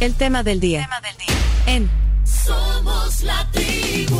El 0.00 0.14
tema 0.14 0.42
del 0.42 0.60
día. 0.60 0.88
En 1.66 1.86
Somos 2.24 3.22
la 3.22 3.46
tribu. 3.52 4.16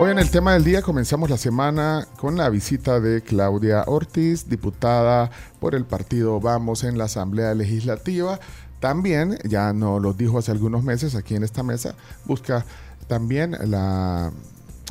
Hoy 0.00 0.10
en 0.10 0.18
el 0.18 0.28
tema 0.32 0.54
del 0.54 0.64
día 0.64 0.82
comenzamos 0.82 1.30
la 1.30 1.36
semana 1.36 2.08
con 2.16 2.36
la 2.36 2.48
visita 2.48 2.98
de 2.98 3.22
Claudia 3.22 3.84
Ortiz, 3.86 4.48
diputada 4.48 5.30
por 5.60 5.76
el 5.76 5.84
partido 5.84 6.40
Vamos 6.40 6.82
en 6.82 6.98
la 6.98 7.04
Asamblea 7.04 7.54
Legislativa. 7.54 8.40
También, 8.80 9.38
ya 9.44 9.72
nos 9.72 10.02
lo 10.02 10.12
dijo 10.12 10.38
hace 10.38 10.50
algunos 10.50 10.82
meses 10.82 11.14
aquí 11.14 11.36
en 11.36 11.44
esta 11.44 11.62
mesa, 11.62 11.94
busca 12.24 12.66
también 13.06 13.56
la, 13.70 14.32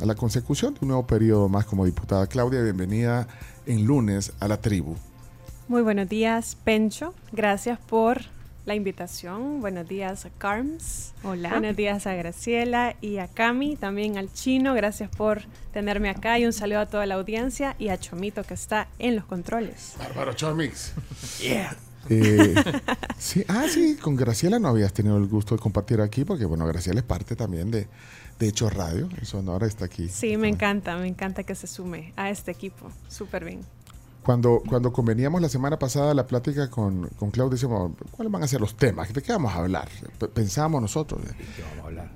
la 0.02 0.14
consecución 0.14 0.72
de 0.72 0.80
un 0.80 0.88
nuevo 0.88 1.06
periodo 1.06 1.50
más 1.50 1.66
como 1.66 1.84
diputada. 1.84 2.26
Claudia, 2.26 2.62
bienvenida 2.62 3.28
en 3.66 3.84
lunes 3.84 4.32
a 4.40 4.48
la 4.48 4.62
tribu. 4.62 4.96
Muy 5.68 5.82
buenos 5.82 6.08
días, 6.08 6.56
Pencho. 6.64 7.12
Gracias 7.30 7.78
por 7.78 8.22
la 8.64 8.74
invitación. 8.74 9.60
Buenos 9.60 9.86
días 9.86 10.24
a 10.24 10.30
Carms. 10.30 11.12
Hola. 11.22 11.50
Buenos 11.50 11.76
días 11.76 12.06
a 12.06 12.14
Graciela 12.14 12.96
y 13.02 13.18
a 13.18 13.28
Cami, 13.28 13.76
también 13.76 14.16
al 14.16 14.32
chino. 14.32 14.72
Gracias 14.72 15.10
por 15.14 15.42
tenerme 15.70 16.08
acá 16.08 16.38
y 16.38 16.46
un 16.46 16.54
saludo 16.54 16.80
a 16.80 16.86
toda 16.86 17.04
la 17.04 17.16
audiencia 17.16 17.76
y 17.78 17.88
a 17.88 17.98
Chomito 17.98 18.44
que 18.44 18.54
está 18.54 18.88
en 18.98 19.14
los 19.14 19.26
controles. 19.26 19.92
Bárbaro 19.98 20.32
Chomix. 20.32 20.94
Yeah. 21.38 21.76
Eh, 22.08 22.54
sí, 23.18 23.44
ah, 23.48 23.66
sí, 23.68 23.98
con 24.00 24.16
Graciela 24.16 24.58
no 24.58 24.68
habías 24.68 24.94
tenido 24.94 25.18
el 25.18 25.26
gusto 25.26 25.54
de 25.54 25.60
compartir 25.60 26.00
aquí, 26.00 26.24
porque 26.24 26.46
bueno, 26.46 26.66
Graciela 26.66 27.00
es 27.00 27.06
parte 27.06 27.36
también 27.36 27.70
de, 27.70 27.88
de 28.38 28.48
Hecho 28.48 28.70
Radio, 28.70 29.10
en 29.18 29.26
Sonora 29.26 29.66
está 29.66 29.84
aquí. 29.84 30.08
Sí, 30.08 30.38
me 30.38 30.48
encanta, 30.48 30.96
me 30.96 31.08
encanta 31.08 31.42
que 31.42 31.54
se 31.54 31.66
sume 31.66 32.14
a 32.16 32.30
este 32.30 32.52
equipo. 32.52 32.90
Súper 33.08 33.44
bien. 33.44 33.60
Cuando, 34.28 34.62
cuando 34.68 34.92
conveníamos 34.92 35.40
la 35.40 35.48
semana 35.48 35.78
pasada 35.78 36.12
la 36.12 36.26
plática 36.26 36.68
con, 36.68 37.08
con 37.18 37.30
Claudia, 37.30 37.52
decíamos, 37.54 37.92
¿cuáles 38.10 38.30
van 38.30 38.42
a 38.42 38.46
ser 38.46 38.60
los 38.60 38.74
temas? 38.76 39.10
¿De 39.10 39.22
qué 39.22 39.32
vamos 39.32 39.54
a 39.54 39.56
hablar? 39.56 39.88
Pensábamos 40.34 40.82
nosotros. 40.82 41.22
¿De 41.24 41.28
qué 41.32 41.62
vamos 41.62 41.78
a 41.78 41.86
hablar? 41.86 42.10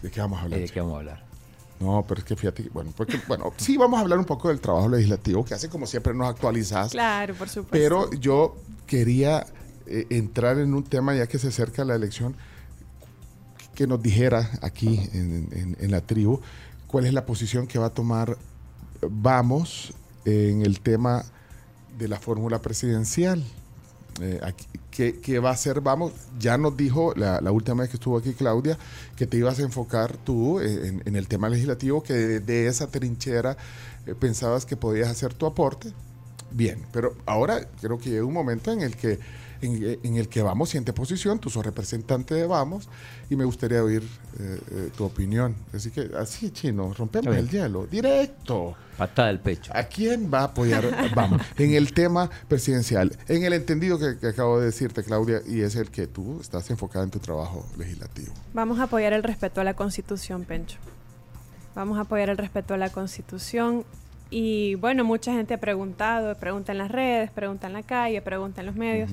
¿De 0.00 0.10
qué 0.10 0.20
vamos 0.22 0.38
a 0.38 0.42
hablar? 0.44 0.60
¿De 0.60 0.68
qué 0.70 0.80
vamos 0.80 0.94
a 0.94 0.98
hablar? 1.00 1.24
No, 1.80 2.02
pero 2.08 2.20
es 2.20 2.24
que 2.24 2.34
fíjate, 2.34 2.70
bueno, 2.72 2.94
porque, 2.96 3.20
bueno, 3.28 3.52
sí 3.58 3.76
vamos 3.76 3.98
a 3.98 4.00
hablar 4.00 4.18
un 4.18 4.24
poco 4.24 4.48
del 4.48 4.58
trabajo 4.58 4.88
legislativo, 4.88 5.44
que 5.44 5.52
hace 5.52 5.68
como 5.68 5.84
siempre 5.86 6.14
nos 6.14 6.28
actualizas. 6.30 6.92
Claro, 6.92 7.34
por 7.34 7.50
supuesto. 7.50 7.72
Pero 7.72 8.10
yo 8.12 8.56
quería 8.86 9.46
eh, 9.86 10.06
entrar 10.08 10.56
en 10.60 10.72
un 10.72 10.84
tema, 10.84 11.14
ya 11.14 11.26
que 11.26 11.38
se 11.38 11.48
acerca 11.48 11.84
la 11.84 11.94
elección, 11.94 12.34
que 13.74 13.86
nos 13.86 14.02
dijera 14.02 14.48
aquí 14.62 14.98
en, 15.12 15.46
en- 15.52 15.76
en 15.78 15.90
la 15.90 16.00
tribu 16.00 16.40
cuál 16.86 17.04
es 17.04 17.12
la 17.12 17.26
posición 17.26 17.66
que 17.66 17.78
va 17.78 17.88
a 17.88 17.90
tomar 17.90 18.38
Vamos 19.02 19.92
en 20.24 20.62
el 20.62 20.80
tema 20.80 21.24
de 21.98 22.08
la 22.08 22.18
fórmula 22.18 22.60
presidencial. 22.60 23.44
Eh, 24.20 24.40
aquí- 24.42 24.66
¿qué, 24.90 25.20
qué 25.20 25.38
va 25.38 25.50
a 25.50 25.52
hacer? 25.52 25.80
Vamos, 25.80 26.12
ya 26.38 26.58
nos 26.58 26.76
dijo 26.76 27.14
la, 27.16 27.40
última 27.52 27.82
vez 27.82 27.90
que 27.90 27.96
estuvo 27.96 28.18
aquí 28.18 28.34
Claudia 28.34 28.76
que 29.16 29.26
te 29.26 29.36
ibas 29.36 29.58
a 29.58 29.62
enfocar 29.62 30.16
tú 30.16 30.60
eh, 30.60 31.00
en, 31.04 31.16
el 31.16 31.28
tema 31.28 31.48
legislativo, 31.48 32.02
que 32.02 32.12
de, 32.12 32.40
de 32.40 32.66
esa 32.66 32.88
trinchera 32.88 33.56
eh, 34.06 34.14
pensabas 34.14 34.66
que 34.66 34.76
podías 34.76 35.08
hacer 35.08 35.32
tu 35.34 35.46
aporte. 35.46 35.92
Bien, 36.50 36.84
pero 36.92 37.16
ahora 37.26 37.66
creo 37.80 37.98
que 37.98 38.10
llega 38.10 38.24
un 38.24 38.34
momento 38.34 38.72
en 38.72 38.80
el 38.80 38.96
que 38.96 39.18
en, 39.62 39.98
en 40.02 40.16
el 40.16 40.28
que 40.28 40.42
Vamos 40.42 40.70
siente 40.70 40.92
posición, 40.92 41.38
tú 41.38 41.50
sos 41.50 41.64
representante 41.64 42.34
de 42.34 42.46
Vamos 42.46 42.88
y 43.28 43.36
me 43.36 43.44
gustaría 43.44 43.82
oír 43.82 44.02
eh, 44.38 44.60
eh, 44.70 44.90
tu 44.96 45.04
opinión. 45.04 45.54
Así 45.74 45.90
que 45.90 46.10
así, 46.18 46.50
chino, 46.50 46.92
rompemos 46.94 47.34
el 47.36 47.48
hielo, 47.48 47.86
directo. 47.86 48.74
Patada 48.96 49.28
del 49.28 49.40
pecho. 49.40 49.72
¿A 49.74 49.84
quién 49.84 50.30
va 50.32 50.40
a 50.40 50.44
apoyar 50.44 50.84
Vamos? 51.14 51.40
En 51.56 51.72
el 51.74 51.92
tema 51.92 52.30
presidencial, 52.48 53.16
en 53.28 53.44
el 53.44 53.52
entendido 53.52 53.98
que, 53.98 54.18
que 54.18 54.28
acabo 54.28 54.58
de 54.58 54.66
decirte, 54.66 55.02
Claudia, 55.02 55.40
y 55.46 55.60
es 55.60 55.76
el 55.76 55.90
que 55.90 56.06
tú 56.06 56.38
estás 56.40 56.68
enfocada 56.70 57.04
en 57.04 57.10
tu 57.10 57.18
trabajo 57.18 57.66
legislativo. 57.78 58.32
Vamos 58.52 58.78
a 58.78 58.84
apoyar 58.84 59.12
el 59.12 59.22
respeto 59.22 59.60
a 59.60 59.64
la 59.64 59.74
Constitución, 59.74 60.44
Pencho. 60.44 60.78
Vamos 61.74 61.98
a 61.98 62.02
apoyar 62.02 62.30
el 62.30 62.36
respeto 62.36 62.74
a 62.74 62.76
la 62.76 62.90
Constitución. 62.90 63.84
Y 64.28 64.76
bueno, 64.76 65.04
mucha 65.04 65.32
gente 65.32 65.54
ha 65.54 65.58
preguntado, 65.58 66.36
pregunta 66.36 66.72
en 66.72 66.78
las 66.78 66.90
redes, 66.90 67.30
pregunta 67.30 67.66
en 67.66 67.72
la 67.72 67.82
calle, 67.82 68.22
pregunta 68.22 68.60
en 68.60 68.66
los 68.66 68.76
medios, 68.76 69.10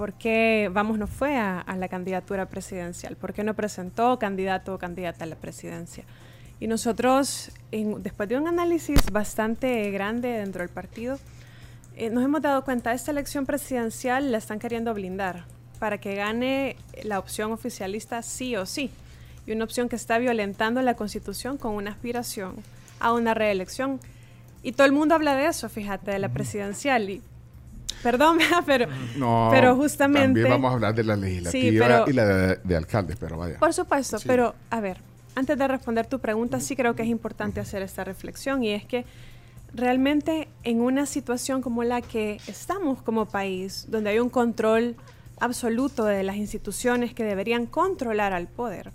¿por 0.00 0.14
qué 0.14 0.70
Vamos 0.72 0.96
no 0.96 1.06
fue 1.06 1.36
a, 1.36 1.60
a 1.60 1.76
la 1.76 1.86
candidatura 1.86 2.46
presidencial? 2.46 3.16
¿Por 3.16 3.34
qué 3.34 3.44
no 3.44 3.52
presentó 3.52 4.18
candidato 4.18 4.72
o 4.74 4.78
candidata 4.78 5.24
a 5.24 5.26
la 5.26 5.36
presidencia? 5.36 6.04
Y 6.58 6.68
nosotros, 6.68 7.50
en- 7.70 8.02
después 8.02 8.26
de 8.30 8.38
un 8.38 8.48
análisis 8.48 8.98
bastante 9.12 9.90
grande 9.90 10.28
dentro 10.28 10.62
del 10.62 10.70
partido, 10.70 11.18
eh, 11.96 12.08
nos 12.08 12.24
hemos 12.24 12.40
dado 12.40 12.64
cuenta, 12.64 12.94
esta 12.94 13.10
elección 13.10 13.44
presidencial 13.44 14.32
la 14.32 14.38
están 14.38 14.58
queriendo 14.58 14.94
blindar 14.94 15.44
para 15.78 15.98
que 15.98 16.14
gane 16.14 16.76
la 17.02 17.18
opción 17.18 17.52
oficialista 17.52 18.22
sí 18.22 18.56
o 18.56 18.64
sí. 18.64 18.90
Y 19.46 19.52
una 19.52 19.64
opción 19.64 19.90
que 19.90 19.96
está 19.96 20.16
violentando 20.16 20.80
la 20.80 20.94
constitución 20.94 21.58
con 21.58 21.74
una 21.74 21.90
aspiración 21.90 22.54
a 23.00 23.12
una 23.12 23.34
reelección. 23.34 24.00
Y 24.62 24.72
todo 24.72 24.86
el 24.86 24.92
mundo 24.92 25.14
habla 25.14 25.34
de 25.36 25.44
eso, 25.44 25.68
fíjate, 25.68 26.10
de 26.10 26.18
la 26.18 26.30
presidencial. 26.30 27.10
Y, 27.10 27.22
perdón, 28.02 28.38
pero, 28.66 28.86
No, 29.16 29.48
pero 29.50 29.76
justamente... 29.76 30.26
También 30.42 30.48
vamos 30.50 30.70
a 30.70 30.74
hablar 30.74 30.94
de 30.94 31.04
la 31.04 31.16
legislativa 31.16 31.86
pero- 31.86 32.04
y 32.08 32.12
la 32.12 32.24
de, 32.26 32.56
de 32.62 32.76
alcaldes, 32.76 33.16
pero 33.18 33.36
vaya. 33.38 33.58
Por 33.58 33.72
supuesto, 33.72 34.18
Sí. 34.18 34.26
pero 34.28 34.54
a 34.70 34.80
ver, 34.80 34.98
antes 35.34 35.56
de 35.56 35.68
responder 35.68 36.06
tu 36.06 36.18
pregunta, 36.18 36.60
sí 36.60 36.76
creo 36.76 36.94
que 36.96 37.02
es 37.02 37.08
importante 37.08 37.60
hacer 37.60 37.82
esta 37.82 38.04
reflexión 38.04 38.62
y 38.64 38.70
es 38.72 38.84
que 38.84 39.04
realmente 39.72 40.48
en 40.64 40.80
una 40.80 41.06
situación 41.06 41.62
como 41.62 41.84
la 41.84 42.02
que 42.02 42.40
estamos 42.46 43.02
como 43.02 43.26
país, 43.26 43.86
donde 43.88 44.10
hay 44.10 44.18
un 44.18 44.28
control 44.30 44.96
absoluto 45.38 46.04
de 46.04 46.22
las 46.22 46.36
instituciones 46.36 47.14
que 47.14 47.24
deberían 47.24 47.66
controlar 47.66 48.32
al 48.32 48.48
poder, 48.48 48.90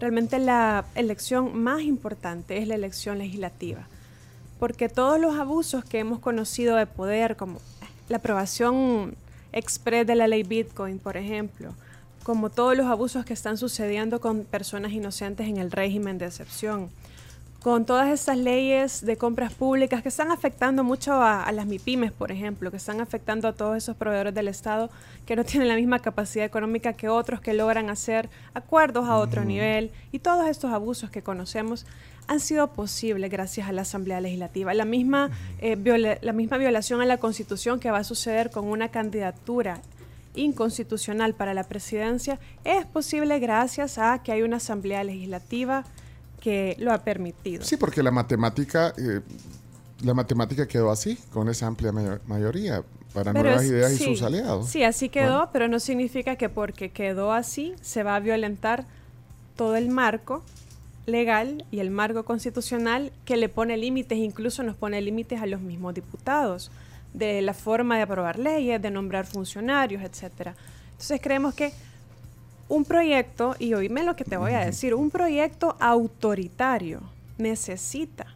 realmente 0.00 0.38
la 0.38 0.84
elección 0.94 1.56
más 1.62 1.82
importante 1.82 2.58
es 2.58 2.66
la 2.66 2.74
elección 2.74 3.18
legislativa, 3.18 3.86
porque 4.58 4.88
todos 4.88 5.20
los 5.20 5.38
abusos 5.38 5.84
que 5.84 5.98
hemos 6.00 6.18
conocido 6.18 6.76
de 6.76 6.86
poder, 6.86 7.36
como 7.36 7.60
la 8.10 8.16
aprobación 8.16 9.14
express 9.52 10.06
de 10.06 10.16
la 10.16 10.26
ley 10.26 10.42
Bitcoin, 10.42 10.98
por 10.98 11.16
ejemplo, 11.16 11.74
como 12.24 12.50
todos 12.50 12.76
los 12.76 12.86
abusos 12.86 13.24
que 13.24 13.32
están 13.32 13.56
sucediendo 13.56 14.20
con 14.20 14.44
personas 14.44 14.92
inocentes 14.92 15.48
en 15.48 15.58
el 15.58 15.70
régimen 15.70 16.18
de 16.18 16.26
excepción, 16.26 16.90
con 17.62 17.84
todas 17.84 18.08
estas 18.08 18.36
leyes 18.36 19.04
de 19.04 19.16
compras 19.16 19.52
públicas 19.52 20.02
que 20.02 20.08
están 20.08 20.32
afectando 20.32 20.82
mucho 20.82 21.12
a, 21.12 21.44
a 21.44 21.52
las 21.52 21.66
MIPIMES, 21.66 22.10
por 22.10 22.32
ejemplo, 22.32 22.72
que 22.72 22.78
están 22.78 23.00
afectando 23.00 23.46
a 23.46 23.52
todos 23.52 23.76
esos 23.76 23.96
proveedores 23.96 24.34
del 24.34 24.48
Estado 24.48 24.90
que 25.24 25.36
no 25.36 25.44
tienen 25.46 25.68
la 25.68 25.76
misma 25.76 26.00
capacidad 26.00 26.44
económica 26.44 26.94
que 26.94 27.08
otros 27.08 27.40
que 27.40 27.54
logran 27.54 27.90
hacer 27.90 28.28
acuerdos 28.54 29.08
a 29.08 29.18
otro 29.18 29.44
nivel 29.44 29.92
y 30.10 30.18
todos 30.18 30.48
estos 30.48 30.72
abusos 30.72 31.10
que 31.10 31.22
conocemos 31.22 31.86
han 32.30 32.38
sido 32.38 32.68
posibles 32.68 33.28
gracias 33.28 33.68
a 33.68 33.72
la 33.72 33.82
Asamblea 33.82 34.20
Legislativa. 34.20 34.72
La 34.72 34.84
misma, 34.84 35.30
eh, 35.58 35.74
viola- 35.74 36.16
la 36.22 36.32
misma 36.32 36.58
violación 36.58 37.00
a 37.00 37.04
la 37.04 37.18
Constitución 37.18 37.80
que 37.80 37.90
va 37.90 37.98
a 37.98 38.04
suceder 38.04 38.50
con 38.50 38.66
una 38.66 38.88
candidatura 38.88 39.80
inconstitucional 40.36 41.34
para 41.34 41.54
la 41.54 41.64
presidencia 41.64 42.38
es 42.62 42.86
posible 42.86 43.40
gracias 43.40 43.98
a 43.98 44.22
que 44.22 44.30
hay 44.30 44.42
una 44.42 44.58
Asamblea 44.58 45.02
Legislativa 45.02 45.84
que 46.40 46.76
lo 46.78 46.92
ha 46.92 46.98
permitido. 46.98 47.64
Sí, 47.64 47.76
porque 47.76 48.00
la 48.00 48.12
matemática, 48.12 48.94
eh, 48.96 49.22
la 50.04 50.14
matemática 50.14 50.68
quedó 50.68 50.92
así, 50.92 51.16
con 51.32 51.48
esa 51.48 51.66
amplia 51.66 51.90
mayo- 51.90 52.20
mayoría, 52.28 52.84
para 53.12 53.32
Pero 53.32 53.42
nuevas 53.42 53.64
es- 53.64 53.70
ideas 53.70 53.92
y 54.00 54.04
sus 54.04 54.22
aliados. 54.22 54.68
Sí, 54.68 54.84
así 54.84 55.08
quedó, 55.08 55.38
Bueno. 55.38 55.50
pero 55.52 55.66
no 55.66 55.80
significa 55.80 56.36
que 56.36 56.48
porque 56.48 56.90
quedó 56.90 57.32
así 57.32 57.74
se 57.82 58.04
va 58.04 58.14
a 58.14 58.20
violentar 58.20 58.84
todo 59.56 59.74
el 59.74 59.88
marco 59.90 60.44
legal 61.06 61.64
y 61.70 61.80
el 61.80 61.90
marco 61.90 62.24
constitucional 62.24 63.12
que 63.24 63.36
le 63.36 63.48
pone 63.48 63.76
límites, 63.76 64.18
incluso 64.18 64.62
nos 64.62 64.76
pone 64.76 65.00
límites 65.00 65.40
a 65.40 65.46
los 65.46 65.60
mismos 65.60 65.94
diputados, 65.94 66.70
de 67.12 67.42
la 67.42 67.54
forma 67.54 67.96
de 67.96 68.02
aprobar 68.02 68.38
leyes, 68.38 68.80
de 68.80 68.90
nombrar 68.90 69.26
funcionarios, 69.26 70.02
etcétera. 70.02 70.54
Entonces 70.92 71.20
creemos 71.20 71.54
que 71.54 71.72
un 72.68 72.84
proyecto, 72.84 73.56
y 73.58 73.74
oíme 73.74 74.04
lo 74.04 74.14
que 74.14 74.24
te 74.24 74.36
voy 74.36 74.52
a 74.52 74.64
decir, 74.64 74.94
un 74.94 75.10
proyecto 75.10 75.76
autoritario 75.80 77.00
necesita 77.36 78.26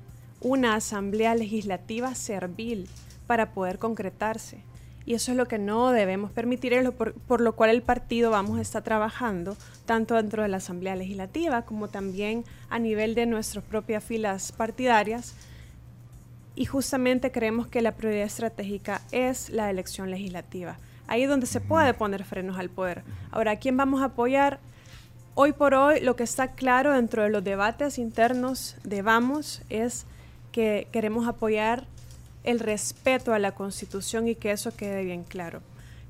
una 0.40 0.74
asamblea 0.74 1.34
legislativa 1.34 2.14
servil 2.14 2.88
para 3.26 3.52
poder 3.52 3.78
concretarse. 3.78 4.58
Y 5.06 5.14
eso 5.14 5.32
es 5.32 5.36
lo 5.36 5.46
que 5.46 5.58
no 5.58 5.90
debemos 5.90 6.30
permitir, 6.30 6.90
por, 6.92 7.12
por 7.12 7.40
lo 7.40 7.54
cual 7.54 7.70
el 7.70 7.82
partido 7.82 8.30
vamos 8.30 8.58
a 8.58 8.62
estar 8.62 8.82
trabajando 8.82 9.56
tanto 9.84 10.14
dentro 10.14 10.42
de 10.42 10.48
la 10.48 10.56
Asamblea 10.56 10.96
Legislativa 10.96 11.62
como 11.62 11.88
también 11.88 12.44
a 12.70 12.78
nivel 12.78 13.14
de 13.14 13.26
nuestras 13.26 13.64
propias 13.64 14.02
filas 14.02 14.52
partidarias. 14.52 15.34
Y 16.56 16.66
justamente 16.66 17.32
creemos 17.32 17.66
que 17.66 17.82
la 17.82 17.92
prioridad 17.92 18.24
estratégica 18.24 19.02
es 19.12 19.50
la 19.50 19.70
elección 19.70 20.10
legislativa. 20.10 20.78
Ahí 21.06 21.24
es 21.24 21.28
donde 21.28 21.46
se 21.46 21.60
puede 21.60 21.92
poner 21.94 22.24
frenos 22.24 22.58
al 22.58 22.70
poder. 22.70 23.02
Ahora, 23.30 23.52
¿a 23.52 23.56
quién 23.56 23.76
vamos 23.76 24.00
a 24.00 24.06
apoyar? 24.06 24.58
Hoy 25.34 25.52
por 25.52 25.74
hoy 25.74 26.00
lo 26.00 26.16
que 26.16 26.22
está 26.22 26.52
claro 26.52 26.92
dentro 26.92 27.24
de 27.24 27.28
los 27.28 27.42
debates 27.42 27.98
internos 27.98 28.76
de 28.84 29.02
Vamos 29.02 29.62
es 29.68 30.06
que 30.52 30.86
queremos 30.92 31.26
apoyar 31.26 31.86
el 32.44 32.60
respeto 32.60 33.32
a 33.32 33.38
la 33.38 33.52
Constitución 33.52 34.28
y 34.28 34.34
que 34.34 34.52
eso 34.52 34.76
quede 34.76 35.04
bien 35.04 35.24
claro. 35.24 35.60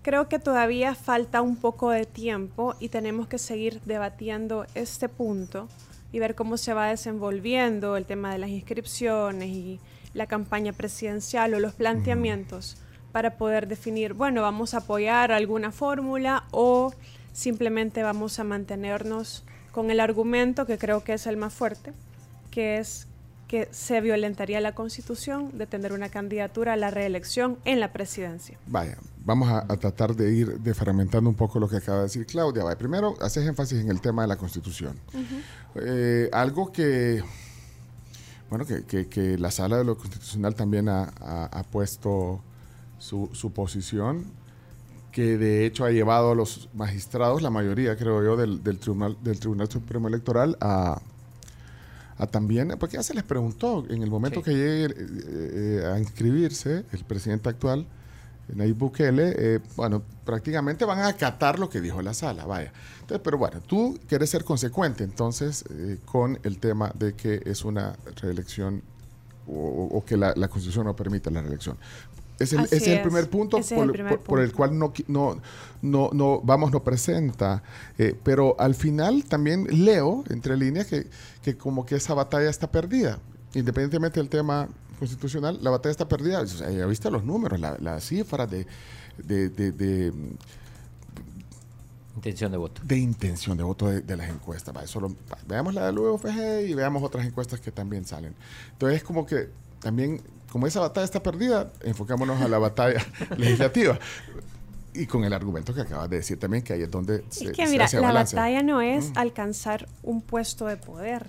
Creo 0.02 0.28
que 0.28 0.38
todavía 0.38 0.94
falta 0.94 1.40
un 1.40 1.56
poco 1.56 1.90
de 1.90 2.04
tiempo 2.04 2.74
y 2.78 2.90
tenemos 2.90 3.26
que 3.26 3.38
seguir 3.38 3.80
debatiendo 3.86 4.66
este 4.74 5.08
punto 5.08 5.68
y 6.12 6.18
ver 6.18 6.34
cómo 6.34 6.58
se 6.58 6.74
va 6.74 6.88
desenvolviendo 6.88 7.96
el 7.96 8.04
tema 8.04 8.32
de 8.32 8.38
las 8.38 8.50
inscripciones 8.50 9.48
y 9.48 9.80
la 10.12 10.26
campaña 10.26 10.72
presidencial 10.72 11.54
o 11.54 11.58
los 11.58 11.72
planteamientos 11.72 12.76
para 13.12 13.36
poder 13.36 13.66
definir, 13.66 14.12
bueno, 14.12 14.42
vamos 14.42 14.74
a 14.74 14.78
apoyar 14.78 15.32
alguna 15.32 15.72
fórmula 15.72 16.44
o 16.50 16.92
simplemente 17.32 18.02
vamos 18.02 18.38
a 18.38 18.44
mantenernos 18.44 19.44
con 19.72 19.90
el 19.90 20.00
argumento 20.00 20.66
que 20.66 20.78
creo 20.78 21.02
que 21.02 21.14
es 21.14 21.26
el 21.26 21.36
más 21.36 21.54
fuerte, 21.54 21.92
que 22.50 22.78
es 22.78 23.08
que 23.48 23.68
se 23.72 24.00
violentaría 24.00 24.60
la 24.60 24.74
constitución 24.74 25.56
de 25.56 25.66
tener 25.66 25.92
una 25.92 26.08
candidatura 26.08 26.72
a 26.72 26.76
la 26.76 26.90
reelección 26.90 27.58
en 27.64 27.80
la 27.80 27.92
presidencia. 27.92 28.58
Vaya, 28.66 28.96
vamos 29.24 29.50
a, 29.50 29.66
tratar 29.76 30.14
de 30.14 30.32
ir 30.32 30.60
defragmentando 30.60 31.28
un 31.28 31.36
poco 31.36 31.58
lo 31.60 31.68
que 31.68 31.76
acaba 31.76 31.98
de 31.98 32.04
decir 32.04 32.26
Claudia. 32.26 32.64
Vaya, 32.64 32.78
primero, 32.78 33.14
haces 33.20 33.46
énfasis 33.46 33.80
en 33.80 33.90
el 33.90 34.00
tema 34.00 34.22
de 34.22 34.28
la 34.28 34.36
constitución. 34.36 34.98
Eh, 35.74 36.30
algo 36.32 36.72
que, 36.72 37.22
bueno, 38.48 38.64
que, 38.64 39.38
la 39.38 39.50
sala 39.50 39.78
de 39.78 39.84
lo 39.84 39.96
constitucional 39.96 40.54
también 40.54 40.88
ha, 40.88 41.64
puesto 41.70 42.40
su, 42.98 43.28
su, 43.32 43.52
posición, 43.52 44.24
que 45.12 45.36
de 45.36 45.66
hecho 45.66 45.84
ha 45.84 45.90
llevado 45.90 46.32
a 46.32 46.34
los 46.34 46.70
magistrados, 46.74 47.42
la 47.42 47.50
mayoría 47.50 47.96
creo 47.96 48.22
yo, 48.24 48.36
del, 48.36 48.62
del 48.64 48.78
Tribunal, 48.78 49.18
del 49.22 49.38
Tribunal 49.38 49.68
Supremo 49.70 50.08
Electoral 50.08 50.56
a 50.60 51.00
también, 52.30 52.74
porque 52.78 52.96
ya 52.96 53.02
se 53.02 53.14
les 53.14 53.24
preguntó 53.24 53.84
en 53.88 54.02
el 54.02 54.10
momento 54.10 54.42
que 54.42 54.52
llegue 54.52 54.84
eh, 54.84 54.94
eh, 54.98 55.92
a 55.92 55.98
inscribirse 55.98 56.84
el 56.92 57.04
presidente 57.04 57.48
actual, 57.48 57.86
Nayib 58.54 58.76
Bukele, 58.76 59.34
eh, 59.36 59.60
bueno, 59.74 60.02
prácticamente 60.24 60.84
van 60.84 60.98
a 60.98 61.08
acatar 61.08 61.58
lo 61.58 61.68
que 61.68 61.80
dijo 61.80 62.02
la 62.02 62.14
sala, 62.14 62.44
vaya. 62.44 62.72
Entonces, 63.00 63.20
pero 63.24 63.38
bueno, 63.38 63.60
tú 63.60 63.98
quieres 64.06 64.30
ser 64.30 64.44
consecuente 64.44 65.02
entonces 65.02 65.64
con 66.04 66.38
el 66.42 66.58
tema 66.58 66.92
de 66.94 67.14
que 67.14 67.42
es 67.44 67.64
una 67.64 67.96
reelección 68.20 68.82
o, 69.46 70.02
que 70.06 70.16
la, 70.16 70.32
la, 70.36 70.48
Constitución 70.48 70.86
no 70.86 70.96
permite 70.96 71.30
la 71.30 71.42
reelección. 71.42 71.76
Es 72.38 72.52
el, 72.52 72.60
es 72.70 72.86
el 72.88 73.00
primer 73.02 73.30
punto, 73.30 73.60
por, 74.24 74.40
el 74.40 74.52
cual 74.52 74.76
no, 74.76 74.92
no, 75.06 75.40
no, 75.82 76.10
no, 76.12 76.40
vamos, 76.42 76.72
no 76.72 76.82
presenta. 76.82 77.62
Eh, 77.96 78.16
pero 78.24 78.56
al 78.58 78.74
final 78.74 79.24
también 79.24 79.84
leo 79.84 80.24
entre 80.30 80.56
líneas 80.56 80.86
que, 80.86 81.06
que 81.42 81.56
como 81.56 81.86
que 81.86 81.94
esa 81.94 82.14
batalla 82.14 82.50
está 82.50 82.70
perdida. 82.70 83.20
Independientemente 83.54 84.18
del 84.18 84.28
tema 84.28 84.68
constitucional, 84.98 85.58
la 85.62 85.70
batalla 85.70 85.92
está 85.92 86.08
perdida. 86.08 86.44
ya 86.44 86.86
viste 86.86 87.10
los 87.10 87.24
números, 87.24 87.60
las 87.60 87.80
la 87.80 88.00
cifras 88.00 88.50
de, 88.50 88.66
de, 89.18 89.48
de, 89.50 90.12
Intención 92.16 92.52
de 92.52 92.58
voto. 92.58 92.80
De 92.84 92.96
intención 92.96 93.56
de 93.56 93.64
voto 93.64 93.88
de, 93.88 94.16
las 94.16 94.30
encuestas. 94.30 94.74
veamos 95.46 95.74
la 95.74 95.86
del 95.86 95.98
UFG 95.98 96.68
y 96.68 96.74
veamos 96.74 97.02
otras 97.02 97.26
encuestas 97.26 97.60
que 97.60 97.72
también 97.72 98.04
salen. 98.04 98.34
Entonces, 98.72 98.98
es 98.98 99.04
como 99.04 99.26
que 99.26 99.48
también 99.80 100.20
como 100.54 100.68
esa 100.68 100.78
batalla 100.78 101.04
está 101.04 101.20
perdida, 101.20 101.72
enfocémonos 101.80 102.40
a 102.40 102.46
la 102.46 102.60
batalla 102.60 103.04
legislativa. 103.36 103.98
Y 104.94 105.06
con 105.06 105.24
el 105.24 105.32
argumento 105.32 105.74
que 105.74 105.80
acabas 105.80 106.08
de 106.08 106.18
decir 106.18 106.38
también, 106.38 106.62
que 106.62 106.74
ahí 106.74 106.82
es 106.82 106.90
donde 106.92 107.24
es 107.28 107.50
que, 107.50 107.66
mira, 107.66 107.88
la 107.92 108.12
batalla 108.12 108.62
no 108.62 108.80
es 108.80 109.10
mm. 109.10 109.18
alcanzar 109.18 109.88
un 110.04 110.22
puesto 110.22 110.68
de 110.68 110.76
poder. 110.76 111.26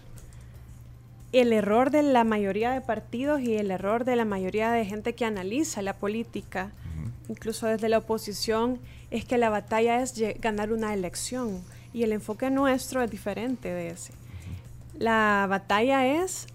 El 1.32 1.54
error 1.54 1.90
de 1.90 2.04
la 2.04 2.24
mayoría 2.24 2.70
de 2.70 2.82
partidos 2.82 3.42
y 3.42 3.56
el 3.56 3.72
error 3.72 4.06
de 4.06 4.16
la 4.16 4.26
mayoría 4.26 4.72
de 4.72 4.86
gente 4.86 5.16
que 5.16 5.26
analiza 5.26 5.82
la 5.82 5.96
política, 5.96 6.70
incluso 7.28 7.66
desde 7.66 7.90
la 7.90 7.98
oposición, 7.98 8.78
es 9.10 9.26
que 9.26 9.40
la 9.40 9.50
batalla 9.50 10.04
es 10.04 10.14
ganar 10.40 10.72
una 10.72 10.94
elección. 10.94 11.64
Y 11.94 12.04
el 12.04 12.12
enfoque 12.12 12.52
nuestro 12.52 13.02
es 13.02 13.10
diferente 13.10 13.70
de 13.70 13.90
ese. 13.90 14.14
La 15.00 15.48
batalla 15.50 16.06
es 16.06 16.46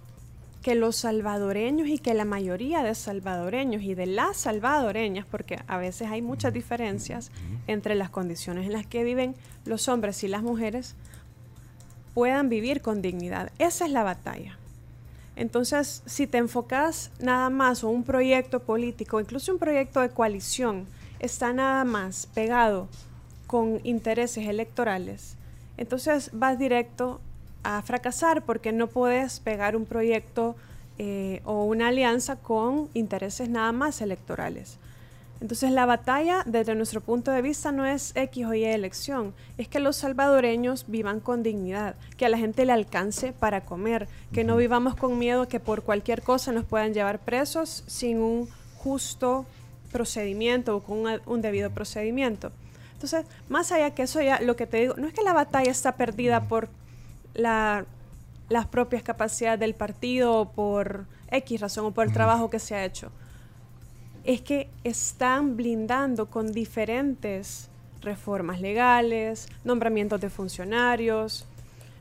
que 0.62 0.75
los 0.75 0.97
salvadoreños 0.97 1.89
y 1.89 1.99
que 1.99 2.15
la 2.15 2.25
mayoría 2.25 2.83
de 2.83 2.95
salvadoreños 2.95 3.83
y 3.83 3.95
de 3.95 4.07
las 4.07 4.37
salvadoreñas, 4.37 5.25
porque 5.27 5.59
a 5.67 5.79
veces 5.79 6.09
hay 6.11 6.23
muchas 6.23 6.53
diferencias 6.53 7.31
entre 7.67 7.95
las 7.95 8.11
condiciones 8.11 8.67
en 8.67 8.73
las 8.73 8.87
que 8.87 9.05
viven 9.05 9.35
los 9.65 9.89
hombres 9.89 10.23
y 10.23 10.29
las 10.29 10.43
mujeres, 10.43 10.95
puedan 12.15 12.49
vivir 12.49 12.83
con 12.83 13.01
dignidad. 13.01 13.51
Esa 13.59 13.87
es 13.87 13.93
la 13.93 14.03
batalla. 14.03 14.59
Entonces, 15.37 16.03
si 16.05 16.27
te 16.27 16.39
enfocas 16.39 17.11
nada 17.19 17.49
más 17.49 17.83
o 17.83 17.89
un 17.89 18.05
proyecto 18.05 18.61
político, 18.61 19.21
incluso 19.21 19.53
un 19.53 19.59
proyecto 19.59 20.01
de 20.01 20.11
coalición, 20.11 20.87
está 21.19 21.53
nada 21.55 21.85
más 21.85 22.27
pegado 22.35 22.89
con 23.47 23.81
intereses 23.85 24.47
electorales, 24.47 25.37
entonces 25.79 26.31
vas 26.35 26.59
directo 26.59 27.23
a 27.62 27.83
fracasar 27.83 28.43
porque 28.43 28.73
no 28.73 28.87
puedes 28.87 29.41
pegar 29.41 29.77
un 29.77 29.87
proyecto 29.87 30.57
eh, 30.99 31.41
o 31.45 31.65
una 31.65 31.89
alianza 31.89 32.37
con 32.37 32.89
intereses 32.95 33.49
nada 33.49 33.73
más 33.73 34.01
electorales. 34.01 34.79
Entonces 35.41 35.71
la 35.71 35.87
batalla 35.87 36.43
desde 36.45 36.75
nuestro 36.75 37.01
punto 37.01 37.31
de 37.31 37.41
vista 37.41 37.73
no 37.73 37.87
es 37.87 38.12
X 38.15 38.45
o 38.45 38.53
Y 38.53 38.65
elección, 38.65 39.33
es 39.57 39.69
que 39.69 39.81
los 39.81 39.97
salvadoreños 39.97 40.85
vivan 40.87 41.21
con 41.21 41.43
dignidad, 41.43 41.95
que 42.19 42.27
a 42.27 42.29
la 42.29 42.37
gente 42.37 42.67
le 42.67 42.73
alcance 42.73 43.33
para 43.33 43.62
comer, 43.62 44.07
que 44.33 44.45
no 44.45 44.57
vivamos 44.57 44.97
con 44.97 45.19
miedo 45.19 45.49
que 45.49 45.59
por 45.59 45.83
cualquier 45.83 46.21
cosa 46.21 46.53
nos 46.53 46.67
puedan 46.67 46.93
llevar 46.93 47.21
presos 47.21 47.85
sin 47.87 48.19
un 48.19 48.49
justo 48.77 49.47
procedimiento 49.91 50.77
o 50.77 50.83
con 50.83 51.21
un 51.25 51.41
debido 51.41 51.71
procedimiento. 51.71 52.53
Entonces, 52.93 53.25
más 53.49 53.73
allá 53.73 53.95
que 53.95 54.03
eso 54.03 54.21
ya, 54.21 54.43
lo 54.43 54.57
que 54.57 54.67
te 54.67 54.77
digo, 54.77 54.95
no 54.99 55.07
es 55.07 55.15
que 55.15 55.23
la 55.23 55.33
batalla 55.33 55.71
está 55.71 55.93
perdida 55.93 56.49
por 56.49 56.69
la, 57.35 57.85
las 58.49 58.67
propias 58.67 59.03
capacidades 59.03 59.61
del 59.61 59.75
partido 59.75 60.50
por 60.55 61.06
X 61.31 61.61
razón 61.61 61.87
o 61.87 61.91
por 61.93 62.06
el 62.06 62.12
trabajo 62.12 62.50
que 62.50 62.59
se 62.59 62.75
ha 62.75 62.85
hecho. 62.85 63.11
Es 64.25 64.41
que 64.41 64.69
están 64.85 65.56
blindando 65.56 66.27
con 66.27 66.53
diferentes 66.53 67.69
reformas 68.03 68.61
legales, 68.61 69.49
nombramientos 69.65 70.21
de 70.21 70.31
funcionarios, 70.31 71.47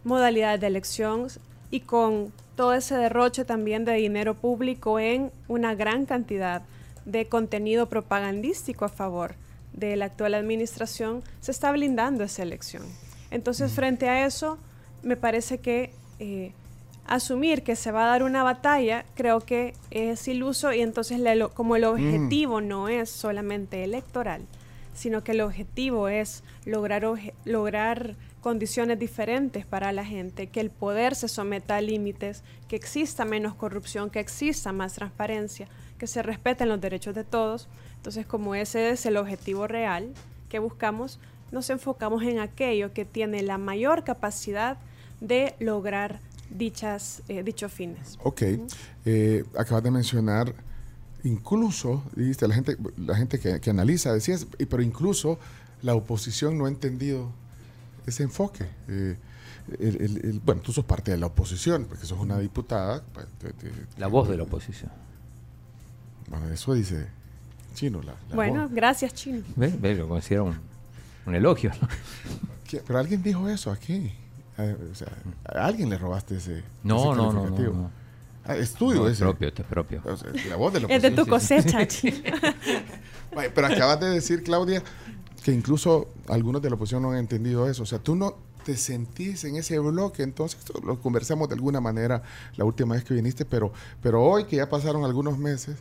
modalidades 0.04 0.62
de 0.62 0.68
elección 0.68 1.28
y 1.72 1.82
con 1.82 2.32
todo 2.56 2.74
ese 2.74 2.96
derroche 2.96 3.46
también 3.46 3.86
de 3.86 3.94
dinero 3.94 4.34
público 4.34 5.00
en 5.00 5.32
una 5.48 5.76
gran 5.76 6.06
cantidad 6.06 6.64
de 7.06 7.28
contenido 7.28 7.88
propagandístico 7.88 8.86
a 8.86 8.90
favor 8.90 9.36
de 9.74 9.96
la 9.96 10.06
actual 10.06 10.34
administración, 10.34 11.24
se 11.40 11.52
está 11.52 11.72
blindando 11.72 12.24
esa 12.24 12.44
elección. 12.44 12.84
Entonces, 13.32 13.72
frente 13.72 14.10
a 14.10 14.26
eso, 14.26 14.58
me 15.04 15.16
parece 15.16 15.60
que 15.60 15.92
eh, 16.20 16.54
asumir 17.06 17.64
que 17.64 17.76
se 17.76 17.92
va 17.92 18.04
a 18.04 18.08
dar 18.08 18.24
una 18.24 18.44
batalla 18.44 19.04
creo 19.16 19.42
que 19.42 19.74
es 19.90 20.28
iluso 20.28 20.72
y 20.74 20.82
entonces 20.82 21.20
como 21.54 21.76
el 21.76 21.86
objetivo 21.86 22.62
mm. 22.62 22.68
no 22.68 22.88
es 22.88 23.10
solamente 23.10 23.84
electoral, 23.84 24.42
sino 24.94 25.24
que 25.24 25.32
el 25.32 25.42
objetivo 25.42 26.08
es 26.08 26.44
lograr, 26.66 27.04
lograr 27.46 28.16
condiciones 28.42 29.00
diferentes 29.00 29.66
para 29.66 29.92
la 29.92 30.06
gente, 30.06 30.48
que 30.48 30.62
el 30.62 30.70
poder 30.70 31.16
se 31.16 31.28
someta 31.28 31.78
a 31.78 31.82
límites, 31.82 32.44
que 32.68 32.76
exista 32.76 33.26
menos 33.26 33.56
corrupción, 33.56 34.10
que 34.10 34.20
exista 34.20 34.72
más 34.72 34.94
transparencia, 34.94 35.68
que 35.98 36.08
se 36.08 36.22
respeten 36.22 36.70
los 36.70 36.80
derechos 36.80 37.16
de 37.16 37.24
todos. 37.24 37.68
Entonces, 37.98 38.26
como 38.26 38.56
ese 38.56 38.92
es 38.92 39.06
el 39.06 39.18
objetivo 39.18 39.68
real 39.68 40.14
que 40.48 40.60
buscamos, 40.60 41.20
nos 41.52 41.70
enfocamos 41.70 42.24
en 42.24 42.40
aquello 42.40 42.94
que 42.94 43.04
tiene 43.04 43.42
la 43.42 43.58
mayor 43.58 44.04
capacidad 44.04 44.78
de 45.22 45.56
lograr 45.60 46.20
dichas, 46.50 47.22
eh, 47.28 47.44
dichos 47.44 47.72
fines. 47.72 48.18
Ok, 48.24 48.42
eh, 49.06 49.44
acabas 49.58 49.84
de 49.84 49.92
mencionar, 49.92 50.54
incluso, 51.24 52.04
dijiste, 52.16 52.48
la 52.48 52.56
gente, 52.56 52.78
la 52.98 53.16
gente 53.16 53.40
que, 53.40 53.70
analiza, 53.70 54.14
decías, 54.14 54.48
pero 54.70 54.82
incluso 54.82 55.40
la 55.82 55.96
oposición 55.96 56.58
no 56.58 56.66
ha 56.66 56.70
entendido 56.70 57.32
ese 58.06 58.24
enfoque. 58.24 58.66
Eh, 58.88 59.18
bueno, 60.44 60.62
tú 60.62 60.72
sos 60.72 60.86
parte 60.86 61.12
de 61.12 61.18
la 61.18 61.28
oposición, 61.28 61.86
porque 61.86 62.06
sos 62.06 62.20
una 62.20 62.40
diputada. 62.40 63.04
Pues, 63.14 63.28
la 63.98 64.08
voz 64.08 64.28
de 64.30 64.38
la 64.38 64.44
oposición. 64.44 64.92
Bueno, 66.30 66.50
eso 66.50 66.74
dice 66.74 67.08
Chino. 67.74 68.02
La, 68.02 68.16
bueno, 68.34 68.68
gracias 68.72 69.14
Chino. 69.14 69.44
¿Ves? 69.56 69.98
Lo 69.98 70.08
considero 70.08 70.54
un, 71.26 71.36
elogio. 71.36 71.72
Pero 72.72 73.00
alguien 73.00 73.22
dijo 73.22 73.48
eso 73.50 73.72
aquí. 73.72 74.12
O 74.92 74.96
sea, 74.96 75.08
¿A 75.46 75.66
alguien 75.66 75.90
le 75.90 75.98
robaste 75.98 76.38
ese, 76.38 76.64
no, 76.84 77.16
no, 77.16 77.32
no, 77.32 77.50
no, 77.50 77.92
ah, 78.46 78.56
estudio 78.56 79.08
ese. 79.08 79.14
Es 79.14 79.20
propio, 79.20 79.48
este 79.48 79.62
es 79.62 79.68
propio. 79.68 80.02
la 80.50 80.56
voz 80.56 80.74
de 80.74 80.86
es 80.90 81.02
de 81.02 81.12
tu 81.12 81.26
cosecha, 81.26 81.80
Pero 83.56 83.68
acabas 83.68 84.00
de 84.00 84.10
decir, 84.10 84.44
Claudia, 84.44 84.84
que 85.44 85.52
incluso 85.52 86.10
algunos 86.28 86.62
de 86.62 86.70
la 86.70 86.76
oposición 86.76 87.04
no 87.04 87.12
han 87.12 87.18
entendido 87.18 87.70
eso. 87.70 87.84
O 87.84 87.86
sea, 87.86 88.00
tú 88.00 88.16
no 88.16 88.36
te 88.66 88.76
sentís 88.76 89.44
en 89.46 89.56
ese 89.56 89.80
bloque, 89.80 90.24
entonces 90.24 90.60
lo 90.84 91.00
conversamos 91.00 91.48
de 91.48 91.56
alguna 91.56 91.80
manera 91.80 92.24
la 92.56 92.66
última 92.66 92.96
vez 92.96 93.04
que 93.04 93.14
viniste, 93.14 93.46
pero, 93.46 93.72
pero 94.02 94.22
hoy 94.22 94.46
que 94.46 94.58
ya 94.58 94.70
pasaron 94.70 95.06
algunos 95.06 95.38
meses, 95.38 95.78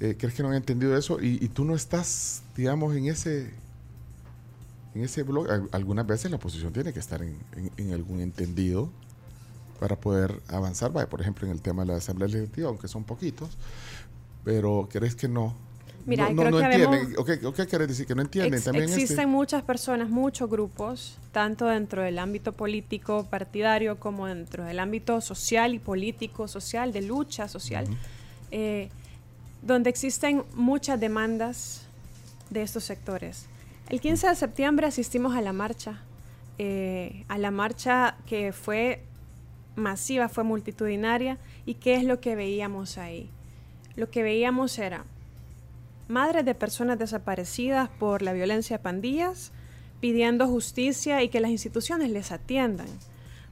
eh, 0.00 0.16
¿crees 0.18 0.34
que 0.34 0.42
no 0.42 0.50
han 0.50 0.54
entendido 0.54 0.96
eso? 0.96 1.20
Y, 1.20 1.38
y, 1.44 1.48
tú 1.48 1.64
no 1.64 1.74
estás, 1.74 2.42
digamos, 2.56 2.94
en 2.94 3.06
ese 3.06 3.50
en 4.94 5.02
ese 5.02 5.22
blog. 5.22 5.46
Algunas 5.72 6.06
veces 6.06 6.30
la 6.30 6.36
oposición 6.36 6.72
tiene 6.72 6.92
que 6.92 6.98
estar 6.98 7.22
en, 7.22 7.36
en, 7.76 7.92
algún 7.92 8.20
entendido 8.20 8.90
para 9.80 9.96
poder 9.96 10.40
avanzar. 10.48 10.92
Vaya, 10.92 11.08
por 11.08 11.20
ejemplo, 11.20 11.46
en 11.46 11.52
el 11.52 11.60
tema 11.60 11.82
de 11.82 11.92
la 11.92 11.98
Asamblea 11.98 12.28
Legislativa, 12.28 12.68
aunque 12.68 12.88
son 12.88 13.04
poquitos, 13.04 13.50
pero 14.44 14.88
¿crees 14.90 15.14
que 15.14 15.28
no? 15.28 15.54
Mira, 16.04 16.30
no, 16.30 16.42
creo 16.42 16.50
no, 16.50 16.58
que 16.58 16.64
entienden. 16.64 17.14
¿O 17.18 17.24
qué, 17.54 17.78
decir? 17.86 18.06
¿Que 18.06 18.14
no 18.14 18.22
entienden 18.22 18.54
ex 18.54 18.64
también 18.64 18.84
Existen 18.84 19.18
este? 19.20 19.26
muchas 19.26 19.62
personas, 19.62 20.08
muchos 20.08 20.50
grupos, 20.50 21.16
tanto 21.30 21.66
dentro 21.66 22.02
del 22.02 22.18
ámbito 22.18 22.52
político 22.52 23.24
partidario 23.30 23.98
como 24.00 24.26
dentro 24.26 24.64
del 24.64 24.80
ámbito 24.80 25.20
social 25.20 25.74
y 25.74 25.78
político, 25.78 26.48
social, 26.48 26.92
de 26.92 27.02
lucha 27.02 27.46
social, 27.48 27.84
uh 27.88 27.92
-huh. 27.92 27.96
eh, 28.50 28.88
donde 29.62 29.90
existen 29.90 30.42
muchas 30.54 30.98
demandas 30.98 31.82
de 32.50 32.62
estos 32.62 32.84
sectores. 32.84 33.46
El 33.92 34.00
15 34.00 34.28
de 34.28 34.34
septiembre 34.36 34.86
asistimos 34.86 35.36
a 35.36 35.42
la 35.42 35.52
marcha, 35.52 36.00
eh, 36.56 37.26
a 37.28 37.36
la 37.36 37.50
marcha 37.50 38.16
que 38.24 38.54
fue 38.54 39.02
masiva, 39.76 40.30
fue 40.30 40.44
multitudinaria, 40.44 41.36
y 41.66 41.74
¿qué 41.74 41.96
es 41.96 42.04
lo 42.04 42.18
que 42.18 42.34
veíamos 42.34 42.96
ahí? 42.96 43.28
Lo 43.94 44.10
que 44.10 44.22
veíamos 44.22 44.78
era 44.78 45.04
madres 46.08 46.46
de 46.46 46.54
personas 46.54 46.98
desaparecidas 46.98 47.90
por 47.90 48.22
la 48.22 48.32
violencia 48.32 48.78
de 48.78 48.82
pandillas 48.82 49.52
pidiendo 50.00 50.48
justicia 50.48 51.22
y 51.22 51.28
que 51.28 51.40
las 51.40 51.50
instituciones 51.50 52.08
les 52.08 52.32
atiendan. 52.32 52.88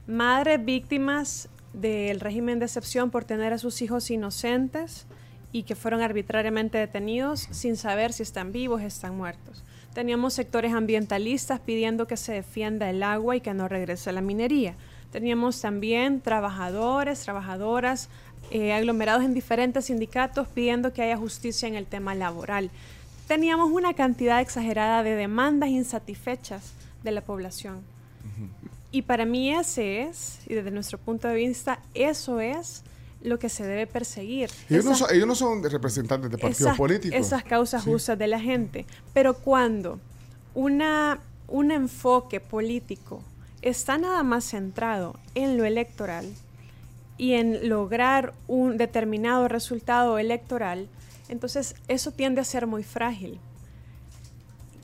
Madres 0.07 0.65
víctimas 0.65 1.49
del 1.73 2.19
régimen 2.19 2.57
de 2.57 2.65
excepción 2.65 3.11
por 3.11 3.25
tener 3.25 3.53
a 3.53 3.59
sus 3.59 3.79
hijos 3.83 4.09
inocentes 4.09 5.05
y 5.51 5.63
que 5.63 5.75
fueron 5.75 6.01
arbitrariamente 6.01 6.79
detenidos 6.79 7.47
sin 7.51 7.77
saber 7.77 8.11
si 8.11 8.23
están 8.23 8.51
vivos 8.51 8.81
o 8.81 8.85
están 8.85 9.15
muertos. 9.15 9.63
Teníamos 9.93 10.33
sectores 10.33 10.73
ambientalistas 10.73 11.59
pidiendo 11.59 12.07
que 12.07 12.17
se 12.17 12.31
defienda 12.31 12.89
el 12.89 13.03
agua 13.03 13.35
y 13.35 13.41
que 13.41 13.53
no 13.53 13.67
regrese 13.67 14.11
la 14.11 14.21
minería. 14.21 14.75
Teníamos 15.11 15.59
también 15.59 16.21
trabajadores, 16.21 17.21
trabajadoras 17.21 18.07
eh, 18.51 18.71
aglomerados 18.71 19.23
en 19.23 19.33
diferentes 19.33 19.85
sindicatos 19.85 20.47
pidiendo 20.47 20.93
que 20.93 21.01
haya 21.01 21.17
justicia 21.17 21.67
en 21.67 21.75
el 21.75 21.85
tema 21.85 22.15
laboral. 22.15 22.71
Teníamos 23.27 23.71
una 23.71 23.93
cantidad 23.93 24.39
exagerada 24.39 25.03
de 25.03 25.15
demandas 25.15 25.69
insatisfechas 25.69 26.73
de 27.03 27.11
la 27.11 27.21
población. 27.21 27.81
Y 28.91 29.03
para 29.03 29.25
mí 29.25 29.53
ese 29.53 30.03
es, 30.03 30.39
y 30.47 30.53
desde 30.53 30.71
nuestro 30.71 30.97
punto 30.97 31.27
de 31.29 31.35
vista, 31.35 31.79
eso 31.93 32.41
es 32.41 32.83
lo 33.23 33.39
que 33.39 33.49
se 33.49 33.65
debe 33.65 33.87
perseguir. 33.87 34.49
Ellos, 34.69 34.85
esas, 34.85 34.85
no, 34.85 34.95
son, 34.95 35.15
ellos 35.15 35.27
no 35.27 35.35
son 35.35 35.63
representantes 35.63 36.31
de 36.31 36.37
partidos 36.37 36.61
esas, 36.61 36.77
políticos. 36.77 37.19
Esas 37.19 37.43
causas 37.43 37.83
sí. 37.83 37.89
justas 37.91 38.17
de 38.17 38.27
la 38.27 38.39
gente. 38.39 38.85
Pero 39.13 39.35
cuando 39.35 39.99
una, 40.53 41.19
un 41.47 41.71
enfoque 41.71 42.39
político 42.39 43.21
está 43.61 43.97
nada 43.97 44.23
más 44.23 44.45
centrado 44.45 45.19
en 45.35 45.57
lo 45.57 45.65
electoral, 45.65 46.25
y 47.21 47.35
en 47.35 47.69
lograr 47.69 48.33
un 48.47 48.77
determinado 48.77 49.47
resultado 49.47 50.17
electoral, 50.17 50.87
entonces 51.29 51.75
eso 51.87 52.11
tiende 52.11 52.41
a 52.41 52.43
ser 52.43 52.65
muy 52.65 52.81
frágil. 52.81 53.39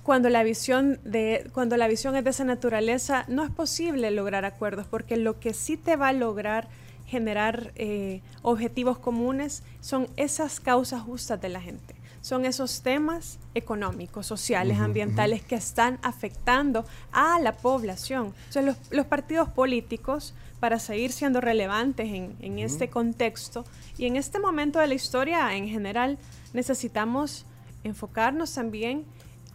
Cuando 0.03 0.29
la 0.29 0.43
visión, 0.43 0.99
de, 1.03 1.49
cuando 1.51 1.77
la 1.77 1.87
visión 1.87 2.15
es 2.15 2.23
de 2.23 2.29
esa 2.29 2.43
naturaleza, 2.43 3.25
no 3.27 3.43
es 3.43 3.49
posible 3.49 4.11
lograr 4.11 4.45
acuerdos, 4.45 4.85
porque 4.85 5.17
lo 5.17 5.39
que 5.39 5.55
sí 5.55 5.77
te 5.77 5.95
va 5.95 6.09
a 6.09 6.13
lograr 6.13 6.67
generar 7.07 7.71
eh, 7.75 8.21
objetivos 8.43 8.99
comunes 8.99 9.63
son 9.81 10.07
esas 10.17 10.59
causas 10.59 11.01
justas 11.01 11.41
de 11.41 11.49
la 11.49 11.61
gente. 11.61 11.95
Son 12.21 12.45
esos 12.45 12.81
temas 12.81 13.39
económicos, 13.55 14.27
sociales, 14.27 14.77
uh 14.77 14.81
-huh, 14.81 14.85
ambientales 14.85 15.39
uh 15.39 15.43
-huh. 15.43 15.47
que 15.47 15.55
están 15.55 15.97
afectando 16.01 16.85
a 17.11 17.39
la 17.39 17.53
población. 17.53 18.33
Entonces, 18.49 18.65
los, 18.65 18.77
los 18.91 19.05
partidos 19.05 19.49
políticos 19.49 20.33
para 20.59 20.79
seguir 20.79 21.11
siendo 21.11 21.39
relevantes 21.39 22.07
en, 22.07 22.35
en 22.39 22.53
uh 22.53 22.57
-huh. 22.57 22.65
este 22.65 22.89
contexto 22.89 23.63
y 23.97 24.05
en 24.05 24.15
este 24.17 24.39
momento 24.39 24.79
de 24.79 24.87
la 24.87 24.93
historia 24.93 25.55
en 25.55 25.69
general 25.69 26.17
necesitamos 26.53 27.45
enfocarnos 27.83 28.53
también 28.53 29.05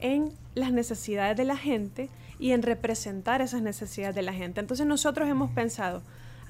en 0.00 0.32
las 0.54 0.72
necesidades 0.72 1.36
de 1.36 1.44
la 1.44 1.56
gente 1.56 2.08
y 2.38 2.52
en 2.52 2.62
representar 2.62 3.40
esas 3.40 3.62
necesidades 3.62 4.14
de 4.14 4.22
la 4.22 4.32
gente. 4.32 4.60
Entonces 4.60 4.86
nosotros 4.86 5.28
hemos 5.28 5.50
pensado, 5.50 6.02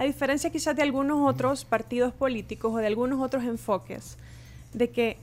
a 0.03 0.05
diferencia 0.05 0.51
quizás 0.51 0.75
de 0.75 0.83
algunos 0.83 1.29
otros 1.29 1.65
partidos 1.65 2.13
políticos 2.13 2.73
o 2.75 2.79
de 2.79 2.87
algunos 2.89 3.21
otros 3.23 3.45
enfoques, 3.45 4.17
de 4.73 4.91
que 4.91 5.17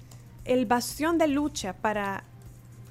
el 0.45 0.65
bastión 0.65 1.17
de 1.17 1.27
lucha 1.27 1.73
para 1.73 2.23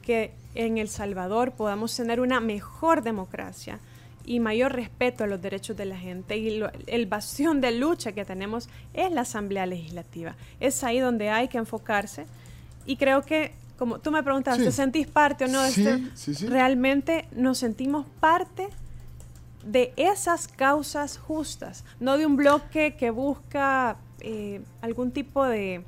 que 0.03 0.33
en 0.55 0.77
El 0.79 0.89
Salvador 0.89 1.53
podamos 1.53 1.97
tener 1.97 2.21
una 2.21 2.41
mejor 2.41 3.03
democracia, 3.03 3.79
y 4.27 4.41
mayor 4.41 4.75
respeto 4.75 5.25
a 5.25 5.27
los 5.27 5.41
derechos 5.41 5.75
de 5.79 5.87
la 5.87 5.97
gente. 5.97 6.37
Y 6.37 6.59
lo, 6.59 6.71
el 6.87 7.07
bastión 7.07 7.63
de 7.63 7.71
lucha 7.73 8.13
que 8.13 8.27
tenemos 8.27 8.69
es 8.93 9.11
la 9.11 9.23
Asamblea 9.23 9.65
Legislativa. 9.65 10.35
Es 10.61 10.85
ahí 10.85 10.99
donde 10.99 11.31
hay 11.31 11.49
que 11.49 11.57
enfocarse. 11.57 12.27
Y 12.85 12.97
creo 12.99 13.23
que, 13.23 13.53
como 13.79 14.01
tú 14.01 14.11
me 14.11 14.23
preguntas, 14.23 14.59
Sí. 14.59 14.65
¿te 14.65 14.73
sentís 14.73 15.07
parte 15.07 15.47
o 15.47 15.49
no 15.49 15.63
de 15.63 15.71
Sí, 15.71 15.87
este? 15.89 16.03
sí, 16.15 16.35
sí. 16.35 16.47
Realmente 16.47 17.27
nos 17.35 17.57
sentimos 17.57 18.05
parte 18.21 18.69
de 19.69 19.93
esas 19.97 20.49
causas 20.49 21.19
justas, 21.19 21.85
no 22.01 22.17
de 22.17 22.25
un 22.25 22.37
bloque 22.37 22.97
que 22.97 23.11
busca 23.11 23.97
eh, 24.21 24.63
algún 24.81 25.11
tipo 25.11 25.45
de 25.45 25.85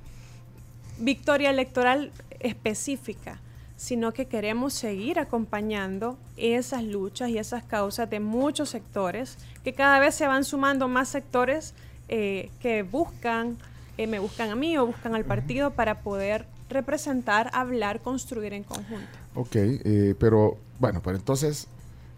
victoria 0.98 1.48
electoral 1.48 2.12
específica, 2.40 3.40
sino 3.76 4.12
que 4.12 4.26
queremos 4.26 4.74
seguir 4.74 5.18
acompañando 5.18 6.18
esas 6.36 6.84
luchas 6.84 7.30
y 7.30 7.38
esas 7.38 7.64
causas 7.64 8.10
de 8.10 8.20
muchos 8.20 8.68
sectores, 8.68 9.38
que 9.64 9.72
cada 9.72 9.98
vez 9.98 10.14
se 10.14 10.26
van 10.26 10.44
sumando 10.44 10.86
más 10.86 11.08
sectores 11.08 11.72
eh, 12.08 12.50
que 12.60 12.82
buscan, 12.82 13.56
eh, 13.96 14.06
me 14.06 14.18
buscan 14.18 14.50
a 14.50 14.56
mí 14.56 14.76
o 14.76 14.84
buscan 14.84 15.14
al 15.14 15.24
partido 15.24 15.70
para 15.70 16.00
poder 16.00 16.44
representar, 16.68 17.50
hablar, 17.54 18.00
construir 18.00 18.52
en 18.52 18.62
conjunto. 18.62 19.08
Ok, 19.34 19.56
eh, 19.56 20.14
pero 20.18 20.58
bueno, 20.78 21.00
pero 21.02 21.16
entonces 21.16 21.66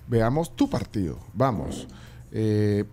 veamos 0.09 0.54
tu 0.56 0.68
partido. 0.68 1.18
Vamos. 1.35 1.87
Eh, 2.32 2.85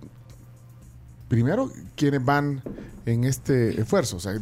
primero, 1.28 1.72
¿quiénes 1.96 2.24
van 2.24 2.62
en 3.06 3.24
este 3.24 3.80
esfuerzo? 3.82 4.18
O 4.18 4.20
sea, 4.20 4.34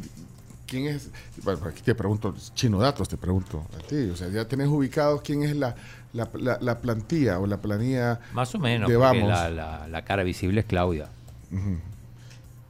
¿quién 0.66 0.88
es? 0.88 1.10
Bueno, 1.44 1.66
aquí 1.66 1.82
te 1.82 1.96
pregunto, 1.96 2.34
Chino 2.54 2.80
Datos, 2.80 3.08
te 3.10 3.18
pregunto 3.18 3.66
a 3.76 3.88
ti. 3.88 4.10
O 4.10 4.16
sea, 4.16 4.30
ya 4.30 4.46
tenés 4.48 4.68
ubicado 4.68 5.22
quién 5.24 5.44
es 5.44 5.56
la, 5.56 5.76
la, 6.14 6.30
la, 6.34 6.58
la 6.62 6.78
plantilla 6.80 7.40
o 7.40 7.48
la 7.48 7.58
planilla 7.62 8.20
Más 8.34 8.54
o 8.56 8.60
menos, 8.60 8.90
de 8.90 8.98
porque 8.98 9.20
Vamos. 9.20 9.30
la, 9.30 9.50
la, 9.50 9.88
la 9.88 10.06
cara 10.06 10.24
visible 10.24 10.62
es 10.62 10.66
Claudia. 10.66 11.08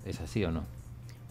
¿Es 0.06 0.20
así 0.22 0.44
o 0.44 0.52
no? 0.52 0.64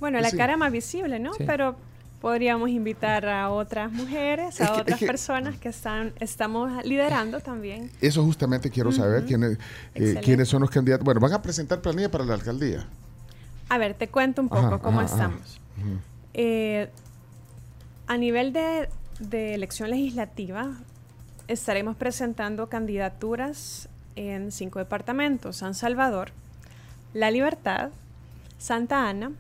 Bueno, 0.01 0.21
la 0.21 0.31
Sí. 0.31 0.37
cara 0.37 0.57
más 0.57 0.73
visible, 0.73 1.19
¿no? 1.19 1.33
Sí. 1.35 1.45
Pero 1.47 1.77
podríamos 2.21 2.71
invitar 2.71 3.27
a 3.29 3.51
otras 3.51 3.93
mujeres, 3.93 4.61
a 4.61 4.65
Es 4.65 4.71
que- 4.71 4.75
es 4.77 4.81
otras 4.83 4.99
que- 4.99 5.07
personas 5.07 5.57
que 5.59 5.69
están, 5.69 6.13
estamos 6.19 6.85
liderando 6.85 7.41
también. 7.41 7.91
Eso 8.01 8.23
justamente 8.25 8.71
quiero 8.71 8.91
saber 8.93 9.25
quiénes, 9.27 9.59
eh, 9.95 10.21
quiénes 10.23 10.49
son 10.49 10.63
los 10.63 10.71
candidatos. 10.71 11.05
Bueno, 11.05 11.21
van 11.21 11.33
a 11.35 11.43
presentar 11.43 11.81
planilla 11.81 12.11
para 12.11 12.25
la 12.25 12.35
alcaldía. 12.35 12.87
A 13.69 13.79
ver, 13.79 13.95
te 13.95 14.09
cuento 14.09 14.41
un 14.43 14.49
poco 14.49 14.67
Ajá, 14.67 14.79
cómo 14.79 15.01
ajá, 15.01 15.07
ajá. 15.15 15.15
estamos. 15.25 15.61
Eh, 16.35 16.89
a 18.07 18.17
nivel 18.17 18.53
de, 18.53 18.89
de 19.19 19.55
elección 19.55 19.91
legislativa, 19.91 20.73
estaremos 21.49 21.97
presentando 21.97 22.69
candidaturas 22.69 23.89
en 24.15 24.53
cinco 24.53 24.79
departamentos: 24.79 25.57
San 25.57 25.75
Salvador, 25.75 26.31
La 27.13 27.31
Libertad, 27.31 27.91
Santa 28.59 29.09
Ana, 29.09 29.33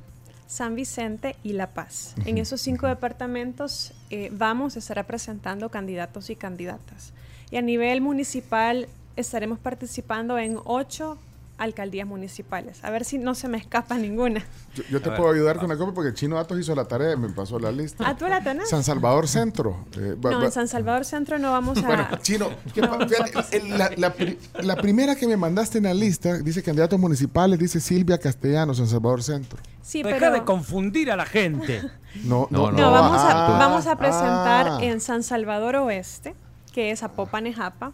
San 0.47 0.75
Vicente 0.75 1.37
y 1.43 1.53
La 1.53 1.69
Paz. 1.69 2.15
En 2.25 2.39
esos 2.39 2.61
cinco 2.61 2.87
departamentos 2.87 3.93
eh, 4.11 4.31
vamos 4.33 4.77
a 4.77 4.79
estar 4.79 5.05
presentando 5.07 5.71
candidatos 5.71 6.31
y 6.31 6.37
candidatas. 6.37 7.13
Y 7.51 7.57
a 7.57 7.63
nivel 7.63 8.01
municipal 8.01 8.89
estaremos 9.17 9.59
participando 9.59 10.39
en 10.39 10.59
ocho 10.65 11.19
alcaldías 11.59 12.07
municipales. 12.07 12.85
A 12.85 12.91
ver 12.91 13.05
si 13.05 13.17
no 13.19 13.35
se 13.35 13.49
me 13.49 13.57
escapa 13.57 13.97
ninguna. 13.97 14.45
Yo, 14.75 14.83
yo 14.91 15.01
te 15.01 15.09
A 15.09 15.13
ver, 15.13 15.21
puedo 15.21 15.33
ayudar 15.33 15.57
va. 15.57 15.61
con 15.61 15.69
la 15.71 15.77
copia 15.77 15.95
porque 15.95 16.09
el 16.11 16.15
Chino 16.15 16.37
Datos 16.37 16.59
hizo 16.61 16.75
la 16.75 16.85
tarea 16.85 17.15
y 17.15 17.17
me 17.17 17.29
pasó 17.31 17.59
la 17.59 17.73
lista. 17.73 18.05
¿Ah, 18.07 18.15
tú 18.17 18.27
la 18.29 18.43
tenés? 18.43 18.69
San 18.69 18.85
Salvador 18.85 19.27
Centro. 19.27 19.87
eh, 19.97 20.15
va- 20.23 20.33
No, 20.33 20.39
va- 20.41 20.45
en 20.47 20.53
San 20.53 20.69
Salvador 20.69 21.05
Centro 21.07 21.39
no 21.39 21.53
vamos 21.53 21.79
a... 21.79 21.87
Bueno, 21.87 22.09
Chino, 22.21 22.49
¿qué 22.75 22.83
pa- 22.83 22.99
fíjate, 23.09 23.63
la, 23.71 23.91
la 23.97 24.13
pri- 24.13 24.39
la 24.63 24.77
primera 24.77 25.17
que 25.17 25.27
me 25.27 25.37
mandaste 25.37 25.79
en 25.79 25.85
la 25.85 25.95
lista 25.95 26.39
dice 26.39 26.63
candidatos 26.63 26.99
municipales, 27.01 27.59
dice 27.59 27.81
Silvia 27.81 28.19
Castellanos, 28.19 28.77
San 28.77 28.87
Salvador 28.89 29.23
Centro. 29.23 29.59
Sí, 29.83 30.03
Deja 30.03 30.19
pero... 30.19 30.33
de 30.33 30.45
confundir 30.45 31.11
a 31.11 31.17
la 31.17 31.27
gente. 31.27 31.83
No, 32.25 32.49
no, 32.51 32.71
No, 32.71 32.79
No, 32.79 32.91
vamos 32.93 33.21
a, 33.21 33.47
ah, 33.57 33.59
vamos 33.59 33.87
a 33.87 33.97
presentar 33.97 34.69
ah. 34.71 34.79
en 34.81 35.01
San 35.03 35.23
Salvador 35.23 35.77
Oeste, 35.77 36.35
que 36.73 36.91
es 36.91 37.03
Apopan 37.03 37.47
Ejapa, 37.47 37.93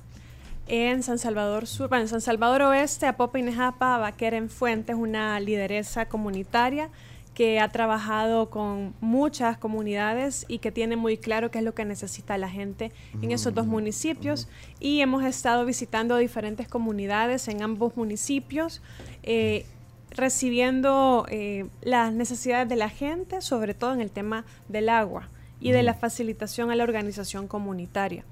en 0.73 1.02
San 1.02 1.19
Salvador 1.19 1.67
Sur, 1.67 1.91
bueno, 1.91 2.05
en 2.05 2.09
San 2.09 2.23
Salvador 2.23 2.62
Oeste, 2.62 3.05
Apopan 3.05 3.47
Ejapa, 3.47 3.99
Vaquera 3.99 4.38
en 4.38 4.49
Fuentes, 4.49 4.97
una 4.97 5.38
lideresa 5.38 6.09
comunitaria 6.09 6.88
que 7.35 7.61
ha 7.61 7.69
trabajado 7.69 8.49
con 8.49 8.95
muchas 9.02 9.59
comunidades 9.59 10.47
y 10.49 10.61
que 10.61 10.73
tiene 10.73 10.97
muy 10.97 11.19
claro 11.19 11.50
qué 11.50 11.59
es 11.59 11.64
lo 11.64 11.75
que 11.75 11.85
necesita 11.85 12.38
la 12.38 12.49
gente 12.49 12.91
en 13.21 13.33
esos 13.33 13.52
dos 13.52 13.67
municipios. 13.67 14.49
Y 14.81 15.02
hemos 15.02 15.25
estado 15.25 15.67
visitando 15.67 16.17
diferentes 16.17 16.69
comunidades 16.69 17.49
en 17.49 17.62
ambos 17.62 17.95
municipios, 17.95 18.81
eh, 19.25 19.67
recibiendo 20.11 21.26
eh, 21.29 21.67
las 21.83 22.14
necesidades 22.14 22.71
de 22.71 22.76
la 22.76 22.88
gente, 22.88 23.43
sobre 23.43 23.75
todo 23.75 23.93
en 23.93 24.00
el 24.00 24.11
tema 24.11 24.47
del 24.71 24.88
agua 24.88 25.29
y 25.61 25.73
de 25.73 25.83
la 25.83 25.93
facilitación 25.93 26.71
a 26.71 26.76
la 26.76 26.85
organización 26.85 27.47
comunitaria. 27.47 28.25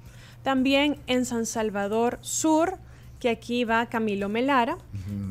También 0.43 0.97
en 1.07 1.25
San 1.25 1.45
Salvador 1.45 2.17
Sur, 2.21 2.77
que 3.19 3.29
aquí 3.29 3.63
va 3.65 3.85
Camilo 3.87 4.29
Melara. 4.29 4.77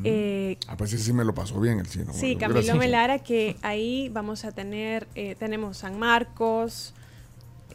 eh, 0.03 0.57
Ah, 0.67 0.77
pues 0.77 0.91
sí 0.91 1.13
me 1.13 1.25
lo 1.25 1.33
pasó 1.33 1.59
bien 1.59 1.79
el 1.79 1.87
chino. 1.87 2.13
Sí, 2.13 2.35
Bueno, 2.35 2.39
Camilo 2.39 2.55
gracias. 2.61 2.77
Melara, 2.77 3.19
que 3.19 3.57
ahí 3.61 4.09
vamos 4.09 4.45
a 4.45 4.51
tener, 4.51 5.07
eh, 5.15 5.35
tenemos 5.37 5.77
San 5.77 5.99
Marcos, 5.99 6.93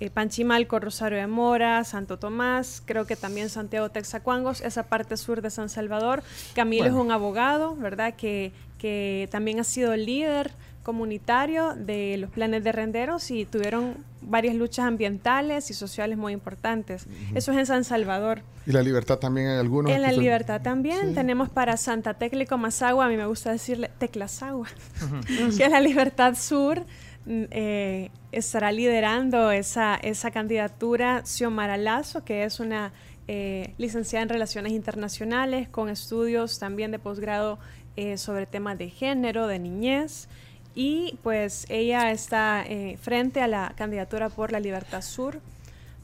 eh, 0.00 0.08
Panchimalco, 0.10 0.78
Rosario 0.80 1.18
de 1.18 1.26
Mora, 1.26 1.84
Santo 1.84 2.18
Tomás, 2.18 2.82
creo 2.84 3.06
que 3.06 3.16
también 3.16 3.48
Santiago 3.50 3.90
Texacuangos, 3.90 4.60
esa 4.62 4.84
parte 4.84 5.16
sur 5.18 5.42
de 5.42 5.50
San 5.50 5.68
Salvador. 5.68 6.22
Camilo 6.54 6.84
Bueno. 6.84 6.98
es 6.98 7.04
un 7.04 7.12
abogado, 7.12 7.76
¿verdad? 7.76 8.14
Que, 8.14 8.52
que 8.78 9.28
también 9.30 9.60
ha 9.60 9.64
sido 9.64 9.94
líder 9.96 10.50
comunitario 10.86 11.74
de 11.74 12.16
los 12.16 12.30
planes 12.30 12.62
de 12.62 12.70
renderos 12.70 13.32
y 13.32 13.44
tuvieron 13.44 13.96
varias 14.22 14.54
luchas 14.54 14.86
ambientales 14.86 15.68
y 15.70 15.74
sociales 15.74 16.16
muy 16.16 16.32
importantes. 16.32 17.06
Eso 17.34 17.50
es 17.50 17.58
en 17.58 17.66
San 17.66 17.82
Salvador. 17.82 18.42
Y 18.66 18.70
la 18.70 18.82
libertad 18.82 19.18
también 19.18 19.48
hay 19.48 19.58
algunos. 19.58 19.90
En 19.90 20.00
la 20.02 20.10
son- 20.12 20.20
Libertad 20.20 20.62
también 20.62 21.08
Sí. 21.08 21.14
tenemos 21.14 21.48
para 21.50 21.76
Santa 21.76 22.14
Tecla 22.14 22.44
y 22.44 22.46
Comasagua, 22.46 23.06
a 23.06 23.08
mí 23.08 23.16
me 23.16 23.26
gusta 23.26 23.50
decirle 23.50 23.90
Teclasagua, 23.98 24.68
que 25.58 25.64
es 25.64 25.70
la 25.70 25.80
Libertad 25.80 26.36
Sur. 26.36 26.80
mm, 27.26 27.42
eh, 27.50 28.10
estará 28.30 28.70
liderando 28.70 29.50
esa, 29.50 29.96
esa 29.96 30.30
candidatura 30.30 31.22
Xiomara 31.24 31.76
Lazo, 31.76 32.24
que 32.24 32.44
es 32.44 32.60
una 32.60 32.92
eh, 33.28 33.74
licenciada 33.78 34.22
en 34.22 34.28
Relaciones 34.28 34.70
Internacionales 34.72 35.68
con 35.68 35.88
estudios 35.88 36.60
también 36.60 36.92
de 36.92 37.00
posgrado 37.00 37.58
eh, 37.96 38.16
sobre 38.18 38.46
temas 38.46 38.78
de 38.78 38.88
género, 38.90 39.48
de 39.48 39.58
niñez. 39.58 40.28
Y 40.76 41.18
pues 41.22 41.64
ella 41.70 42.12
está 42.12 42.62
eh, 42.68 42.98
frente 43.00 43.40
a 43.40 43.48
la 43.48 43.72
candidatura 43.76 44.28
por 44.28 44.52
la 44.52 44.60
Libertad 44.60 45.00
Sur. 45.00 45.40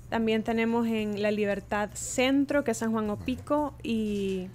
También 0.09 0.43
tenemos 0.43 0.87
en 0.87 1.21
la 1.21 1.31
Libertad 1.31 1.91
Centro, 1.93 2.65
que 2.65 2.71
es 2.71 2.79
San 2.79 2.91
Juan 2.91 3.11
Opico, 3.11 3.75
y, 3.83 4.49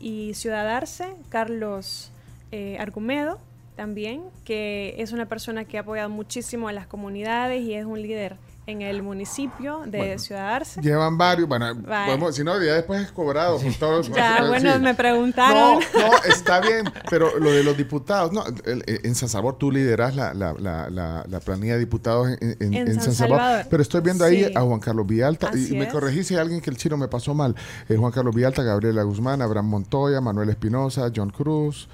y 0.00 0.32
Ciudad 0.32 0.66
Arce, 0.68 1.14
Carlos 1.28 2.10
eh, 2.52 2.78
Argumedo, 2.80 3.38
también, 3.76 4.22
que 4.46 4.94
es 4.96 5.12
una 5.12 5.26
persona 5.26 5.66
que 5.66 5.76
ha 5.76 5.82
apoyado 5.82 6.08
muchísimo 6.08 6.68
a 6.68 6.72
las 6.72 6.86
comunidades 6.86 7.62
y 7.62 7.74
es 7.74 7.84
un 7.84 8.00
líder 8.00 8.36
en 8.68 8.82
el 8.82 9.02
municipio 9.02 9.80
de 9.86 9.96
Bueno, 9.98 10.18
Ciudad 10.18 10.54
Arce. 10.56 10.82
Llevan 10.82 11.16
varios. 11.16 11.48
Bueno, 11.48 11.74
Vale. 11.74 12.12
podemos- 12.12 12.36
si 12.36 12.44
no, 12.44 12.62
ya 12.62 12.74
después 12.74 13.00
es 13.00 13.10
cobrado. 13.12 13.58
por 13.58 13.72
todos- 13.74 14.08
Ya, 14.14 14.38
sí. 14.42 14.48
bueno, 14.48 14.78
me 14.78 14.90
No, 14.92 14.96
preguntaron. 14.96 15.78
no, 15.94 16.10
está 16.30 16.60
bien, 16.60 16.84
pero 17.08 17.38
lo 17.38 17.50
de 17.50 17.64
los 17.64 17.76
diputados, 17.78 18.30
no, 18.32 18.44
el- 18.66 18.84
el- 18.86 19.00
en 19.04 19.14
San 19.14 19.30
Salvador 19.30 19.56
tú 19.58 19.72
lideras 19.72 20.14
la, 20.14 20.34
la, 20.34 20.52
la, 20.52 20.90
la, 20.90 21.24
la 21.26 21.40
planilla 21.40 21.72
de 21.74 21.78
diputados 21.80 22.28
en, 22.28 22.56
en- 22.60 22.74
En 22.74 22.88
en 22.88 22.94
San 22.96 23.04
San 23.04 23.14
Salvador, 23.14 23.40
Salvador. 23.46 23.66
pero 23.70 23.82
estoy 23.82 24.00
viendo 24.02 24.24
ahí 24.24 24.44
Sí. 24.44 24.52
a 24.54 24.60
Juan 24.60 24.80
Carlos 24.80 25.06
Villalta, 25.06 25.50
y 25.54 25.64
Así 25.64 25.74
me 25.74 25.84
es. 25.84 25.92
corregí 25.92 26.22
si 26.22 26.34
hay 26.34 26.40
alguien 26.40 26.60
que 26.60 26.68
el 26.68 26.76
chino 26.76 26.96
me 26.98 27.08
pasó 27.08 27.32
mal, 27.34 27.54
Eh, 27.88 27.96
Juan 27.96 28.12
Carlos 28.12 28.34
Villalta, 28.34 28.62
Gabriela 28.62 29.02
Guzmán, 29.02 29.40
Abraham 29.40 29.66
Montoya, 29.68 30.20
Manuel 30.20 30.50
Espinosa, 30.50 31.10
John 31.14 31.30
Cruz, 31.30 31.88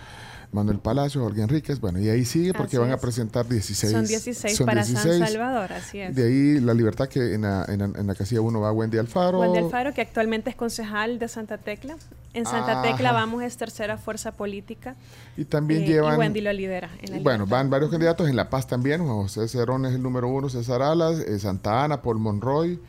Manuel 0.54 0.78
Palacio, 0.78 1.20
Jorge 1.20 1.42
Enríquez, 1.42 1.80
bueno, 1.80 1.98
y 2.00 2.08
ahí 2.08 2.24
sigue 2.24 2.52
porque 2.54 2.76
Así 2.76 2.78
van 2.78 2.90
a 2.92 2.94
es. 2.94 3.00
presentar 3.00 3.46
16. 3.48 3.92
Son 3.92 4.06
16 4.06 4.56
son 4.56 4.66
para 4.66 4.84
16. 4.84 5.18
San 5.18 5.28
Salvador, 5.28 5.72
así 5.72 5.98
es. 5.98 6.14
De 6.14 6.24
ahí 6.26 6.60
la 6.60 6.72
libertad 6.74 7.08
que 7.08 7.34
en 7.34 7.42
la, 7.42 7.64
en 7.68 7.78
la- 7.80 7.98
en 8.00 8.06
la 8.06 8.14
casilla 8.14 8.40
1 8.40 8.60
va 8.60 8.72
Wendy 8.72 8.96
Alfaro. 8.98 9.40
Wendy 9.40 9.58
Alfaro, 9.58 9.92
que 9.92 10.00
actualmente 10.00 10.48
es 10.50 10.56
concejal 10.56 11.18
de 11.18 11.28
Santa 11.28 11.58
Tecla. 11.58 11.96
En 12.32 12.46
Santa 12.46 12.82
Tecla 12.82 13.12
vamos 13.12 13.42
es 13.42 13.56
tercera 13.56 13.96
fuerza 13.98 14.32
política. 14.32 14.96
Y 15.36 15.44
también 15.44 15.82
eh, 15.82 15.86
llevan... 15.86 16.14
Y 16.14 16.18
Wendy 16.18 16.40
lo 16.40 16.52
lidera. 16.52 16.90
En 17.02 17.12
la 17.12 17.18
Bueno, 17.20 17.46
van 17.46 17.68
varios 17.70 17.90
candidatos 17.90 18.28
en 18.28 18.36
La 18.36 18.48
Paz 18.50 18.66
también. 18.66 19.00
Juan 19.04 19.16
José 19.22 19.46
Cerón 19.48 19.84
es 19.86 19.94
el 19.94 20.02
número 20.02 20.28
uno, 20.28 20.48
César 20.48 20.82
Alas, 20.82 21.18
eh, 21.18 21.38
Santa 21.38 21.84
Ana, 21.84 22.00
Paul 22.02 22.18
Monroy. 22.18 22.80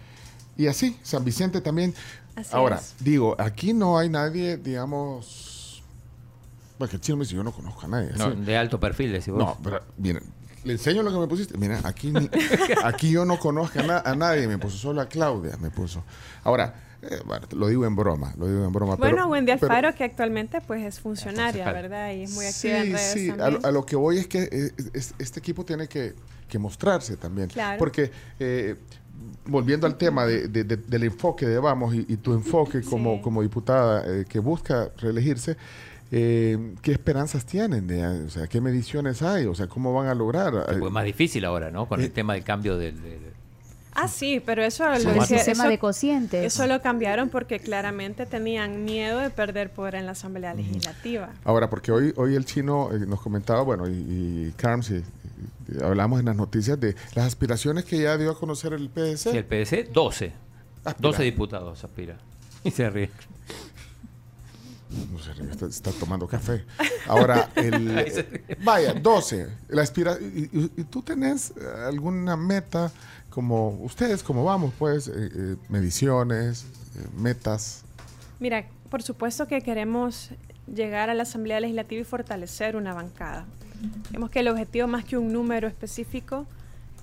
Y 0.57 0.67
así, 0.67 0.97
San 1.03 1.23
Vicente 1.25 1.61
también. 1.61 1.93
Así 2.35 2.49
Ahora, 2.53 2.77
es. 2.77 2.95
digo, 2.99 3.35
aquí 3.39 3.73
no 3.73 3.97
hay 3.97 4.09
nadie, 4.09 4.57
digamos. 4.57 5.53
Bueno, 6.77 6.89
que 6.89 6.95
el 6.97 7.01
chino 7.01 7.17
me 7.17 7.23
dice, 7.25 7.35
yo 7.35 7.43
no 7.43 7.51
conozco 7.51 7.85
a 7.85 7.89
nadie. 7.89 8.11
No, 8.17 8.25
así. 8.25 8.41
de 8.41 8.57
alto 8.57 8.79
perfil, 8.79 9.11
decís 9.11 9.29
vos. 9.29 9.37
No, 9.39 9.57
pero 9.63 9.81
miren, 9.97 10.23
le 10.63 10.73
enseño 10.73 11.03
lo 11.03 11.11
que 11.11 11.17
me 11.19 11.27
pusiste. 11.27 11.57
Mira, 11.57 11.79
aquí, 11.83 12.11
ni- 12.11 12.29
aquí 12.83 13.11
yo 13.11 13.23
no 13.25 13.37
conozco 13.39 13.79
a, 13.79 13.83
na- 13.83 13.99
a 14.05 14.15
nadie, 14.15 14.47
me 14.47 14.57
puso 14.57 14.77
solo 14.77 15.01
a 15.01 15.05
Claudia, 15.07 15.55
me 15.61 15.69
puso. 15.71 16.03
Ahora, 16.43 16.73
eh, 17.01 17.19
bueno, 17.25 17.47
lo 17.55 17.67
digo 17.67 17.85
en 17.85 17.95
broma, 17.95 18.33
lo 18.37 18.47
digo 18.47 18.65
en 18.65 18.73
broma. 18.73 18.95
Bueno, 18.95 19.15
pero- 19.17 19.27
Wendy 19.27 19.53
pero- 19.59 19.71
Alfaro, 19.71 19.95
que 19.95 20.03
actualmente 20.03 20.59
pues 20.61 20.83
es 20.83 20.99
funcionaria. 20.99 21.71
¿verdad? 21.71 22.11
Y 22.13 22.23
es 22.23 22.31
muy 22.31 22.45
activa 22.45 22.77
en 22.79 22.93
redes 22.93 23.11
sí, 23.13 23.29
a, 23.29 23.49
lo- 23.51 23.59
a 23.65 23.71
lo 23.71 23.85
que 23.85 23.95
voy 23.95 24.17
es 24.17 24.27
que 24.27 24.43
eh, 24.51 24.71
es- 24.93 25.13
este 25.19 25.39
equipo 25.39 25.63
tiene 25.63 25.87
que, 25.87 26.13
que 26.49 26.57
mostrarse 26.59 27.15
también. 27.15 27.47
Claro. 27.49 27.77
Porque, 27.79 28.11
eh, 28.39 28.75
volviendo 29.45 29.85
al 29.87 29.97
tema 29.97 30.25
de- 30.25 30.47
de- 30.47 30.63
de- 30.63 30.77
del 30.77 31.03
enfoque 31.03 31.45
de 31.45 31.59
Vamos 31.59 31.93
y, 31.95 32.05
y 32.09 32.17
tu 32.17 32.33
enfoque 32.33 32.81
como, 32.81 33.15
Sí. 33.17 33.21
como 33.21 33.41
diputada 33.43 34.03
eh, 34.07 34.25
que 34.27 34.39
busca 34.39 34.89
reelegirse, 34.97 35.55
eh, 36.11 36.75
¿qué 36.81 36.91
esperanzas 36.91 37.45
tienen? 37.45 37.87
De, 37.87 38.05
o 38.05 38.29
sea, 38.29 38.47
¿qué 38.47 38.61
mediciones 38.61 39.21
hay? 39.21 39.45
O 39.45 39.55
sea, 39.55 39.67
¿cómo 39.67 39.93
van 39.93 40.07
a 40.07 40.13
lograr? 40.15 40.65
Pues 40.79 40.91
más 40.91 41.03
difícil 41.05 41.43
ahora, 41.45 41.71
¿no? 41.71 41.87
Con 41.87 42.01
Eh, 42.01 42.05
el 42.05 42.11
tema 42.11 42.33
del 42.33 42.43
cambio 42.43 42.77
del... 42.77 43.01
del- 43.01 43.35
Ah, 43.97 44.09
sí, 44.09 44.43
pero 44.45 44.61
eso 44.61 44.83
Sí, 44.97 45.05
lo 45.05 45.13
el 45.13 45.21
sistema 45.25 45.63
eso- 45.63 45.69
de 45.69 45.79
cocientes. 45.79 46.43
Eso 46.53 46.67
lo 46.67 46.81
cambiaron 46.81 47.29
porque 47.29 47.59
claramente 47.61 48.25
tenían 48.25 48.83
miedo 48.83 49.19
de 49.19 49.29
perder 49.29 49.71
poder 49.71 49.95
en 49.95 50.05
la 50.05 50.11
Asamblea 50.11 50.53
Legislativa. 50.53 51.29
Ahora, 51.45 51.69
porque 51.69 51.93
hoy, 51.93 52.13
hoy 52.17 52.35
el 52.35 52.43
chino 52.43 52.89
eh, 52.91 52.99
nos 53.07 53.21
comentaba, 53.21 53.61
bueno, 53.61 53.87
y, 53.87 53.93
y 53.93 54.53
Carms, 54.57 54.89
y- 54.91 54.95
y 55.69 55.81
hablamos 55.81 56.19
en 56.19 56.25
las 56.25 56.35
noticias 56.35 56.77
de 56.77 56.93
las 57.15 57.25
aspiraciones 57.25 57.85
que 57.85 57.97
ya 58.01 58.17
dio 58.17 58.31
a 58.31 58.37
conocer 58.37 58.73
el 58.73 58.89
PDC. 58.89 59.31
Sí, 59.31 59.37
el 59.37 59.45
PDC, 59.45 59.89
12. 59.93 60.33
Aspira. 60.83 61.09
12 61.09 61.23
diputados 61.23 61.81
aspira. 61.83 62.17
Y 62.65 62.71
se 62.71 62.89
ríe. 62.89 63.09
No 65.11 65.19
sé, 65.19 65.31
está, 65.51 65.65
está 65.67 65.91
tomando 65.91 66.27
café. 66.27 66.63
Ahora, 67.07 67.49
el, 67.55 68.05
vaya, 68.63 68.93
12. 68.93 69.47
La 69.69 69.81
aspira, 69.81 70.17
y, 70.19 70.49
y- 70.51 70.71
y 70.77 70.83
tú 70.85 71.01
tenés 71.01 71.53
alguna 71.85 72.35
meta, 72.37 72.91
como 73.29 73.69
ustedes, 73.81 74.23
como 74.23 74.43
vamos, 74.45 74.73
pues, 74.79 75.07
eh, 75.07 75.11
eh, 75.15 75.55
mediciones, 75.69 76.63
eh, 76.97 77.07
metas. 77.17 77.83
Mira, 78.39 78.65
por 78.89 79.03
supuesto 79.03 79.47
que 79.47 79.61
queremos 79.61 80.29
llegar 80.73 81.09
a 81.09 81.13
la 81.13 81.23
Asamblea 81.23 81.59
Legislativa 81.59 82.01
y 82.01 82.05
fortalecer 82.05 82.75
una 82.75 82.93
bancada. 82.93 83.45
Vemos 84.11 84.29
que 84.29 84.39
el 84.39 84.47
objetivo 84.47 84.87
más 84.87 85.03
que 85.05 85.17
un 85.17 85.31
número 85.33 85.67
específico, 85.67 86.45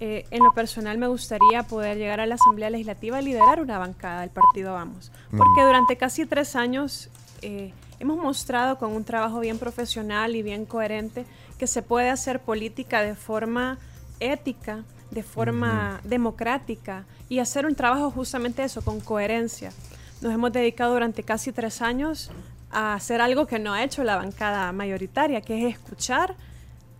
eh, 0.00 0.24
en 0.30 0.42
lo 0.42 0.52
personal 0.52 0.98
me 0.98 1.06
gustaría 1.06 1.62
poder 1.62 1.96
llegar 1.96 2.18
a 2.20 2.26
la 2.26 2.34
Asamblea 2.34 2.70
Legislativa 2.70 3.20
y 3.20 3.24
liderar 3.26 3.60
una 3.60 3.78
bancada 3.78 4.22
del 4.22 4.30
partido 4.30 4.72
Vamos. 4.72 5.12
Porque 5.30 5.62
durante 5.62 5.96
casi 5.96 6.26
tres 6.26 6.56
años 6.56 7.08
eh, 7.42 7.72
hemos 7.98 8.16
mostrado 8.16 8.78
con 8.78 8.92
un 8.92 9.04
trabajo 9.04 9.40
bien 9.40 9.58
profesional 9.58 10.34
y 10.36 10.42
bien 10.42 10.64
coherente 10.64 11.26
que 11.58 11.66
se 11.66 11.82
puede 11.82 12.08
hacer 12.08 12.40
política 12.40 13.02
de 13.02 13.14
forma 13.14 13.78
ética, 14.20 14.84
de 15.10 15.22
forma 15.22 16.00
democrática 16.04 17.04
y 17.28 17.38
hacer 17.38 17.66
un 17.66 17.74
trabajo 17.74 18.10
justamente 18.10 18.64
eso, 18.64 18.82
con 18.82 19.00
coherencia. 19.00 19.72
Nos 20.20 20.32
hemos 20.32 20.52
dedicado 20.52 20.94
durante 20.94 21.22
casi 21.22 21.52
tres 21.52 21.82
años 21.82 22.30
a 22.70 22.94
hacer 22.94 23.20
algo 23.20 23.46
que 23.46 23.58
no 23.58 23.74
ha 23.74 23.84
hecho 23.84 24.02
la 24.04 24.16
bancada 24.16 24.72
mayoritaria, 24.72 25.40
que 25.40 25.66
es 25.66 25.74
escuchar 25.74 26.34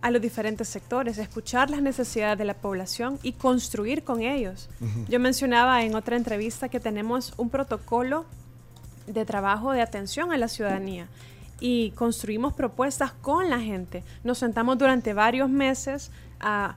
a 0.01 0.11
los 0.11 0.21
diferentes 0.21 0.67
sectores, 0.67 1.17
escuchar 1.17 1.69
las 1.69 1.81
necesidades 1.81 2.37
de 2.37 2.45
la 2.45 2.55
población 2.55 3.17
y 3.23 3.33
construir 3.33 4.03
con 4.03 4.21
ellos. 4.21 4.69
Yo 5.07 5.19
mencionaba 5.19 5.83
en 5.83 5.95
otra 5.95 6.17
entrevista 6.17 6.67
que 6.67 6.81
tenemos 6.81 7.33
un 7.37 7.49
protocolo 7.49 8.25
de 9.07 9.25
trabajo 9.25 9.71
de 9.71 9.81
atención 9.81 10.31
a 10.31 10.37
la 10.37 10.47
ciudadanía 10.47 11.07
y 11.59 11.91
construimos 11.91 12.53
propuestas 12.53 13.13
con 13.13 13.49
la 13.49 13.59
gente. 13.59 14.03
Nos 14.23 14.39
sentamos 14.39 14.77
durante 14.77 15.13
varios 15.13 15.49
meses 15.49 16.11
a 16.39 16.75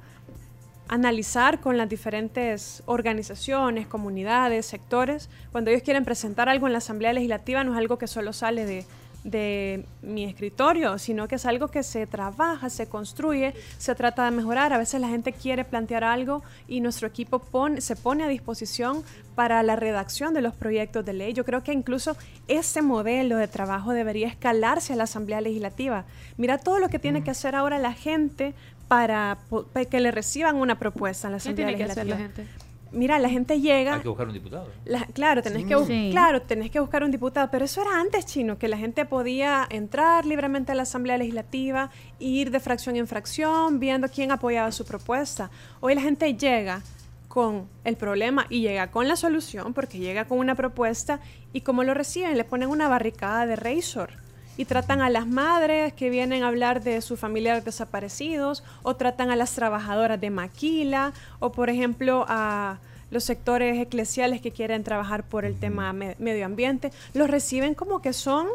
analizar 0.88 1.60
con 1.60 1.76
las 1.76 1.88
diferentes 1.88 2.82
organizaciones, 2.86 3.86
comunidades, 3.86 4.66
sectores. 4.66 5.28
Cuando 5.50 5.70
ellos 5.70 5.82
quieren 5.82 6.04
presentar 6.04 6.48
algo 6.48 6.66
en 6.66 6.72
la 6.72 6.78
Asamblea 6.78 7.12
Legislativa 7.12 7.64
no 7.64 7.72
es 7.72 7.78
algo 7.78 7.98
que 7.98 8.06
solo 8.06 8.32
sale 8.32 8.64
de, 8.64 8.86
de 9.26 9.84
mi 10.02 10.24
escritorio, 10.24 10.98
sino 10.98 11.26
que 11.26 11.34
es 11.34 11.46
algo 11.46 11.66
que 11.68 11.82
se 11.82 12.06
trabaja, 12.06 12.70
se 12.70 12.86
construye, 12.86 13.54
se 13.76 13.94
trata 13.96 14.24
de 14.24 14.30
mejorar. 14.30 14.72
A 14.72 14.78
veces 14.78 15.00
la 15.00 15.08
gente 15.08 15.32
quiere 15.32 15.64
plantear 15.64 16.04
algo 16.04 16.44
y 16.68 16.80
nuestro 16.80 17.08
equipo 17.08 17.40
pone- 17.40 17.80
se 17.80 17.96
pone 17.96 18.22
a 18.22 18.28
disposición 18.28 19.02
para 19.34 19.62
la 19.64 19.74
redacción 19.74 20.32
de 20.32 20.42
los 20.42 20.54
proyectos 20.54 21.04
de 21.04 21.12
ley. 21.12 21.32
Yo 21.32 21.44
creo 21.44 21.64
que 21.64 21.72
incluso 21.72 22.16
ese 22.46 22.82
modelo 22.82 23.36
de 23.36 23.48
trabajo 23.48 23.92
debería 23.92 24.28
escalarse 24.28 24.92
a 24.92 24.96
la 24.96 25.04
Asamblea 25.04 25.40
Legislativa. 25.40 26.04
Mira 26.36 26.58
todo 26.58 26.78
lo 26.78 26.88
que 26.88 26.98
tiene 27.00 27.24
que 27.24 27.32
hacer 27.32 27.56
ahora 27.56 27.78
la 27.80 27.92
gente 27.94 28.54
para, 28.86 29.38
po- 29.50 29.64
pa- 29.64 29.84
que 29.86 29.98
le 29.98 30.12
reciban 30.12 30.54
una 30.54 30.78
propuesta 30.78 31.26
en 31.26 31.32
la 31.32 31.38
¿Qué 31.38 31.42
Asamblea 31.48 31.66
tiene 31.66 31.84
que 31.84 31.90
hacer 31.90 32.06
la 32.06 32.14
Legislativa. 32.16 32.44
gente? 32.44 32.65
Mira, 32.92 33.18
la 33.18 33.28
gente 33.28 33.60
llega... 33.60 33.94
Hay 33.96 34.00
que 34.02 34.08
buscar 34.08 34.28
un 34.28 34.32
diputado. 34.34 34.68
La- 34.84 35.04
claro, 35.06 35.42
tenés 35.42 35.64
que 35.64 35.76
Sí. 35.84 36.08
claro, 36.12 36.40
tenés 36.42 36.70
que 36.70 36.80
buscar 36.80 37.02
un 37.04 37.10
diputado, 37.10 37.48
pero 37.50 37.64
eso 37.64 37.82
era 37.82 37.98
antes, 38.00 38.24
chino, 38.26 38.58
que 38.58 38.68
la 38.68 38.78
gente 38.78 39.04
podía 39.04 39.66
entrar 39.70 40.24
libremente 40.24 40.72
a 40.72 40.74
la 40.74 40.82
Asamblea 40.84 41.18
Legislativa, 41.18 41.90
ir 42.18 42.50
de 42.50 42.60
fracción 42.60 42.96
en 42.96 43.06
fracción, 43.06 43.80
viendo 43.80 44.08
quién 44.08 44.30
apoyaba 44.32 44.70
su 44.72 44.84
propuesta. 44.84 45.50
Hoy 45.80 45.94
la 45.94 46.00
gente 46.00 46.34
llega 46.36 46.82
con 47.28 47.68
el 47.84 47.96
problema 47.96 48.46
y 48.48 48.62
llega 48.62 48.90
con 48.90 49.08
la 49.08 49.16
solución, 49.16 49.74
porque 49.74 49.98
llega 49.98 50.24
con 50.24 50.38
una 50.38 50.54
propuesta 50.54 51.20
y 51.52 51.60
como 51.62 51.82
lo 51.84 51.92
reciben, 51.92 52.36
le 52.36 52.44
ponen 52.44 52.70
una 52.70 52.88
barricada 52.88 53.44
de 53.46 53.56
Razor 53.56 54.10
y 54.56 54.64
tratan 54.64 55.00
a 55.02 55.10
las 55.10 55.26
madres 55.26 55.92
que 55.92 56.10
vienen 56.10 56.42
a 56.42 56.48
hablar 56.48 56.82
de 56.82 57.00
sus 57.02 57.18
familiares 57.20 57.64
desaparecidos 57.64 58.62
o 58.82 58.96
tratan 58.96 59.30
a 59.30 59.36
las 59.36 59.52
trabajadoras 59.54 60.20
de 60.20 60.30
maquila 60.30 61.12
o 61.40 61.52
por 61.52 61.70
ejemplo 61.70 62.24
a 62.28 62.78
los 63.10 63.24
sectores 63.24 63.78
eclesiales 63.78 64.40
que 64.40 64.50
quieren 64.50 64.82
trabajar 64.82 65.22
por 65.22 65.44
el 65.44 65.58
tema 65.58 65.92
me- 65.92 66.16
medio 66.18 66.44
ambiente, 66.46 66.90
los 67.14 67.30
reciben 67.30 67.74
como 67.74 68.02
que 68.02 68.12
son 68.12 68.48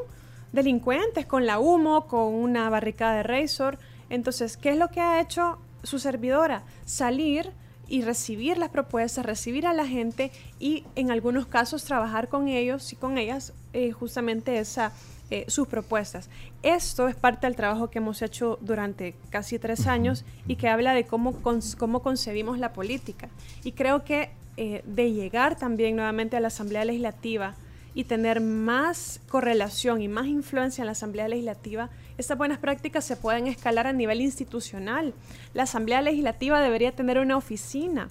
delincuentes 0.52 1.26
con 1.26 1.46
la 1.46 1.60
humo, 1.60 2.08
con 2.08 2.34
una 2.34 2.70
barricada 2.70 3.16
de 3.16 3.24
Razor. 3.24 3.78
Entonces, 4.10 4.58
¿qué 4.58 4.72
es 4.72 4.78
lo 4.78 4.90
que 4.90 5.00
ha 5.00 5.22
hecho 5.22 5.58
su 5.84 6.00
servidora? 6.00 6.64
Salir 6.86 7.52
y 7.88 8.02
recibir 8.02 8.58
las 8.58 8.70
propuestas, 8.70 9.26
recibir 9.26 9.66
a 9.66 9.74
la 9.74 9.86
gente 9.88 10.32
y 10.60 10.84
en 10.96 11.12
algunos 11.12 11.46
casos 11.46 11.86
trabajar 11.86 12.28
con 12.28 12.50
ellos 12.50 12.92
y 12.92 12.98
con 12.98 13.18
ellas 13.18 13.54
eh, 13.72 13.92
justamente 13.92 14.60
esa, 14.60 14.92
eh, 15.32 15.46
sus 15.48 15.68
propuestas. 15.68 16.30
Esto 16.62 17.08
es 17.08 17.16
parte 17.16 17.48
del 17.48 17.56
trabajo 17.56 17.90
que 17.90 18.00
hemos 18.00 18.22
hecho 18.22 18.60
durante 18.60 19.16
casi 19.30 19.60
tres 19.60 19.88
años 19.88 20.26
y 20.46 20.58
que 20.58 20.68
habla 20.68 20.94
de 20.94 21.06
cómo, 21.06 21.34
cómo 21.78 22.02
concebimos 22.02 22.60
la 22.60 22.74
política. 22.74 23.30
Y 23.64 23.72
creo 23.72 24.04
que 24.04 24.30
eh, 24.58 24.84
de 24.86 25.14
llegar 25.14 25.58
también 25.58 25.96
nuevamente 25.96 26.36
a 26.36 26.42
la 26.42 26.50
Asamblea 26.50 26.84
Legislativa 26.84 27.56
y 27.94 28.04
tener 28.04 28.42
más 28.42 29.22
correlación 29.30 30.02
y 30.02 30.10
más 30.10 30.28
influencia 30.28 30.82
en 30.82 30.88
la 30.88 30.92
Asamblea 30.92 31.30
Legislativa, 31.30 31.90
estas 32.18 32.38
buenas 32.38 32.60
prácticas 32.60 33.06
se 33.06 33.16
pueden 33.16 33.48
escalar 33.48 33.88
a 33.88 33.94
nivel 33.94 34.20
institucional. 34.20 35.14
La 35.54 35.64
Asamblea 35.64 36.02
Legislativa 36.02 36.60
debería 36.60 36.92
tener 36.92 37.18
una 37.20 37.38
oficina 37.38 38.10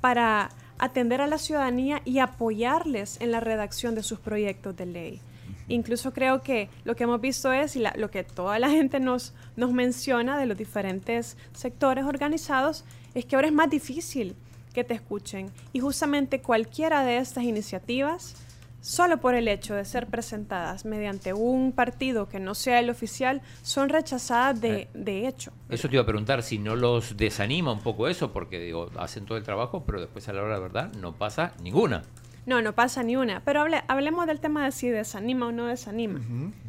para 0.00 0.50
atender 0.78 1.20
a 1.20 1.28
la 1.28 1.38
ciudadanía 1.38 2.02
y 2.04 2.18
apoyarles 2.18 3.20
en 3.20 3.30
la 3.30 3.38
redacción 3.38 3.94
de 3.94 4.02
sus 4.02 4.18
proyectos 4.18 4.76
de 4.76 4.86
ley. 4.86 5.20
Incluso 5.68 6.12
creo 6.12 6.42
que 6.42 6.68
lo 6.84 6.94
que 6.96 7.04
hemos 7.04 7.20
visto 7.20 7.52
es, 7.52 7.76
y 7.76 7.80
la- 7.80 7.94
lo 7.96 8.10
que 8.10 8.22
toda 8.24 8.58
la 8.58 8.70
gente 8.70 9.00
nos, 9.00 9.34
nos 9.56 9.72
menciona 9.72 10.38
de 10.38 10.46
los 10.46 10.56
diferentes 10.56 11.36
sectores 11.52 12.04
organizados, 12.04 12.84
es 13.14 13.24
que 13.24 13.36
ahora 13.36 13.48
es 13.48 13.54
más 13.54 13.70
difícil 13.70 14.36
que 14.72 14.84
te 14.84 14.94
escuchen. 14.94 15.50
Y 15.72 15.80
justamente 15.80 16.40
cualquiera 16.40 17.02
de 17.02 17.16
estas 17.18 17.44
iniciativas, 17.44 18.34
solo 18.82 19.16
por 19.18 19.34
el 19.34 19.48
hecho 19.48 19.74
de 19.74 19.84
ser 19.84 20.06
presentadas 20.06 20.84
mediante 20.84 21.32
un 21.32 21.72
partido 21.72 22.28
que 22.28 22.38
no 22.38 22.54
sea 22.54 22.78
el 22.78 22.88
oficial, 22.90 23.42
son 23.62 23.88
rechazadas 23.88 24.60
de, 24.60 24.86
de 24.94 25.26
hecho. 25.26 25.50
Eso 25.68 25.88
te 25.88 25.96
iba 25.96 26.02
a 26.02 26.06
preguntar 26.06 26.42
si 26.44 26.58
no 26.58 26.76
los 26.76 27.16
desanima 27.16 27.72
un 27.72 27.80
poco 27.80 28.06
eso, 28.06 28.32
porque 28.32 28.60
digo, 28.60 28.90
hacen 28.98 29.24
todo 29.24 29.38
el 29.38 29.44
trabajo, 29.44 29.82
pero 29.84 29.98
después 30.00 30.28
a 30.28 30.32
la 30.34 30.42
hora 30.42 30.54
de 30.56 30.60
verdad 30.60 30.92
no 31.00 31.12
pasa 31.16 31.52
ninguna. 31.62 32.02
No, 32.46 32.62
no 32.62 32.72
pasa 32.74 33.02
ni 33.02 33.16
una. 33.16 33.40
Pero 33.40 33.60
hable- 33.62 33.82
hablemos 33.88 34.26
del 34.26 34.40
tema 34.40 34.64
de 34.64 34.72
si 34.72 34.88
desanima 34.88 35.46
o 35.46 35.52
no 35.52 35.66
desanima. 35.66 36.20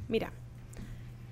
Mira, 0.09 0.31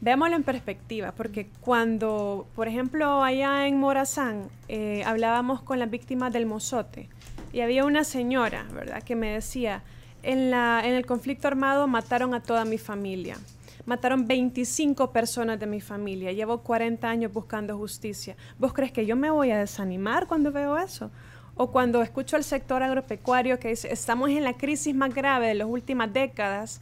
veámoslo 0.01 0.36
en 0.36 0.43
perspectiva, 0.43 1.13
porque 1.13 1.47
cuando, 1.62 2.47
por 2.55 2.67
ejemplo, 2.67 3.23
allá 3.23 3.67
en 3.67 3.79
Morazán 3.79 4.49
eh, 4.67 5.03
hablábamos 5.05 5.62
con 5.62 5.79
las 5.79 5.89
víctimas 5.89 6.31
del 6.31 6.45
mozote 6.45 7.10
y 7.53 7.62
había 7.62 7.86
una 7.86 8.03
señora, 8.03 8.65
¿verdad?, 8.73 9.01
que 9.01 9.15
me 9.15 9.31
decía, 9.31 9.81
en, 10.23 10.51
la, 10.51 10.81
en 10.84 10.93
el 10.93 11.05
conflicto 11.05 11.47
armado 11.47 11.88
mataron 11.88 12.34
a 12.34 12.41
toda 12.43 12.65
mi 12.65 12.77
familia. 12.77 13.38
Mataron 13.86 14.27
25 14.27 15.12
personas 15.12 15.60
de 15.60 15.67
mi 15.67 15.79
familia. 15.79 16.31
Llevo 16.31 16.62
40 16.63 17.08
años 17.08 17.31
buscando 17.31 17.77
justicia. 17.77 18.36
¿Vos 18.58 18.73
crees 18.73 18.91
que 18.91 19.05
yo 19.05 19.15
me 19.15 19.29
voy 19.29 19.51
a 19.51 19.60
desanimar 19.60 20.25
cuando 20.25 20.51
veo 20.51 20.75
eso? 20.79 21.12
O 21.58 21.72
cuando 21.72 22.02
escucho 22.02 22.36
al 22.36 22.44
sector 22.44 22.84
agropecuario 22.84 23.60
que 23.60 23.70
dice, 23.70 23.91
estamos 23.91 24.30
en 24.30 24.44
la 24.44 24.54
crisis 24.54 24.94
más 24.94 25.13
grave 25.13 25.48
de 25.48 25.56
las 25.56 25.68
últimas 25.68 26.12
décadas, 26.12 26.82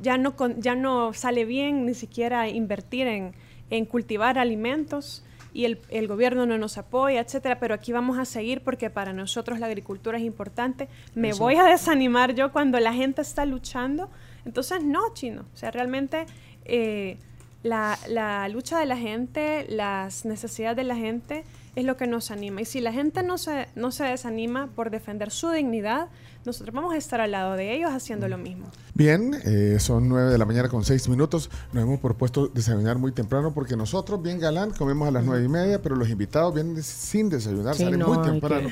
ya 0.00 0.16
no, 0.16 0.34
ya 0.58 0.74
no 0.74 1.12
sale 1.12 1.44
bien 1.44 1.86
ni 1.86 1.94
siquiera 1.94 2.48
invertir 2.48 3.06
en, 3.06 3.32
en 3.70 3.84
cultivar 3.84 4.38
alimentos 4.38 5.24
y 5.54 5.64
el, 5.66 5.80
el 5.90 6.08
gobierno 6.08 6.46
no 6.46 6.56
nos 6.56 6.78
apoya, 6.78 7.20
etcétera, 7.20 7.58
pero 7.58 7.74
aquí 7.74 7.92
vamos 7.92 8.18
a 8.18 8.24
seguir 8.24 8.62
porque 8.62 8.90
para 8.90 9.12
nosotros 9.12 9.58
la 9.58 9.66
agricultura 9.66 10.18
es 10.18 10.24
importante. 10.24 10.88
Me 11.14 11.30
Eso. 11.30 11.42
voy 11.42 11.56
a 11.56 11.64
desanimar 11.64 12.34
yo 12.34 12.52
cuando 12.52 12.80
la 12.80 12.94
gente 12.94 13.20
está 13.20 13.44
luchando. 13.44 14.08
Entonces, 14.46 14.82
no, 14.82 15.12
chino. 15.12 15.44
O 15.52 15.56
sea, 15.56 15.70
realmente 15.70 16.26
eh, 16.64 17.18
la, 17.62 17.98
la 18.08 18.48
lucha 18.48 18.78
de 18.78 18.86
la 18.86 18.96
gente, 18.96 19.66
las 19.68 20.24
necesidades 20.24 20.76
de 20.76 20.84
la 20.84 20.96
gente 20.96 21.44
es 21.74 21.84
lo 21.84 21.96
que 21.96 22.06
nos 22.06 22.30
anima. 22.30 22.60
Y 22.60 22.64
si 22.64 22.80
la 22.80 22.92
gente 22.92 23.22
no 23.22 23.38
se, 23.38 23.68
no 23.74 23.92
se 23.92 24.04
desanima 24.04 24.68
por 24.74 24.90
defender 24.90 25.30
su 25.30 25.50
dignidad, 25.50 26.08
nosotros 26.44 26.74
vamos 26.74 26.92
a 26.92 26.96
estar 26.98 27.20
al 27.20 27.30
lado 27.30 27.54
de 27.54 27.74
ellos 27.74 27.90
haciendo 27.92 28.28
lo 28.28 28.36
mismo. 28.36 28.66
Bien, 28.94 29.34
eh, 29.44 29.78
son 29.80 30.08
9 30.08 30.30
de 30.32 30.38
la 30.38 30.44
mañana 30.44 30.68
con 30.68 30.84
6 30.84 31.08
minutos. 31.08 31.50
Nos 31.72 31.84
hemos 31.84 32.00
propuesto 32.00 32.48
desayunar 32.48 32.98
muy 32.98 33.12
temprano 33.12 33.54
porque 33.54 33.76
nosotros, 33.76 34.22
bien 34.22 34.38
galán, 34.38 34.70
comemos 34.72 35.08
a 35.08 35.10
las 35.12 35.24
9 35.24 35.44
y 35.44 35.48
media, 35.48 35.80
pero 35.80 35.96
los 35.96 36.10
invitados 36.10 36.52
vienen 36.54 36.82
sin 36.82 37.28
desayunar, 37.30 37.74
Sí, 37.74 37.84
salen 37.84 38.00
no, 38.00 38.08
muy 38.12 38.22
temprano. 38.22 38.68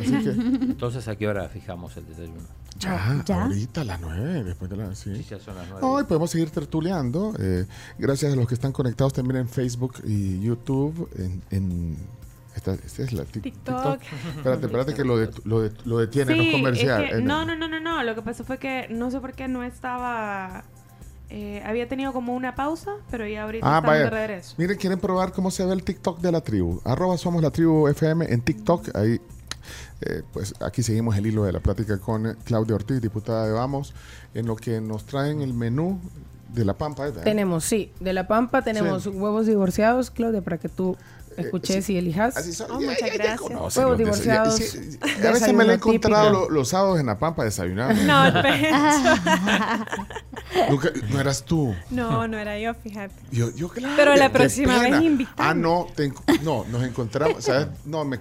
Así 0.00 0.10
que 0.10 0.30
Entonces, 0.30 1.06
¿a 1.06 1.16
qué 1.16 1.28
hora 1.28 1.48
fijamos 1.50 1.94
el 1.98 2.06
desayuno? 2.08 2.40
ya, 2.78 3.22
¿Ya? 3.26 3.44
ahorita 3.44 3.82
a 3.82 3.84
las 3.84 4.00
9, 4.00 4.42
después 4.44 4.70
de 4.70 4.76
las... 4.78 4.98
Sí, 4.98 5.14
Sí. 5.16 5.26
ya 5.30 5.38
son 5.38 5.54
las 5.54 5.68
nueve. 5.68 5.86
No, 5.86 6.00
y 6.00 6.04
podemos 6.04 6.30
seguir 6.30 6.48
tertuleando. 6.50 7.34
eh, 7.38 7.66
gracias 7.98 8.32
a 8.32 8.36
los 8.36 8.48
que 8.48 8.54
están 8.54 8.72
conectados 8.72 9.12
también 9.12 9.36
en 9.40 9.48
Facebook 9.48 9.96
y 10.04 10.40
YouTube. 10.40 11.08
En, 11.18 11.42
en- 11.50 11.96
esta, 12.54 12.74
esta 12.74 13.02
es 13.02 13.12
la 13.12 13.24
tic- 13.24 13.42
TikTok. 13.42 14.00
Espérate, 14.36 14.66
espérate 14.66 14.94
que 14.94 15.04
lo, 15.04 15.16
de, 15.18 15.30
lo, 15.44 15.60
de- 15.62 15.72
lo 15.84 15.98
detiene, 15.98 16.36
no 16.36 16.42
es 16.42 16.48
Sí, 16.48 16.52
comercial. 16.52 17.04
es 17.04 17.10
que- 17.10 17.16
Eh, 17.18 17.22
no, 17.22 17.44
no, 17.44 17.56
no, 17.56 17.68
no, 17.68 17.80
no. 17.80 18.02
Lo 18.02 18.14
que 18.14 18.22
pasó 18.22 18.44
fue 18.44 18.58
que 18.58 18.86
no 18.90 19.10
sé 19.10 19.20
por 19.20 19.32
qué 19.32 19.48
no 19.48 19.62
estaba. 19.62 20.64
eh, 21.34 21.62
había 21.64 21.88
tenido 21.88 22.12
como 22.12 22.34
una 22.34 22.54
pausa, 22.54 22.90
pero 23.10 23.26
ya 23.26 23.44
ahorita 23.44 23.66
Ah, 23.66 23.78
estamos 23.78 23.88
vaya. 23.94 24.04
de 24.04 24.10
regreso. 24.10 24.54
Miren, 24.58 24.76
quieren 24.76 24.98
probar 25.00 25.32
cómo 25.32 25.50
se 25.50 25.64
ve 25.64 25.72
el 25.72 25.82
TikTok 25.82 26.20
de 26.20 26.30
la 26.30 26.42
tribu. 26.42 26.82
Arroba 26.84 27.16
somos 27.16 27.42
la 27.42 27.50
tribu 27.50 27.88
FM 27.88 28.26
en 28.30 28.42
TikTok. 28.42 28.94
Ahí, 28.94 29.18
eh, 30.02 30.22
pues 30.34 30.54
aquí 30.60 30.82
seguimos 30.82 31.16
el 31.16 31.26
hilo 31.26 31.44
de 31.44 31.52
la 31.52 31.60
plática 31.60 31.96
con 31.98 32.26
eh, 32.26 32.34
Claudia 32.44 32.74
Ortiz, 32.74 33.00
diputada 33.00 33.46
de 33.46 33.52
Vamos, 33.52 33.94
en 34.34 34.44
lo 34.46 34.56
que 34.56 34.82
nos 34.82 35.06
traen 35.06 35.40
el 35.40 35.54
menú 35.54 35.98
de 36.52 36.66
la 36.66 36.74
Pampa. 36.74 37.08
¿eh? 37.08 37.12
Tenemos, 37.24 37.64
sí, 37.64 37.90
de 37.98 38.12
La 38.12 38.26
Pampa 38.28 38.60
tenemos 38.60 39.04
Sí. 39.04 39.08
huevos 39.08 39.46
divorciados, 39.46 40.10
Claudia, 40.10 40.42
para 40.42 40.58
que 40.58 40.68
tú 40.68 40.98
escuches 41.36 41.88
y 41.90 41.98
elijas. 41.98 42.36
Así 42.36 42.52
son. 42.52 42.70
Oh, 42.70 42.80
Ya- 42.80 42.86
muchas 42.86 43.00
ya- 43.00 43.06
ya 43.08 43.14
gracias. 43.14 43.40
conocen 43.40 43.84
los 43.84 43.98
divorciados, 43.98 44.56
sí, 44.56 44.98
a 45.02 45.30
veces 45.30 45.52
me 45.54 45.64
lo 45.64 45.72
he 45.72 45.74
encontrado 45.76 46.26
típico. 46.28 46.48
lo- 46.48 46.50
los 46.50 46.68
sábados 46.68 47.00
en 47.00 47.06
la 47.06 47.18
Pampa 47.18 47.44
desayunando. 47.44 48.02
No, 48.04 48.42
Nunca- 50.70 50.90
no 51.10 51.20
eras 51.20 51.44
tú. 51.44 51.74
no, 51.90 52.28
no 52.28 52.38
era 52.38 52.58
yo, 52.58 52.74
fíjate. 52.74 53.14
Yo, 53.30 53.50
yo 53.54 53.68
claro. 53.68 53.94
Pero 53.96 54.16
la 54.16 54.30
próxima 54.32 54.78
vez 54.80 55.02
invítame. 55.02 55.36
Ah, 55.38 55.54
no, 55.54 55.86
te 55.94 56.12
no, 56.42 56.64
nos 56.70 56.82
encontramos, 56.84 57.44
¿sabes? 57.44 57.68
No, 57.84 58.04
me 58.04 58.18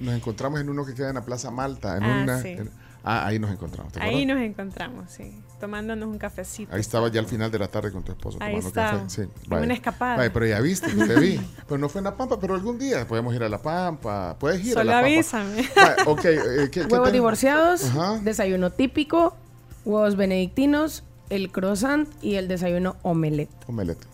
nos 0.00 0.14
encontramos 0.14 0.60
en 0.60 0.68
uno 0.68 0.84
que 0.84 0.94
queda 0.94 1.08
en 1.10 1.14
la 1.16 1.24
Plaza 1.24 1.50
Malta, 1.50 1.96
en 1.96 2.04
Ah, 2.04 2.20
una 2.24 2.42
sí. 2.42 2.48
en- 2.48 2.70
ah, 3.04 3.26
ahí 3.26 3.38
nos 3.38 3.50
encontramos, 3.50 3.92
¿te 3.92 4.00
Ahí 4.00 4.26
nos 4.26 4.38
encontramos, 4.40 5.10
sí. 5.10 5.32
Tomándonos 5.60 6.08
un 6.08 6.18
cafecito. 6.18 6.72
Ahí 6.72 6.80
estaba 6.80 7.08
ya 7.08 7.18
al 7.20 7.26
final 7.26 7.50
de 7.50 7.58
la 7.58 7.66
tarde 7.68 7.90
con 7.90 8.04
tu 8.04 8.12
esposo 8.12 8.38
Ahí 8.40 8.52
tomando 8.60 8.68
está. 8.68 8.90
café. 8.92 9.04
Sí, 9.08 9.22
vaya. 9.48 9.64
una 9.64 9.74
escapada. 9.74 10.16
Vaya, 10.16 10.32
pero 10.32 10.46
ya 10.46 10.60
viste, 10.60 10.88
te 10.94 11.18
vi. 11.20 11.40
Pero 11.68 11.78
no 11.78 11.88
fue 11.88 11.98
en 11.98 12.04
La 12.04 12.16
Pampa, 12.16 12.38
pero 12.40 12.54
algún 12.54 12.78
día 12.78 13.06
podemos 13.08 13.34
ir 13.34 13.42
a 13.42 13.48
La 13.48 13.60
Pampa. 13.60 14.36
Puedes 14.38 14.64
ir 14.64 14.72
Solo 14.74 14.80
a 14.82 14.84
La 14.84 14.92
Pampa. 15.00 15.06
avísame. 15.06 15.68
Vaya, 15.76 15.96
ok, 16.06 16.24
eh, 16.24 16.68
¿qué, 16.70 16.84
Huevos 16.84 17.12
divorciados, 17.12 17.84
Ajá. 17.84 18.18
desayuno 18.22 18.70
típico, 18.70 19.36
huevos 19.84 20.16
benedictinos, 20.16 21.02
el 21.28 21.50
croissant 21.50 22.08
y 22.22 22.36
el 22.36 22.46
desayuno 22.48 22.96
omelette. 23.02 23.50
Omelette. 23.66 24.06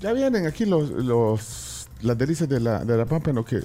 Ya 0.00 0.12
vienen 0.12 0.46
aquí 0.46 0.64
los, 0.66 0.90
los 0.90 1.88
las 2.02 2.18
delicias 2.18 2.48
de 2.48 2.60
la, 2.60 2.84
de 2.84 2.96
la 2.96 3.06
Pampa 3.06 3.30
en 3.30 3.36
lo 3.36 3.44
que... 3.44 3.60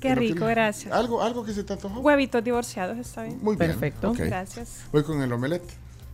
Qué 0.00 0.14
rico, 0.14 0.46
que- 0.46 0.50
gracias. 0.50 0.92
¿Algo, 0.94 1.22
algo 1.22 1.44
que 1.44 1.52
se 1.52 1.62
te 1.64 1.74
antojó? 1.74 2.00
Huevitos 2.00 2.42
divorciados, 2.42 2.98
está 2.98 3.22
bien. 3.22 3.38
Muy 3.42 3.56
bien. 3.56 3.70
Perfecto. 3.70 4.12
Gracias. 4.16 4.80
Voy 4.92 5.02
con 5.02 5.20
el 5.22 5.30
omelette. 5.32 5.62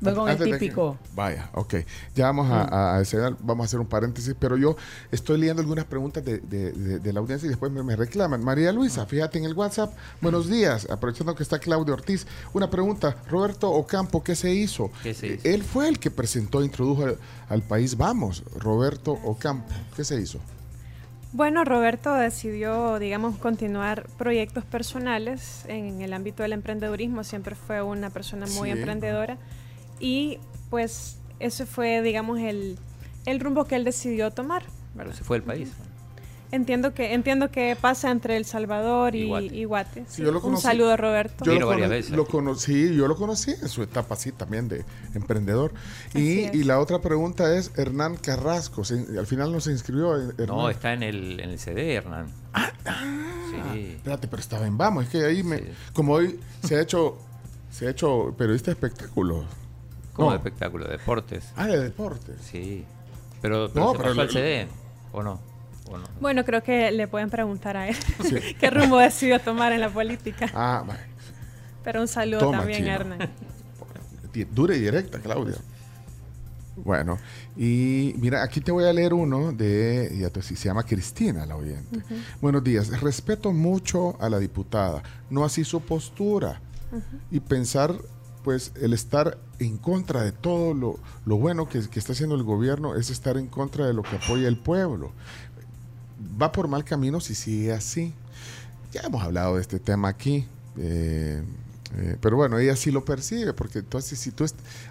Voy 0.01 0.15
con 0.15 0.29
el 0.29 0.37
que- 0.37 0.45
típico. 0.59 0.99
Vaya, 1.15 1.49
ok. 1.55 1.75
Ya 2.15 2.27
vamos 2.27 2.51
a, 2.51 2.97
a 2.97 2.99
desayunar, 2.99 3.35
vamos 3.41 3.65
a 3.65 3.67
hacer 3.67 3.81
un 3.81 3.87
paréntesis, 3.87 4.35
pero 4.39 4.57
yo 4.57 4.77
estoy 5.11 5.39
leyendo 5.39 5.63
algunas 5.63 5.87
preguntas 5.87 6.25
de, 6.25 6.39
de- 6.39 6.73
de- 6.73 6.99
de 6.99 7.13
la 7.13 7.21
audiencia 7.21 7.47
y 7.47 7.49
después 7.49 7.73
me, 7.73 7.83
me 7.83 7.97
reclaman. 7.97 8.45
María 8.45 8.73
Luisa, 8.73 9.07
fíjate 9.07 9.39
en 9.39 9.45
el 9.45 9.55
WhatsApp. 9.55 9.93
Buenos 10.21 10.49
días, 10.51 10.87
aprovechando 10.91 11.35
que 11.35 11.43
está 11.43 11.59
Claudio 11.59 11.95
Ortiz. 11.95 12.27
Una 12.53 12.69
pregunta, 12.69 13.17
Roberto 13.31 13.71
Ocampo, 13.71 14.23
¿qué 14.23 14.35
se 14.37 14.53
hizo? 14.53 14.91
¿Qué 15.03 15.15
se 15.15 15.27
hizo? 15.29 15.49
Él 15.49 15.63
fue 15.63 15.89
el 15.89 15.99
que 15.99 16.11
presentó, 16.11 16.63
introdujo 16.63 17.05
al, 17.05 17.19
al 17.49 17.63
país 17.63 17.97
Vamos, 17.97 18.43
Roberto 18.59 19.13
Ocampo. 19.13 19.73
¿Qué 19.97 20.05
se 20.05 20.21
hizo? 20.21 20.41
Bueno, 21.33 21.65
Roberto 21.65 22.15
decidió, 22.15 22.99
digamos, 22.99 23.37
continuar 23.37 24.07
proyectos 24.17 24.65
personales 24.65 25.65
en 25.69 26.01
el 26.01 26.13
ámbito 26.15 26.43
del 26.43 26.53
emprendedurismo. 26.55 27.25
Siempre 27.25 27.55
fue 27.55 27.83
una 27.83 28.11
persona 28.11 28.47
muy 28.47 28.71
Sí. 28.71 28.79
emprendedora. 28.79 29.37
Y 30.01 30.39
pues 30.71 31.19
ese 31.41 31.67
fue, 31.67 32.03
digamos, 32.03 32.39
el, 32.41 32.79
el 33.27 33.41
rumbo 33.41 33.65
que 33.65 33.77
él 33.77 33.85
decidió 33.85 34.31
tomar. 34.31 34.63
Pero 34.95 35.05
¿verdad? 35.09 35.15
se 35.15 35.25
fue 35.25 35.39
del 35.39 35.47
país. 35.47 35.69
Entiendo 36.53 36.95
que 36.95 37.13
entiendo 37.13 37.51
que 37.51 37.77
pasa 37.79 38.09
entre 38.13 38.37
El 38.37 38.45
Salvador 38.45 39.17
y, 39.17 39.23
Y 39.23 39.27
Guate. 39.27 39.57
y 39.57 39.65
Guate. 39.65 40.05
Sí, 40.09 40.23
yo 40.23 40.31
lo 40.31 40.41
Un 40.41 40.57
saludo, 40.59 40.97
Roberto. 40.97 41.45
Yo 41.45 41.59
lo, 41.59 41.67
varias 41.67 41.89
cono- 41.89 41.97
veces 41.97 42.11
lo 42.13 42.23
aquí. 42.23 42.31
conocí, 42.33 42.95
yo 42.95 43.09
lo 43.09 43.17
conocí 43.17 43.51
en 43.51 43.69
su 43.69 43.83
etapa 43.83 44.15
así 44.15 44.31
también 44.31 44.69
de 44.69 44.85
emprendedor. 45.15 45.73
Y, 46.15 46.57
y 46.57 46.63
la 46.63 46.79
otra 46.79 47.01
pregunta 47.01 47.57
es 47.59 47.73
Hernán 47.77 48.17
Carrasco. 48.17 48.85
se- 48.85 49.19
al 49.19 49.27
final 49.27 49.51
no 49.53 49.61
se 49.61 49.73
inscribió. 49.73 50.17
eh, 50.17 50.33
Hernán. 50.39 50.57
No, 50.57 50.71
está 50.71 50.93
en 50.93 51.03
el, 51.03 51.41
en 51.41 51.51
el 51.51 51.59
CD, 51.59 51.95
Hernán. 51.95 52.29
Ah, 52.53 52.71
sí. 53.75 53.95
Espérate, 53.97 54.29
pero 54.29 54.41
estaba 54.41 54.67
en 54.69 54.79
Vamos. 54.79 55.05
Es 55.05 55.11
que 55.11 55.25
ahí 55.25 55.43
me. 55.43 55.59
Sí. 55.59 55.65
Como 55.93 56.13
hoy 56.15 56.39
se 56.63 56.77
ha 56.77 56.81
hecho, 56.81 57.19
se 57.73 57.89
ha 57.89 57.91
hecho 57.91 58.33
periodista 58.39 58.67
de 58.71 58.75
espectáculos. 58.75 59.45
Como 60.17 60.29
No. 60.29 60.33
de 60.33 60.37
espectáculo, 60.39 60.89
deportes. 60.89 61.53
Ah, 61.57 61.67
de 61.67 61.79
deportes. 61.81 62.37
Sí. 62.41 62.85
Pero, 63.43 63.71
pero 63.73 63.85
No, 63.87 63.93
se 63.93 63.99
pero 63.99 64.09
pasó 64.11 64.23
lo- 64.25 64.29
CD, 64.31 64.67
¿o 65.13 65.23
no? 65.23 65.39
¿O 65.91 65.99
no? 65.99 66.05
Bueno, 66.21 66.45
creo 66.45 66.63
que 66.63 66.91
le 66.91 67.07
pueden 67.07 67.31
preguntar 67.31 67.77
a 67.77 67.89
él 67.89 67.95
Sí. 68.25 68.37
qué 68.61 68.71
rumbo 68.71 68.99
decidió 68.99 69.39
tomar 69.41 69.73
en 69.73 69.81
la 69.83 69.91
política. 69.91 70.51
Ah, 70.55 70.83
va. 70.89 70.97
Pero 71.85 72.01
un 72.01 72.09
saludo 72.09 72.41
Toma, 72.41 72.59
también, 72.59 72.81
chino. 72.81 72.93
Hernán. 72.95 73.31
Dura 74.53 74.75
y 74.75 74.81
directa, 74.81 75.19
Claudia. 75.21 75.55
Bueno, 76.77 77.19
y 77.57 78.15
mira, 78.19 78.43
aquí 78.43 78.61
te 78.61 78.71
voy 78.71 78.85
a 78.85 78.93
leer 78.93 79.15
uno 79.15 79.51
de, 79.53 80.15
ya 80.19 80.29
te, 80.29 80.43
se 80.43 80.55
llama 80.57 80.83
Cristina, 80.83 81.47
la 81.47 81.57
oyente. 81.57 82.03
Buenos 82.43 82.63
días, 82.63 83.01
respeto 83.01 83.51
mucho 83.53 84.21
a 84.21 84.29
la 84.29 84.39
diputada, 84.39 85.03
no 85.31 85.43
así 85.45 85.65
su 85.65 85.81
postura. 85.81 86.61
Y 87.31 87.41
pensar, 87.41 87.95
pues, 88.47 88.71
el 88.81 88.93
estar 88.93 89.39
en 89.59 89.77
contra 89.77 90.23
de 90.23 90.31
todo 90.31 90.73
lo, 90.73 91.01
lo 91.25 91.37
bueno 91.37 91.69
que, 91.69 91.81
que 91.89 91.99
está 91.99 92.13
haciendo 92.13 92.37
el 92.37 92.45
gobierno 92.45 92.95
es 92.95 93.11
estar 93.11 93.37
en 93.37 93.49
contra 93.49 93.89
de 93.89 93.93
lo 93.93 94.05
que 94.05 94.15
apoya 94.15 94.47
el 94.47 94.57
pueblo. 94.57 95.11
Va 96.41 96.53
por 96.53 96.69
mal 96.69 96.85
camino 96.85 97.19
si 97.19 97.35
sigue 97.35 97.73
así. 97.73 98.15
Ya 98.93 99.01
hemos 99.01 99.21
hablado 99.25 99.57
de 99.57 99.63
este 99.63 99.81
tema 99.81 100.07
aquí. 100.07 100.47
eh, 100.79 101.43
eh, 101.97 102.17
pero 102.21 102.37
bueno, 102.37 102.57
ella 102.61 102.77
sí 102.77 102.93
lo 102.93 103.05
percibe, 103.05 103.53
porque 103.53 103.81
entonces 103.81 104.17
si 104.21 104.31
tú 104.31 104.45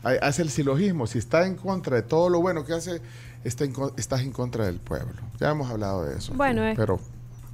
hace 0.03 0.41
el 0.41 0.49
silogismo, 0.49 1.07
si 1.07 1.17
está 1.19 1.45
en 1.47 1.55
contra 1.55 1.95
de 1.95 2.01
todo 2.03 2.29
lo 2.29 2.41
bueno 2.41 2.65
que 2.65 2.73
hace, 2.73 3.01
está 3.45 3.63
en 3.63 3.73
estás 3.95 4.19
en 4.21 4.31
contra 4.33 4.65
del 4.65 4.79
pueblo. 4.79 5.21
Ya 5.39 5.51
hemos 5.51 5.69
hablado 5.69 6.03
de 6.03 6.17
eso. 6.17 6.33
Bueno, 6.33 6.61
eh, 6.65 6.73
pero 6.75 6.99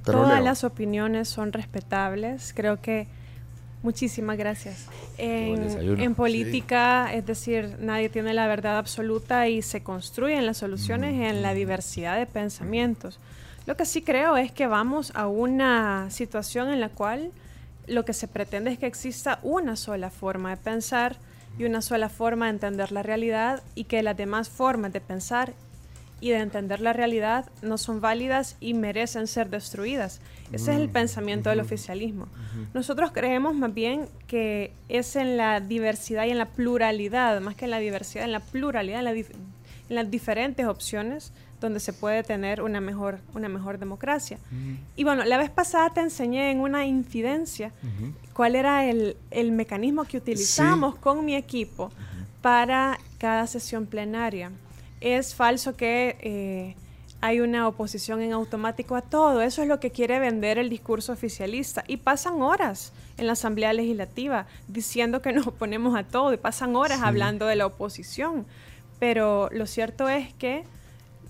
te 0.04 0.10
lo 0.12 0.18
Todas 0.22 0.34
leo. 0.34 0.44
las 0.44 0.64
opiniones 0.64 1.28
son 1.28 1.52
respetables. 1.52 2.52
Creo 2.56 2.80
que 2.82 3.06
muchísimas 3.82 4.36
gracias. 4.38 4.86
En, 5.18 6.14
política, 6.14 7.12
es 7.12 7.26
decir, 7.26 7.76
nadie 7.80 8.08
tiene 8.08 8.34
la 8.34 8.46
verdad 8.46 8.78
absoluta 8.78 9.48
y 9.48 9.62
se 9.62 9.82
construyen 9.82 10.46
las 10.46 10.58
soluciones 10.58 11.30
en 11.30 11.42
la 11.42 11.54
diversidad 11.54 12.18
de 12.18 12.26
pensamientos. 12.26 13.18
Lo 13.66 13.76
que 13.76 13.86
sí 13.86 14.02
creo 14.02 14.36
es 14.36 14.50
que 14.50 14.66
vamos 14.66 15.12
a 15.14 15.28
una 15.28 16.10
situación 16.10 16.70
en 16.70 16.80
la 16.80 16.88
cual 16.88 17.30
lo 17.86 18.04
que 18.04 18.12
se 18.12 18.28
pretende 18.28 18.72
es 18.72 18.78
que 18.78 18.86
exista 18.86 19.38
una 19.42 19.76
sola 19.76 20.10
forma 20.10 20.50
de 20.50 20.56
pensar 20.56 21.16
y 21.58 21.64
una 21.64 21.82
sola 21.82 22.08
forma 22.08 22.46
de 22.46 22.52
entender 22.52 22.92
la 22.92 23.02
realidad 23.02 23.62
y 23.74 23.84
que 23.84 24.02
las 24.02 24.16
demás 24.16 24.48
formas 24.48 24.92
de 24.92 25.00
pensar 25.00 25.52
y 26.22 26.30
de 26.30 26.38
entender 26.38 26.80
la 26.80 26.92
realidad 26.92 27.50
no 27.62 27.76
son 27.76 28.00
válidas 28.00 28.56
y 28.60 28.74
merecen 28.74 29.26
ser 29.26 29.50
destruidas. 29.50 30.20
Ese 30.52 30.70
es 30.72 30.78
el 30.80 30.88
pensamiento 30.88 31.50
del 31.50 31.58
oficialismo. 31.60 32.28
Nosotros 32.74 33.10
creemos 33.12 33.54
más 33.56 33.74
bien 33.74 34.06
que 34.28 34.72
es 34.88 35.16
en 35.16 35.36
la 35.36 35.58
diversidad 35.60 36.24
y 36.26 36.30
en 36.30 36.38
la 36.38 36.46
pluralidad, 36.46 37.40
más 37.40 37.56
que 37.56 37.64
en 37.64 37.72
la 37.72 37.78
diversidad, 37.80 38.24
en 38.24 38.32
la 38.32 38.40
pluralidad, 38.40 39.00
en, 39.00 39.04
la 39.04 39.12
dif- 39.14 39.34
en 39.88 39.94
las 39.96 40.10
diferentes 40.10 40.64
opciones 40.66 41.32
donde 41.60 41.80
se 41.80 41.92
puede 41.92 42.22
tener 42.22 42.62
una 42.62 42.80
mejor, 42.80 43.18
una 43.34 43.48
mejor 43.48 43.78
democracia. 43.78 44.38
Y 44.96 45.02
bueno, 45.04 45.24
la 45.24 45.38
vez 45.38 45.50
pasada 45.50 45.90
te 45.90 46.00
enseñé 46.00 46.50
en 46.52 46.60
una 46.60 46.86
infidencia 46.86 47.72
cuál 48.32 48.54
era 48.54 48.84
el, 48.88 49.16
el 49.32 49.50
mecanismo 49.52 50.04
que 50.04 50.18
utilizamos 50.18 50.94
con 50.96 51.24
mi 51.24 51.34
equipo 51.34 51.90
para 52.40 52.98
cada 53.18 53.46
sesión 53.46 53.86
plenaria. 53.86 54.50
Es 55.02 55.34
falso 55.34 55.76
que 55.76 56.16
eh, 56.20 56.76
hay 57.20 57.40
una 57.40 57.68
oposición 57.68 58.22
en 58.22 58.32
automático 58.32 58.96
a 58.96 59.02
todo. 59.02 59.42
Eso 59.42 59.62
es 59.62 59.68
lo 59.68 59.80
que 59.80 59.90
quiere 59.90 60.18
vender 60.18 60.58
el 60.58 60.70
discurso 60.70 61.12
oficialista. 61.12 61.84
Y 61.88 61.98
pasan 61.98 62.40
horas 62.40 62.92
en 63.16 63.26
la 63.26 63.32
Asamblea 63.32 63.72
Legislativa 63.72 64.46
diciendo 64.68 65.20
que 65.22 65.32
nos 65.32 65.46
oponemos 65.46 65.96
a 65.96 66.04
todo 66.04 66.32
y 66.32 66.36
pasan 66.36 66.76
horas 66.76 67.00
hablando 67.02 67.46
de 67.46 67.56
la 67.56 67.66
oposición. 67.66 68.46
Pero 68.98 69.48
lo 69.52 69.66
cierto 69.66 70.08
es 70.08 70.32
que 70.34 70.64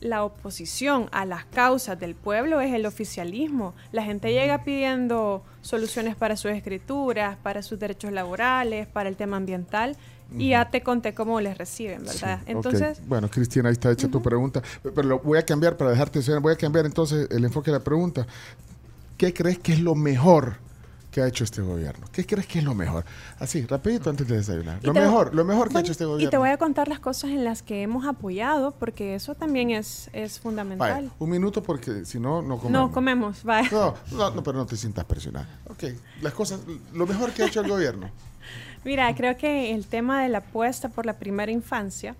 la 0.00 0.24
oposición 0.24 1.08
a 1.12 1.24
las 1.24 1.44
causas 1.44 1.98
del 1.98 2.14
pueblo 2.14 2.60
es 2.60 2.74
el 2.74 2.86
oficialismo. 2.86 3.72
La 3.92 4.02
gente 4.02 4.32
llega 4.32 4.64
pidiendo 4.64 5.42
soluciones 5.62 6.16
para 6.16 6.36
sus 6.36 6.50
escrituras, 6.50 7.36
para 7.42 7.62
sus 7.62 7.78
derechos 7.78 8.12
laborales, 8.12 8.88
para 8.88 9.08
el 9.08 9.16
tema 9.16 9.36
ambiental, 9.36 9.96
y 10.38 10.50
ya 10.50 10.70
te 10.70 10.82
conté 10.82 11.14
cómo 11.14 11.40
les 11.40 11.56
reciben, 11.58 12.04
¿verdad? 12.04 12.40
Sí. 12.44 12.52
Entonces, 12.52 13.00
Bueno, 13.06 13.28
Cristina, 13.28 13.68
ahí 13.68 13.72
está 13.74 13.90
hecha 13.90 14.08
tu 14.08 14.22
pregunta. 14.22 14.62
Pero 14.82 15.02
lo 15.02 15.18
voy 15.20 15.38
a 15.38 15.44
cambiar 15.44 15.76
para 15.76 15.90
dejarte 15.90 16.20
Voy 16.40 16.52
a 16.52 16.56
cambiar 16.56 16.86
entonces 16.86 17.28
el 17.30 17.44
enfoque 17.44 17.70
de 17.70 17.78
la 17.78 17.84
pregunta. 17.84 18.26
¿Qué 19.16 19.32
crees 19.34 19.58
que 19.58 19.72
es 19.72 19.80
lo 19.80 19.94
mejor 19.94 20.56
que 21.10 21.20
ha 21.20 21.28
hecho 21.28 21.44
este 21.44 21.60
gobierno? 21.62 22.06
¿Qué 22.10 22.24
crees 22.26 22.46
que 22.46 22.58
es 22.58 22.64
lo 22.64 22.74
mejor? 22.74 23.04
Así, 23.38 23.64
rapidito 23.66 24.10
antes 24.10 24.26
de 24.26 24.36
desayunar. 24.36 24.78
Y 24.82 24.86
Lo 24.86 24.94
mejor, 24.94 25.34
lo 25.34 25.44
mejor 25.44 25.68
que 25.68 25.76
ha 25.78 25.80
hecho 25.80 25.92
este 25.92 26.04
Y 26.04 26.06
gobierno. 26.06 26.30
te 26.30 26.38
voy 26.38 26.48
a 26.50 26.56
contar 26.56 26.88
las 26.88 26.98
cosas 27.00 27.30
en 27.30 27.44
las 27.44 27.62
que 27.62 27.82
hemos 27.82 28.06
apoyado, 28.06 28.72
porque 28.72 29.14
eso 29.14 29.34
también 29.34 29.70
es, 29.70 30.08
es 30.12 30.32
Vaya, 30.32 30.42
fundamental. 30.42 31.10
un 31.18 31.30
minuto 31.30 31.62
porque 31.62 32.04
si 32.04 32.18
no, 32.18 32.42
no 32.42 32.56
comemos. 32.58 32.70
No, 32.88 32.92
comemos, 32.92 33.44
vaya. 33.44 33.68
No, 33.70 33.94
no, 34.12 34.30
no, 34.30 34.42
pero 34.42 34.58
no 34.58 34.66
te 34.66 34.76
sientas 34.76 35.04
presionada. 35.04 35.48
Ok, 35.68 35.84
las 36.22 36.32
cosas, 36.32 36.60
lo 36.92 37.06
mejor 37.06 37.32
que 37.32 37.42
ha 37.42 37.46
hecho 37.46 37.60
el 37.60 37.68
gobierno. 37.68 38.10
Mira, 38.84 39.14
creo 39.14 39.36
que 39.36 39.72
el 39.74 39.86
tema 39.86 40.22
de 40.22 40.28
la 40.28 40.38
apuesta 40.38 40.88
por 40.88 41.06
la 41.06 41.14
primera 41.14 41.52
infancia, 41.52 42.14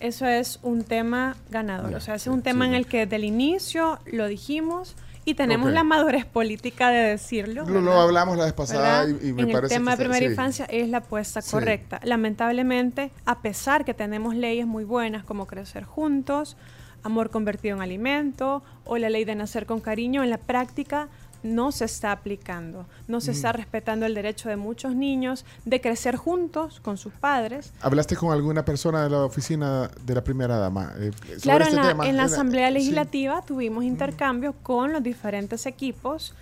eso 0.00 0.26
es 0.26 0.58
un 0.62 0.84
tema 0.84 1.36
ganador. 1.50 1.94
O 1.94 2.00
sea, 2.00 2.14
es 2.16 2.22
sí, 2.22 2.28
un 2.28 2.42
tema 2.42 2.64
sí, 2.66 2.70
en 2.70 2.74
el 2.76 2.86
que 2.86 2.98
desde 3.00 3.16
el 3.16 3.24
inicio 3.24 3.98
lo 4.06 4.26
dijimos 4.28 4.94
y 5.24 5.34
tenemos 5.34 5.72
la 5.72 5.84
madurez 5.84 6.26
política 6.26 6.90
de 6.90 6.98
decirlo. 6.98 7.64
Lo, 7.64 7.92
hablamos 7.98 8.36
la 8.36 8.44
vez 8.44 8.52
pasada 8.52 9.04
¿verdad? 9.06 9.20
y, 9.22 9.28
y 9.28 9.32
me 9.32 9.42
en 9.42 9.48
el 9.48 9.54
parece 9.54 9.74
tema 9.76 9.92
que 9.92 10.02
de 10.02 10.04
primera 10.04 10.26
infancia 10.26 10.66
es 10.66 10.88
la 10.90 10.98
apuesta 10.98 11.40
Sí. 11.40 11.50
correcta. 11.50 11.98
Lamentablemente, 12.04 13.10
a 13.24 13.40
pesar 13.40 13.84
que 13.86 13.94
tenemos 13.94 14.34
leyes 14.34 14.66
muy 14.66 14.84
buenas 14.84 15.24
como 15.24 15.46
Crecer 15.46 15.84
Juntos, 15.84 16.56
Amor 17.02 17.30
Convertido 17.30 17.76
en 17.76 17.82
Alimento 17.82 18.62
o 18.84 18.98
la 18.98 19.08
ley 19.08 19.24
de 19.24 19.34
Nacer 19.34 19.64
con 19.66 19.80
Cariño, 19.80 20.22
en 20.22 20.30
la 20.30 20.38
práctica 20.38 21.08
no 21.44 21.70
se 21.70 21.84
está 21.84 22.10
aplicando, 22.10 22.86
no 23.06 23.20
se 23.20 23.30
Mm. 23.30 23.34
está 23.34 23.52
respetando 23.52 24.06
el 24.06 24.14
derecho 24.14 24.48
de 24.48 24.56
muchos 24.56 24.96
niños 24.96 25.44
de 25.64 25.80
crecer 25.80 26.16
juntos 26.16 26.80
con 26.80 26.96
sus 26.96 27.12
padres. 27.12 27.72
¿Hablaste 27.82 28.16
con 28.16 28.32
alguna 28.32 28.64
persona 28.64 29.04
de 29.04 29.10
la 29.10 29.24
oficina 29.24 29.88
de 30.04 30.14
la 30.14 30.24
primera 30.24 30.56
dama? 30.56 30.92
eh, 30.98 31.12
sobre 31.12 31.40
Claro, 31.40 31.64
este 31.64 31.76
en 31.76 31.82
la, 31.82 31.88
tema? 31.88 32.08
en 32.08 32.16
la 32.16 32.24
Asamblea 32.24 32.68
sí. 32.68 32.74
Legislativa 32.74 33.42
tuvimos 33.42 33.84
intercambios 33.84 34.54
con 34.62 34.92
los 34.92 35.02
diferentes 35.02 35.66
equipos 35.66 36.34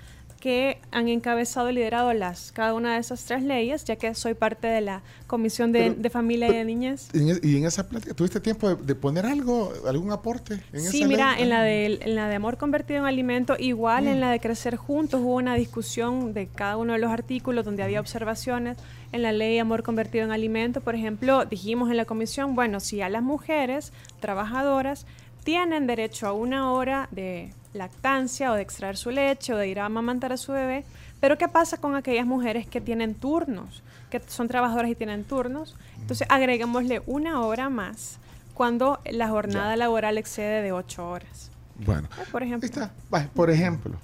que 0.43 0.81
han 0.91 1.07
encabezado 1.07 1.71
y 1.71 1.73
liderado 1.75 2.13
las, 2.15 2.51
cada 2.51 2.75
una 2.75 2.95
de 2.95 2.99
esas 2.99 3.25
tres 3.27 3.45
leyes, 3.45 3.85
ya 3.85 3.95
que 3.95 4.13
soy 4.17 4.35
parte 4.35 4.67
de 4.67 4.81
la 4.81 5.03
Comisión 5.29 5.71
de, 5.71 5.91
Pero- 5.91 5.95
de 6.03 6.11
Familia 6.11 6.49
y 6.49 6.53
de 6.53 6.65
Niñez. 6.65 7.11
Y 7.15 7.57
en 7.59 7.65
esa 7.65 7.89
plática, 7.89 8.13
¿tuviste 8.13 8.41
tiempo 8.41 8.75
de, 8.75 8.83
de 8.83 8.95
poner 8.97 9.25
algo, 9.25 9.73
algún 9.87 10.11
aporte? 10.11 10.55
En 10.73 10.81
Sí, 10.81 10.99
esa 10.99 11.07
mira, 11.07 11.35
ley? 11.35 11.45
en 11.45 11.49
la, 11.49 11.63
de, 11.63 11.85
en 12.03 12.15
la 12.17 12.29
de 12.29 12.35
amor 12.35 12.57
convertido 12.59 12.99
en 12.99 13.07
alimento, 13.07 13.55
igual 13.57 14.07
Mm. 14.07 14.09
en 14.09 14.21
la 14.21 14.33
de 14.33 14.41
crecer 14.41 14.75
juntos, 14.75 15.21
hubo 15.21 15.37
una 15.37 15.55
discusión 15.55 16.35
de 16.35 16.49
cada 16.49 16.77
uno 16.77 16.95
de 16.95 16.99
los 16.99 17.13
artículos 17.13 17.65
donde 17.65 17.85
había 17.85 18.01
observaciones. 18.01 18.79
En 19.13 19.23
la 19.23 19.31
ley 19.31 19.61
amor 19.61 19.85
convertido 19.85 20.25
en 20.25 20.33
alimento, 20.33 20.81
por 20.81 20.97
ejemplo, 20.97 21.45
dijimos 21.45 21.89
en 21.89 21.99
la 21.99 22.05
comisión, 22.05 22.57
bueno, 22.57 22.81
si 22.81 23.01
a 23.01 23.09
las 23.09 23.23
mujeres 23.23 23.93
trabajadoras 24.19 25.07
tienen 25.45 25.87
derecho 25.87 26.27
a 26.27 26.33
una 26.33 26.73
hora 26.73 27.09
de 27.13 27.53
lactancia 27.75 28.53
o 28.53 28.55
de 28.55 28.63
extraer 28.63 28.97
su 28.97 29.11
leche 29.11 29.55
o 29.55 29.57
de 29.57 29.69
ir 29.69 29.81
a 29.81 29.87
amamantar 29.87 30.33
a 30.33 30.37
su 30.37 30.53
bebé, 30.53 30.85
pero 31.21 31.39
¿qué 31.39 31.49
pasa 31.49 31.77
con 31.79 31.95
aquellas 31.95 32.27
mujeres 32.27 32.67
que 32.67 32.81
tienen 32.81 33.15
turnos, 33.15 33.83
que 34.11 34.21
son 34.27 34.49
trabajadoras 34.49 34.91
y 34.91 34.95
tienen 34.95 35.25
turnos? 35.25 35.77
Entonces 36.01 36.27
agreguémosle 36.31 37.03
una 37.07 37.41
hora 37.43 37.69
más 37.71 38.19
cuando 38.55 39.01
la 39.11 39.29
jornada 39.29 39.77
laboral 39.77 40.19
excede 40.19 40.63
de 40.63 40.73
ocho 40.73 41.09
horas. 41.09 41.51
Bueno, 41.85 42.09
Eh, 42.21 42.25
Por 42.31 42.43
ejemplo. 42.43 42.67
está. 42.69 42.91
Por 43.35 43.51
ejemplo. 43.51 43.95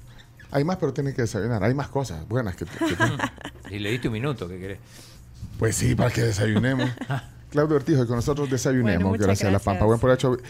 Hay 0.51 0.65
más, 0.65 0.79
pero 0.79 0.95
tiene 0.95 1.13
que 1.13 1.23
desayunar. 1.23 1.63
Hay 1.63 1.75
más 1.75 1.89
cosas 1.89 2.27
buenas 2.27 2.57
que... 2.57 2.65
que- 2.65 2.97
Y 3.77 3.79
le 3.81 3.91
diste 3.91 4.09
un 4.09 4.15
minuto, 4.15 4.49
¿qué 4.49 4.59
querés? 4.59 4.79
pues 5.59 5.77
sí, 5.77 5.95
para 5.95 6.11
que 6.11 6.23
desayunemos. 6.23 6.89
Claudio 7.51 7.77
Ortiz, 7.77 7.99
hoy 7.99 8.07
con 8.07 8.17
nosotros 8.17 8.51
desayunemos. 8.51 9.09
Bueno, 9.11 9.25
gracias 9.25 9.49
a 9.49 9.53
la 9.53 9.59
Pampa. 9.59 9.85
Buen 9.85 9.99
gracias. 9.99 10.21
provecho. 10.21 10.43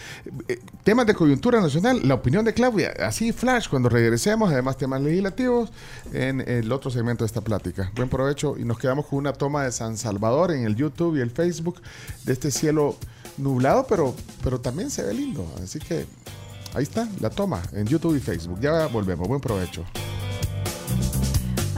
Eh, 0.49 0.59
temas 0.83 1.07
de 1.07 1.15
coyuntura 1.15 1.61
nacional, 1.61 2.01
la 2.03 2.15
opinión 2.15 2.45
de 2.45 2.53
Claudia, 2.53 2.93
así 3.01 3.33
flash 3.33 3.69
cuando 3.69 3.89
regresemos, 3.89 4.51
además 4.51 4.77
temas 4.77 5.01
legislativos 5.01 5.71
en 6.13 6.41
el 6.41 6.71
otro 6.73 6.91
segmento 6.91 7.25
de 7.25 7.27
esta 7.27 7.41
plática. 7.41 7.93
Buen 7.95 8.09
provecho 8.09 8.57
y 8.59 8.65
nos 8.65 8.79
quedamos 8.79 9.07
con 9.07 9.21
una 9.21 9.33
toma 9.33 9.65
de 9.65 9.73
San 9.73 9.97
Salvador 9.97 10.51
en 10.53 10.65
el 10.65 10.75
YouTube 10.75 11.17
y 11.17 11.21
el 11.21 11.31
Facebook 11.31 11.81
de 12.25 12.33
este 12.33 12.51
cielo 12.51 12.97
nublado, 13.37 13.87
pero, 13.89 14.15
pero 14.43 14.61
también 14.61 14.91
se 14.91 15.03
ve 15.03 15.15
lindo. 15.15 15.47
Así 15.63 15.79
que 15.79 16.07
ahí 16.75 16.83
está 16.83 17.09
la 17.21 17.31
toma 17.31 17.63
en 17.73 17.87
YouTube 17.87 18.17
y 18.17 18.21
Facebook. 18.21 18.59
Ya 18.61 18.87
volvemos. 18.87 19.29
Buen 19.29 19.41
provecho. 19.41 19.85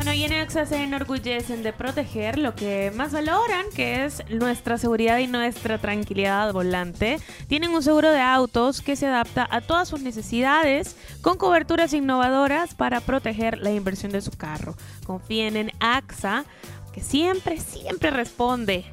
Bueno, 0.03 0.15
y 0.15 0.25
en 0.25 0.33
AXA 0.33 0.65
se 0.65 0.83
enorgullecen 0.83 1.63
de 1.63 1.75
proteger 1.75 2.39
lo 2.39 2.55
que 2.55 2.91
más 2.97 3.13
valoran, 3.13 3.67
que 3.75 4.07
es 4.07 4.23
nuestra 4.31 4.79
seguridad 4.79 5.19
y 5.19 5.27
nuestra 5.27 5.77
tranquilidad 5.77 6.55
volante. 6.55 7.21
Tienen 7.49 7.75
un 7.75 7.83
seguro 7.83 8.11
de 8.11 8.23
autos 8.23 8.81
que 8.81 8.97
se 8.97 9.09
adapta 9.09 9.47
a 9.51 9.61
todas 9.61 9.89
sus 9.89 10.01
necesidades, 10.01 10.97
con 11.21 11.37
coberturas 11.37 11.93
innovadoras 11.93 12.75
para 12.75 13.03
proteger 13.03 13.59
la 13.59 13.73
inversión 13.73 14.11
de 14.11 14.23
su 14.23 14.31
carro. 14.31 14.75
Confíen 15.05 15.59
en 15.59 15.71
AXA, 15.81 16.47
que 16.95 17.03
siempre, 17.03 17.61
siempre 17.61 18.11
responde. 18.11 18.87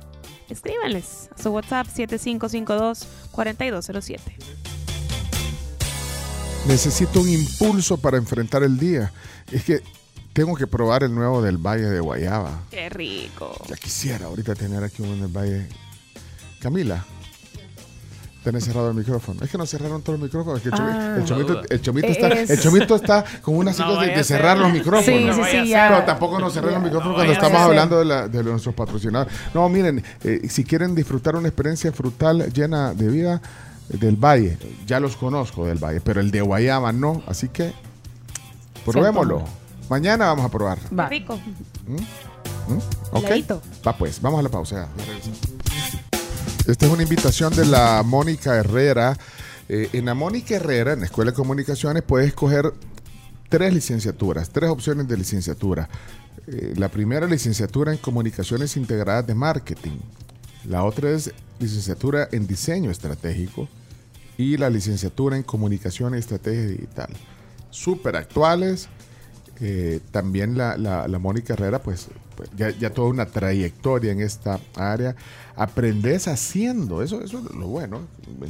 Escríbanles 0.49 1.29
a 1.33 1.41
su 1.41 1.51
WhatsApp 1.51 1.87
7552-4207. 1.87 4.19
Necesito 6.67 7.21
un 7.21 7.29
impulso 7.29 7.95
para 7.95 8.17
enfrentar 8.17 8.63
el 8.63 8.77
día. 8.77 9.13
Es 9.53 9.63
que 9.63 9.81
tengo 10.37 10.55
que 10.55 10.67
probar 10.67 11.01
el 11.03 11.15
nuevo 11.15 11.41
del 11.41 11.57
Valle 11.57 11.85
de 11.89 11.99
Guayaba. 11.99 12.61
¡Qué 12.69 12.89
rico! 12.89 13.55
Ya 13.67 13.75
quisiera 13.75 14.27
ahorita 14.27 14.53
tener 14.53 14.83
aquí 14.83 15.01
uno 15.01 15.13
en 15.13 15.21
el 15.23 15.27
Valle. 15.35 15.67
Camila. 16.61 17.03
Tenés 18.43 18.65
cerrado 18.65 18.89
el 18.89 18.93
micrófono. 18.95 19.43
Es 19.43 19.49
que 19.49 19.57
no 19.57 19.65
cerraron 19.65 20.03
todos 20.03 20.19
los 20.19 20.27
micrófonos. 20.29 20.57
es 20.59 20.63
que 20.63 20.69
el, 20.69 20.75
chomi- 20.75 20.93
Ah. 20.95 21.15
el 21.17 21.25
chomito, 21.25 21.53
No 21.55 21.61
el 21.67 21.81
chomito 21.81 22.07
está, 22.07 22.27
Es- 22.29 22.49
el 22.51 22.59
chomito 22.61 22.95
está 22.97 23.25
con 23.41 23.55
una 23.57 23.71
No 23.71 23.77
cita 23.77 23.99
de, 24.15 24.23
cerrar 24.23 24.59
los 24.59 24.71
micrófonos. 24.71 25.05
Sí, 25.05 25.23
No 25.25 25.33
sí, 25.33 25.41
sí, 25.63 25.67
ya. 25.69 25.87
Pero 25.89 26.03
tampoco 26.05 26.39
nos 26.39 26.53
cerran 26.53 26.75
los 26.75 26.83
micrófonos 26.83 27.13
No 27.13 27.15
cuando 27.15 27.33
estamos 27.33 27.59
hablando 27.59 27.97
de, 27.97 28.05
la- 28.05 28.27
de 28.27 28.43
nuestros 28.43 28.75
patrocinadores. 28.75 29.33
No, 29.55 29.67
miren, 29.69 30.03
eh, 30.23 30.47
si 30.49 30.63
quieren 30.63 30.93
disfrutar 30.93 31.35
una 31.35 31.47
experiencia 31.47 31.91
frutal 31.91 32.53
llena 32.53 32.93
de 32.93 33.07
vida 33.07 33.41
eh, 33.89 33.97
del 33.97 34.15
Valle, 34.17 34.59
ya 34.85 34.99
los 34.99 35.15
conozco 35.17 35.65
del 35.65 35.79
Valle, 35.83 35.99
pero 35.99 36.21
el 36.21 36.29
de 36.29 36.41
Guayama 36.41 36.91
no, 36.93 37.23
así 37.25 37.49
que 37.49 37.73
probémoslo. 38.85 39.43
Mañana 39.89 40.25
vamos 40.25 40.45
a 40.45 40.49
probar. 40.49 40.79
Va. 40.97 41.09
¡Qué 41.09 41.19
rico! 41.19 41.39
¿Mm? 41.87 42.77
¿Ok? 43.11 43.23
Heladito. 43.23 43.61
Va 43.85 43.97
pues, 43.97 44.21
vamos 44.21 44.39
a 44.39 44.43
la 44.43 44.49
pausa. 44.49 44.89
Esta 46.67 46.85
es 46.85 46.91
una 46.91 47.03
invitación 47.03 47.55
de 47.55 47.65
la 47.65 48.03
Mónica 48.03 48.55
Herrera. 48.55 49.17
Eh, 49.69 49.89
en 49.93 50.05
la 50.05 50.13
Mónica 50.13 50.55
Herrera, 50.55 50.93
en 50.93 50.99
la 50.99 51.05
Escuela 51.05 51.31
de 51.31 51.35
Comunicaciones, 51.35 52.03
puedes 52.03 52.27
escoger 52.27 52.73
tres 53.49 53.73
licenciaturas, 53.73 54.49
tres 54.49 54.69
opciones 54.69 55.07
de 55.07 55.17
licenciatura. 55.17 55.87
Eh, 56.47 56.73
la 56.75 56.89
primera, 56.89 57.25
licenciatura 57.25 57.91
en 57.93 57.97
Comunicaciones 57.97 58.75
Integradas 58.75 59.25
de 59.25 59.35
Marketing. 59.35 59.97
La 60.65 60.83
otra 60.83 61.11
es 61.11 61.31
licenciatura 61.59 62.27
en 62.31 62.47
Diseño 62.47 62.91
Estratégico. 62.91 63.69
Y 64.37 64.57
la 64.57 64.69
licenciatura 64.69 65.35
en 65.37 65.43
Comunicación 65.43 66.13
y 66.15 66.19
Estrategia 66.19 66.67
Digital. 66.67 67.09
Súper 67.71 68.17
actuales. 68.17 68.89
Eh, 69.59 69.99
también 70.11 70.57
la, 70.57 70.77
la, 70.77 71.07
la 71.07 71.19
Mónica 71.19 71.53
Herrera, 71.53 71.81
pues, 71.81 72.07
pues, 72.35 72.49
ya, 72.55 72.69
ya 72.69 72.91
toda 72.91 73.09
una 73.09 73.25
trayectoria 73.25 74.11
en 74.11 74.21
esta 74.21 74.59
área. 74.75 75.15
Aprendes 75.55 76.27
haciendo, 76.27 77.01
eso, 77.01 77.21
eso 77.21 77.39
es 77.39 77.45
lo 77.55 77.67
bueno. 77.67 78.01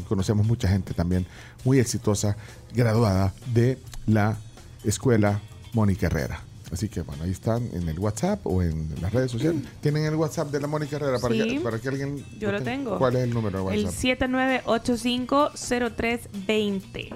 Conocemos 0.10 0.46
mucha 0.46 0.68
gente 0.68 0.94
también 0.94 1.26
muy 1.64 1.80
exitosa, 1.80 2.36
graduada 2.74 3.34
de 3.54 3.78
la 4.06 4.38
escuela 4.84 5.40
Mónica 5.74 6.08
Herrera. 6.08 6.42
Así 6.72 6.90
que 6.90 7.02
bueno, 7.02 7.24
ahí 7.24 7.32
están 7.32 7.70
en 7.72 7.88
el 7.88 7.98
WhatsApp 7.98 8.46
o 8.46 8.62
en 8.62 8.90
las 9.02 9.14
redes 9.14 9.32
sociales. 9.32 9.62
¿Tienen 9.80 10.04
el 10.04 10.16
WhatsApp 10.16 10.52
de 10.52 10.60
la 10.60 10.68
Mónica 10.68 10.98
Herrera 10.98 11.18
para, 11.20 11.34
Sí, 11.34 11.48
que, 11.48 11.60
para 11.62 11.80
que 11.80 11.88
alguien... 11.88 12.26
yo 12.38 12.52
lo 12.52 12.62
tengo. 12.62 12.98
¿Cuál 12.98 13.16
es 13.16 13.24
el 13.24 13.34
número 13.34 13.66
de 13.66 13.76
El 13.76 13.86
WhatsApp? 13.86 14.20
7985-0320 14.66 17.10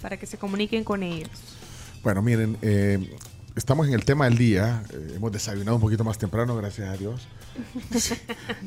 para 0.00 0.16
que 0.16 0.24
se 0.26 0.38
comuniquen 0.38 0.84
con 0.84 1.02
ellos. 1.02 1.28
Bueno, 2.06 2.22
miren, 2.22 2.56
eh, 2.62 3.16
estamos 3.56 3.88
en 3.88 3.92
el 3.94 4.04
tema 4.04 4.26
del 4.26 4.38
día. 4.38 4.84
Eh, 4.92 5.14
hemos 5.16 5.32
desayunado 5.32 5.74
un 5.74 5.80
poquito 5.82 6.04
más 6.04 6.16
temprano, 6.16 6.54
gracias 6.56 6.88
a 6.88 6.96
Dios. 6.96 7.26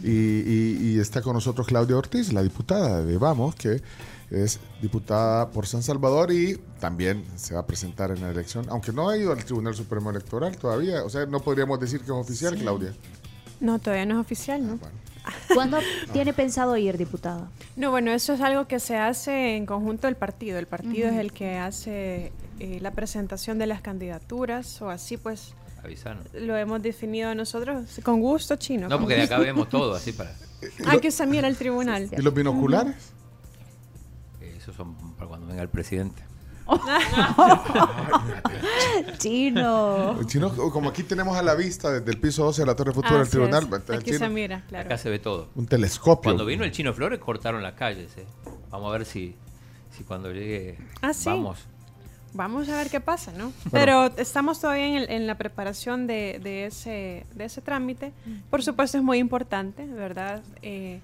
y, 0.03 0.09
y- 0.11 0.77
y 0.81 0.99
está 0.99 1.21
con 1.21 1.35
nosotros 1.35 1.65
Claudia 1.65 1.95
Ortiz, 1.95 2.33
la 2.33 2.43
diputada 2.43 3.01
de 3.05 3.17
Vamos, 3.17 3.55
que 3.55 3.81
es 4.29 4.59
diputada 4.81 5.51
por 5.51 5.67
San 5.67 5.83
Salvador 5.83 6.33
y 6.33 6.59
también 6.81 7.23
se 7.37 7.53
va 7.53 7.61
a 7.61 7.65
presentar 7.65 8.11
en 8.11 8.19
la 8.19 8.29
elección, 8.29 8.65
aunque 8.67 8.91
no 8.91 9.07
ha 9.07 9.15
ido 9.15 9.31
al 9.31 9.41
Tribunal 9.45 9.73
Supremo 9.73 10.09
Electoral 10.09 10.57
todavía. 10.57 11.05
O 11.05 11.09
sea, 11.09 11.25
no 11.25 11.39
podríamos 11.39 11.79
decir 11.79 11.99
que 12.01 12.07
es 12.07 12.11
oficial, 12.11 12.57
Claudia. 12.57 12.91
No, 13.61 13.79
todavía 13.79 14.05
no 14.05 14.15
es 14.15 14.19
oficial, 14.19 14.67
¿no? 14.67 14.75
Bueno, 14.79 14.95
¿Cuándo 15.53 15.77
tiene 16.11 16.33
pensado 16.33 16.75
ir, 16.75 16.97
diputada? 16.97 17.49
No, 17.77 17.89
bueno, 17.91 18.11
eso 18.11 18.33
es 18.33 18.41
algo 18.41 18.67
que 18.67 18.81
se 18.81 18.97
hace 18.97 19.55
en 19.55 19.65
conjunto 19.65 20.07
del 20.07 20.17
partido. 20.17 20.59
El 20.59 20.67
partido 20.67 21.07
es 21.07 21.15
el 21.15 21.31
que 21.31 21.55
hace 21.57 22.33
eh, 22.59 22.79
la 22.81 22.91
presentación 22.91 23.57
de 23.57 23.67
las 23.67 23.81
candidaturas 23.81 24.81
o 24.81 24.89
así 24.89 25.15
pues 25.17 25.53
Avisanos. 25.83 26.25
lo 26.33 26.55
hemos 26.57 26.81
definido 26.81 27.33
nosotros 27.35 27.99
con 28.03 28.19
gusto 28.21 28.55
chino. 28.57 28.87
No, 28.89 28.99
porque 28.99 29.15
de 29.15 29.23
acá 29.23 29.39
vemos 29.39 29.69
todo, 29.69 29.93
así 29.95 30.11
para. 30.13 30.33
Ah, 30.85 30.97
que 31.01 31.09
se 31.11 31.25
mira 31.25 31.47
el 31.47 31.55
tribunal. 31.57 32.09
¿Y 32.11 32.21
los 32.21 32.33
binoculares? 32.33 32.95
eh, 34.41 34.55
Esos 34.57 34.75
son 34.75 34.95
para 35.15 35.27
cuando 35.29 35.47
venga 35.47 35.61
el 35.61 35.69
presidente. 35.69 36.21
Chino. 39.17 40.19
Chino, 40.25 40.51
como 40.71 40.89
aquí 40.89 41.03
tenemos 41.03 41.37
a 41.37 41.41
la 41.41 41.55
vista 41.55 41.91
desde 41.91 42.11
el 42.11 42.19
piso 42.19 42.43
12 42.45 42.61
de 42.61 42.65
la 42.65 42.75
Torre 42.75 42.93
Futura 42.93 43.19
del 43.19 43.29
Tribunal, 43.29 43.67
el 43.87 43.95
Aquí 43.95 44.05
chino- 44.11 44.19
se 44.19 44.29
mira, 44.29 44.63
claro. 44.67 44.85
Acá 44.85 44.97
se 44.97 45.09
ve 45.09 45.19
todo. 45.19 45.49
un 45.55 45.65
telescopio. 45.65 46.23
Cuando 46.29 46.45
vino 46.45 46.63
el 46.63 46.71
Chino 46.71 46.93
Flores 46.93 47.19
cortaron 47.19 47.63
las 47.63 47.73
calles. 47.73 48.11
eh. 48.17 48.25
Vamos 48.69 48.89
a 48.89 48.97
ver 48.97 49.05
si, 49.05 49.35
si 49.97 50.03
cuando 50.03 50.31
llegue 50.31 50.77
Ah, 51.01 51.13
sí. 51.13 51.29
vamos. 51.29 51.59
Vamos 52.33 52.69
a 52.69 52.77
ver 52.77 52.89
qué 52.89 52.99
pasa, 52.99 53.31
¿no? 53.31 53.51
Pero 53.71 54.11
estamos 54.17 54.61
todavía 54.61 54.85
en, 54.87 54.95
el- 54.95 55.09
en 55.09 55.27
la 55.27 55.35
preparación 55.37 56.05
de, 56.07 56.39
de 56.43 56.65
ese, 56.65 57.25
de 57.35 57.45
ese 57.45 57.61
trámite. 57.61 58.11
Por 58.49 58.61
supuesto 58.63 58.97
es 58.97 59.03
muy 59.03 59.17
importante, 59.17 59.85
¿verdad? 59.85 60.41
Eh, 60.61 60.99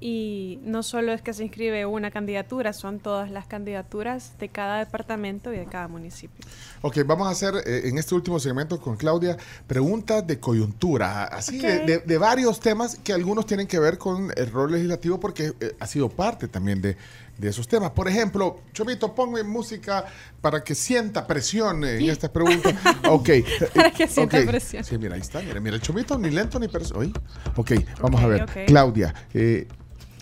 y 0.00 0.58
no 0.64 0.82
solo 0.82 1.12
es 1.12 1.20
que 1.20 1.34
se 1.34 1.44
inscribe 1.44 1.84
una 1.84 2.10
candidatura, 2.10 2.72
son 2.72 3.00
todas 3.00 3.30
las 3.30 3.46
candidaturas 3.46 4.32
de 4.38 4.48
cada 4.48 4.78
departamento 4.78 5.52
y 5.52 5.58
de 5.58 5.66
cada 5.66 5.88
municipio. 5.88 6.44
Ok, 6.82 6.98
vamos 7.04 7.28
a 7.28 7.30
hacer 7.30 7.54
eh, 7.66 7.82
en 7.88 7.98
este 7.98 8.14
último 8.14 8.40
segmento 8.40 8.80
con 8.80 8.96
Claudia 8.96 9.36
preguntas 9.66 10.26
de 10.26 10.40
coyuntura, 10.40 11.24
así 11.24 11.58
de, 11.58 11.76
Ok. 11.78 11.84
de- 11.84 11.98
de 11.98 12.18
varios 12.18 12.60
temas 12.60 12.96
que 13.02 13.12
algunos 13.12 13.44
tienen 13.46 13.66
que 13.66 13.78
ver 13.78 13.98
con 13.98 14.32
el 14.36 14.50
rol 14.50 14.72
legislativo 14.72 15.20
porque 15.20 15.52
eh, 15.60 15.76
ha 15.78 15.86
sido 15.86 16.08
parte 16.08 16.48
también 16.48 16.80
de, 16.80 16.96
de 17.36 17.48
esos 17.48 17.68
temas. 17.68 17.90
Por 17.90 18.08
ejemplo, 18.08 18.60
Chomito, 18.72 19.14
ponme 19.14 19.42
música 19.42 20.06
para 20.40 20.64
que 20.64 20.74
sienta 20.74 21.26
presión 21.26 21.84
en 21.84 22.08
estas 22.08 22.30
preguntas. 22.30 22.74
Ok. 23.08 23.28
eh, 23.28 23.44
Para 23.74 23.90
que 23.90 24.06
sienta 24.08 24.38
ok. 24.38 24.46
presión. 24.46 24.84
Sí, 24.84 24.96
mira, 24.96 25.14
ahí 25.14 25.20
está. 25.20 25.40
Mira, 25.42 25.60
mira, 25.60 25.76
el 25.76 25.82
Chomito 25.82 26.18
ni 26.18 26.30
lento 26.30 26.58
ni 26.58 26.68
presión. 26.68 27.12
Ok, 27.56 27.72
vamos 28.00 28.20
a 28.22 28.26
ver. 28.26 28.46
Claudia, 28.66 29.14
eh, 29.34 29.66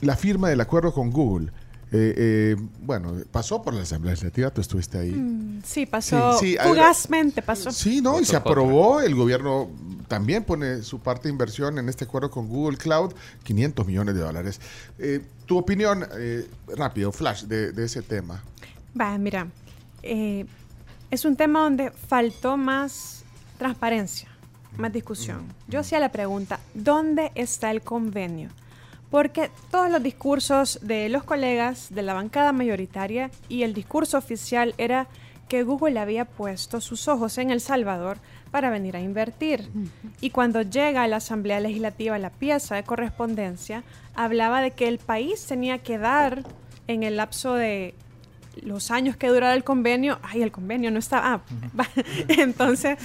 la 0.00 0.16
firma 0.16 0.48
del 0.48 0.60
acuerdo 0.60 0.92
con 0.92 1.10
Google. 1.10 1.52
eh, 1.90 2.14
eh, 2.16 2.56
bueno, 2.82 3.14
pasó 3.32 3.62
por 3.62 3.72
la 3.72 3.80
Asamblea 3.82 4.12
Legislativa, 4.12 4.50
tú 4.50 4.60
estuviste 4.60 4.98
ahí. 4.98 5.10
Mm, 5.12 5.62
Sí, 5.64 5.86
pasó 5.86 6.38
Sí, 6.38 6.50
sí, 6.50 6.56
fugazmente, 6.62 7.42
pasó. 7.42 7.72
Sí, 7.72 8.00
¿no? 8.00 8.20
Y 8.20 8.24
se 8.24 8.36
aprobó, 8.36 9.00
el 9.00 9.14
gobierno 9.14 9.70
también 10.06 10.44
pone 10.44 10.82
su 10.82 11.00
parte 11.00 11.24
de 11.24 11.32
inversión 11.32 11.78
en 11.78 11.88
este 11.88 12.04
acuerdo 12.04 12.30
con 12.30 12.46
Google 12.48 12.76
Cloud, 12.76 13.12
500 13.42 13.86
millones 13.86 14.14
de 14.14 14.20
dólares. 14.20 14.60
Eh, 14.98 15.20
tu 15.46 15.58
opinión, 15.58 16.06
eh, 16.18 16.46
rápido, 16.76 17.10
flash, 17.10 17.44
de, 17.44 17.72
de 17.72 17.84
ese 17.86 18.02
tema. 18.02 18.42
Va, 18.98 19.16
mira, 19.18 19.48
eh, 20.02 20.44
es 21.10 21.24
un 21.24 21.34
tema 21.36 21.60
donde 21.62 21.90
faltó 21.90 22.56
más 22.56 23.24
transparencia, 23.58 24.28
más 24.76 24.92
discusión. 24.92 25.42
Yo 25.66 25.80
hacía 25.80 25.98
la 25.98 26.12
pregunta, 26.12 26.60
¿dónde 26.74 27.32
está 27.34 27.70
el 27.70 27.80
convenio? 27.82 28.50
Porque 29.10 29.50
todos 29.70 29.90
los 29.90 30.02
discursos 30.02 30.78
de 30.82 31.08
los 31.08 31.24
colegas 31.24 31.88
de 31.90 32.02
la 32.02 32.14
bancada 32.14 32.52
mayoritaria 32.52 33.30
y 33.48 33.62
el 33.62 33.72
discurso 33.72 34.18
oficial 34.18 34.74
era 34.76 35.08
que 35.48 35.62
Google 35.62 35.98
había 35.98 36.26
puesto 36.26 36.80
sus 36.80 37.08
ojos 37.08 37.38
en 37.38 37.50
El 37.50 37.60
Salvador 37.60 38.18
para 38.50 38.70
venir 38.70 38.96
a 38.96 39.00
invertir. 39.00 39.68
Y 40.20 40.30
cuando 40.30 40.62
llega 40.62 41.02
a 41.02 41.08
la 41.08 41.16
Asamblea 41.16 41.60
Legislativa 41.60 42.18
la 42.18 42.30
pieza 42.30 42.76
de 42.76 42.82
correspondencia, 42.82 43.82
hablaba 44.14 44.60
de 44.60 44.72
que 44.72 44.88
el 44.88 44.98
país 44.98 45.46
tenía 45.46 45.78
que 45.78 45.98
dar 45.98 46.42
en 46.86 47.02
el 47.02 47.16
lapso 47.16 47.54
de 47.54 47.94
los 48.62 48.90
años 48.90 49.16
que 49.16 49.28
durara 49.28 49.54
el 49.54 49.64
convenio, 49.64 50.18
ay, 50.22 50.42
el 50.42 50.52
convenio 50.52 50.90
no 50.90 50.98
estaba, 50.98 51.34
ah, 51.34 51.86
entonces 52.28 52.98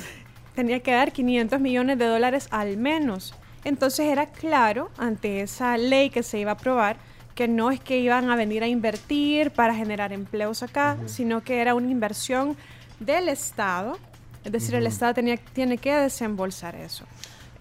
tenía 0.56 0.80
que 0.82 0.91
dar 0.91 1.12
500 1.12 1.60
millones 1.60 1.97
de 1.97 2.06
dólares 2.06 2.47
al 2.51 2.78
menos. 2.78 3.34
Entonces 3.64 4.07
era 4.07 4.28
claro 4.28 4.89
ante 4.97 5.41
esa 5.41 5.78
ley 5.78 6.09
que 6.09 6.24
se 6.24 6.39
iba 6.39 6.51
a 6.51 6.55
aprobar 6.55 6.97
que 7.36 7.47
no 7.47 7.72
es 7.72 7.80
que 7.80 7.97
iban 7.99 8.30
a 8.30 8.36
venir 8.36 8.64
a 8.64 8.68
invertir 8.68 9.51
para 9.51 9.74
generar 9.74 10.14
empleos 10.14 10.61
acá, 10.64 10.97
sino 11.07 11.43
que 11.43 11.61
era 11.61 11.74
una 11.74 11.89
inversión 11.89 12.55
del 12.99 13.30
Estado, 13.30 13.97
es 14.43 14.51
decir, 14.51 14.76
el 14.76 14.86
Estado 14.86 15.14
tenía, 15.14 15.38
tiene 15.38 15.78
que 15.78 15.93
desembolsar 15.93 16.76
eso. 16.76 17.05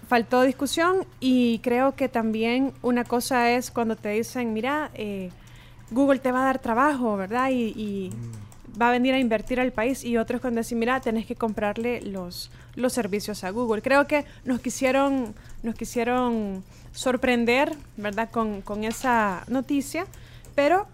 Faltó 0.09 0.43
discusión 0.43 1.07
y 1.21 1.61
creo 1.61 1.95
que 1.95 2.09
también 2.09 2.73
una 2.83 3.05
cosa 3.05 3.51
es 3.51 3.71
cuando 3.71 3.97
te 3.97 4.11
dicen, 4.11 4.53
mira, 4.53 4.91
eh, 4.95 5.31
Google 5.91 6.19
te 6.19 6.33
va 6.33 6.43
a 6.43 6.45
dar 6.45 6.59
trabajo, 6.59 7.17
¿verdad? 7.17 7.51
Y, 7.51 7.73
y 7.75 8.11
va 8.81 8.89
a 8.89 8.93
venir 8.93 9.15
a 9.15 9.19
invertir 9.19 9.61
al 9.61 9.73
país 9.73 10.05
y 10.05 10.17
otros 10.17 10.41
cuando 10.41 10.61
decir, 10.61 10.79
mira, 10.79 11.01
tenés 11.01 11.27
que 11.27 11.35
comprarle 11.35 12.03
los, 12.03 12.51
los 12.75 12.93
servicios 12.93 13.45
a 13.45 13.51
Google. 13.51 13.83
Creo 13.83 14.07
que 14.07 14.25
nos 14.45 14.61
quisieron, 14.61 15.35
nos 15.63 15.75
quisieron 15.75 16.65
sorprender, 16.93 17.75
¿verdad? 17.97 18.31
Con, 18.31 18.63
con 18.63 18.85
esa 18.85 19.45
noticia, 19.49 20.07
pero 20.55 20.87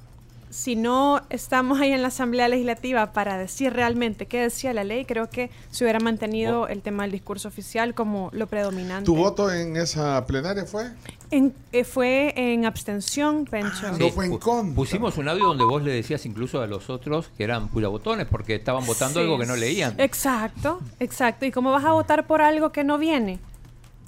si 0.50 0.76
no 0.76 1.20
estamos 1.30 1.80
ahí 1.80 1.92
en 1.92 2.00
la 2.02 2.08
Asamblea 2.08 2.48
Legislativa 2.48 3.12
para 3.12 3.36
decir 3.36 3.72
realmente 3.72 4.26
qué 4.26 4.40
decía 4.40 4.72
la 4.72 4.82
ley, 4.84 5.04
creo 5.04 5.28
que 5.28 5.50
se 5.70 5.84
hubiera 5.84 6.00
mantenido 6.00 6.68
el 6.68 6.80
tema 6.82 7.02
del 7.02 7.12
discurso 7.12 7.48
oficial 7.48 7.94
como 7.94 8.30
lo 8.32 8.46
predominante. 8.46 9.04
¿Tu 9.04 9.14
voto 9.14 9.52
en 9.52 9.76
esa 9.76 10.24
plenaria 10.26 10.64
fue? 10.64 10.86
En- 11.30 11.54
eh, 11.72 11.84
fue 11.84 12.32
en 12.36 12.64
abstención, 12.64 13.44
Pencho. 13.44 13.86
Ah, 13.86 13.92
Sí, 13.94 14.00
no 14.04 14.10
fue 14.10 14.24
en 14.26 14.38
contra. 14.38 14.74
Pusimos 14.74 15.18
un 15.18 15.28
audio 15.28 15.44
donde 15.48 15.64
vos 15.64 15.82
le 15.82 15.92
decías 15.92 16.24
incluso 16.24 16.62
a 16.62 16.66
los 16.66 16.88
otros 16.88 17.28
que 17.36 17.44
eran 17.44 17.68
botones 17.70 18.26
porque 18.26 18.54
estaban 18.54 18.86
votando 18.86 19.20
Sí. 19.20 19.24
algo 19.24 19.38
que 19.38 19.44
no 19.46 19.54
leían. 19.56 19.94
Exacto, 20.00 20.80
exacto. 21.00 21.44
¿Y 21.44 21.50
cómo 21.50 21.70
vas 21.72 21.84
a 21.84 21.92
votar 21.92 22.26
por 22.26 22.40
algo 22.40 22.72
que 22.72 22.84
no 22.84 22.96
viene? 22.96 23.38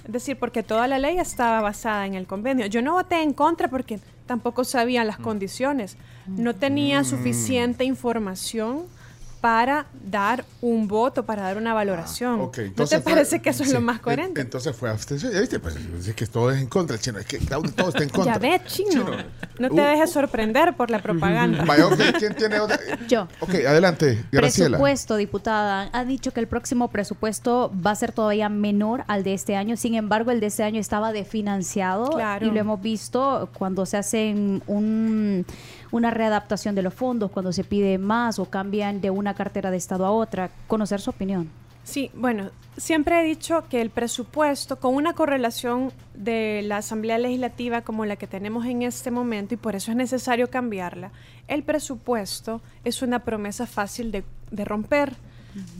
Es 0.06 0.12
decir, 0.12 0.38
porque 0.38 0.62
toda 0.62 0.88
la 0.88 0.98
ley 0.98 1.18
estaba 1.18 1.60
basada 1.60 2.06
en 2.06 2.14
el 2.14 2.26
convenio. 2.26 2.64
Yo 2.66 2.80
no 2.80 2.94
voté 2.94 3.22
en 3.22 3.34
contra 3.34 3.68
porque 3.68 4.00
tampoco 4.30 4.62
sabía 4.62 5.02
Mm. 5.02 5.06
las 5.08 5.18
condiciones. 5.18 5.96
No 6.28 6.54
tenía 6.54 7.02
suficiente 7.02 7.82
información 7.82 8.82
para 9.40 9.86
dar 10.04 10.44
un 10.60 10.86
voto, 10.86 11.24
para 11.24 11.42
dar 11.42 11.56
una 11.56 11.72
valoración. 11.72 12.40
Ah, 12.40 12.44
Ok, 12.44 12.58
¿No 12.58 12.62
entonces 12.64 12.98
te 12.98 13.02
fue- 13.02 13.12
parece 13.12 13.40
que 13.40 13.50
eso 13.50 13.62
es 13.62 13.70
sí, 13.70 13.74
lo 13.74 13.80
más 13.80 13.96
en- 13.96 14.02
coherente? 14.02 14.40
Entonces 14.40 14.76
fue 14.76 14.90
abstención. 14.90 15.32
Ya 15.32 15.40
viste, 15.40 15.58
pues 15.58 15.76
es 15.76 16.14
que 16.14 16.26
todo 16.26 16.50
es 16.50 16.60
en 16.60 16.66
contra, 16.66 16.98
chino. 16.98 17.18
Es 17.18 17.26
que 17.26 17.38
todo 17.38 17.88
está 17.88 18.02
en 18.02 18.08
contra. 18.10 18.34
Ya 18.34 18.38
ves, 18.38 18.64
chino. 18.66 19.06
No 19.58 19.68
te 19.68 19.74
Uh. 19.74 19.84
dejes 19.84 20.10
sorprender 20.10 20.74
por 20.76 20.90
la 20.90 21.00
propaganda. 21.00 21.64
¿quién 22.18 22.34
tiene 22.34 22.60
otra? 22.60 22.78
Yo. 23.08 23.28
Ok, 23.40 23.54
adelante, 23.66 24.24
Graciela. 24.30 24.76
Presupuesto, 24.76 25.16
diputada. 25.16 25.88
Ha 25.92 26.04
dicho 26.04 26.32
que 26.32 26.40
el 26.40 26.46
próximo 26.46 26.88
presupuesto 26.88 27.72
va 27.84 27.92
a 27.92 27.94
ser 27.94 28.12
todavía 28.12 28.48
menor 28.48 29.04
al 29.06 29.24
de 29.24 29.34
este 29.34 29.56
año. 29.56 29.76
Sin 29.76 29.94
embargo, 29.94 30.30
el 30.30 30.40
de 30.40 30.46
este 30.46 30.62
año 30.64 30.80
estaba 30.80 31.12
definanciado 31.12 32.10
Claro. 32.10 32.46
y 32.46 32.50
lo 32.50 32.60
hemos 32.60 32.80
visto 32.82 33.48
cuando 33.54 33.86
se 33.86 33.96
hacen 33.96 34.62
un- 34.66 35.46
una 35.90 36.10
readaptación 36.10 36.74
de 36.74 36.82
los 36.82 36.94
fondos, 36.94 37.30
cuando 37.30 37.52
se 37.52 37.64
pide 37.64 37.98
más 37.98 38.38
o 38.38 38.46
cambian 38.46 39.00
de 39.00 39.10
una 39.10 39.34
cartera 39.34 39.70
de 39.70 39.76
Estado 39.76 40.06
a 40.06 40.10
otra. 40.10 40.50
Conocer 40.66 41.00
su 41.00 41.10
opinión. 41.10 41.50
Sí, 41.82 42.10
bueno, 42.14 42.50
siempre 42.76 43.20
he 43.20 43.24
dicho 43.24 43.64
que 43.68 43.80
el 43.80 43.90
presupuesto, 43.90 44.78
con 44.78 44.94
una 44.94 45.14
correlación 45.14 45.92
de 46.14 46.62
la 46.62 46.76
Asamblea 46.76 47.18
Legislativa 47.18 47.80
como 47.82 48.04
la 48.04 48.16
que 48.16 48.26
tenemos 48.26 48.66
en 48.66 48.82
este 48.82 49.10
momento, 49.10 49.54
y 49.54 49.56
por 49.56 49.74
eso 49.74 49.90
es 49.90 49.96
necesario 49.96 50.50
cambiarla, 50.50 51.10
el 51.48 51.62
presupuesto 51.62 52.60
es 52.84 53.02
una 53.02 53.20
promesa 53.20 53.66
fácil 53.66 54.12
de, 54.12 54.24
de 54.50 54.64
romper. 54.64 55.14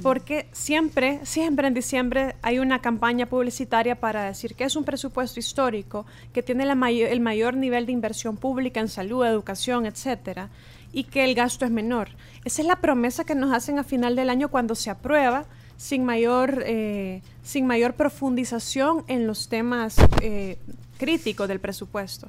Porque 0.03 0.49
siempre, 0.53 1.21
siempre 1.25 1.69
en 1.69 1.75
diciembre 1.75 2.37
hay 2.43 2.59
una 2.59 2.81
campaña 2.81 3.27
publicitaria 3.27 4.01
para 4.01 4.25
decir 4.25 4.55
que 4.55 4.65
es 4.65 4.77
un 4.77 4.85
presupuesto 4.85 5.39
histórico, 5.39 6.07
que 6.33 6.43
tiene 6.43 6.65
la 6.65 6.73
el 6.91 7.21
mayor 7.21 7.57
nivel 7.57 7.87
de 7.87 7.93
inversión 7.93 8.37
pública 8.37 8.81
en 8.81 8.89
salud, 8.89 9.25
educación, 9.25 9.87
etcétera, 9.87 10.49
y 10.93 11.05
que 11.05 11.25
el 11.25 11.35
gasto 11.35 11.65
es 11.65 11.71
menor. 11.71 12.09
Esa 12.45 12.63
es 12.63 12.69
la 12.69 12.77
promesa 12.77 13.25
que 13.25 13.35
nos 13.35 13.53
hacen 13.53 13.79
a 13.79 13.85
final 13.85 14.17
del 14.17 14.31
año 14.31 14.49
cuando 14.49 14.75
se 14.75 14.91
aprueba 14.91 15.45
sin 15.77 16.05
mayor, 16.05 16.63
eh, 16.67 17.23
sin 17.43 17.67
mayor 17.67 17.95
profundización 17.95 19.05
en 19.07 19.27
los 19.27 19.49
temas 19.49 19.97
eh, 20.21 20.59
críticos 20.99 21.49
del 21.49 21.61
presupuesto. 21.61 22.29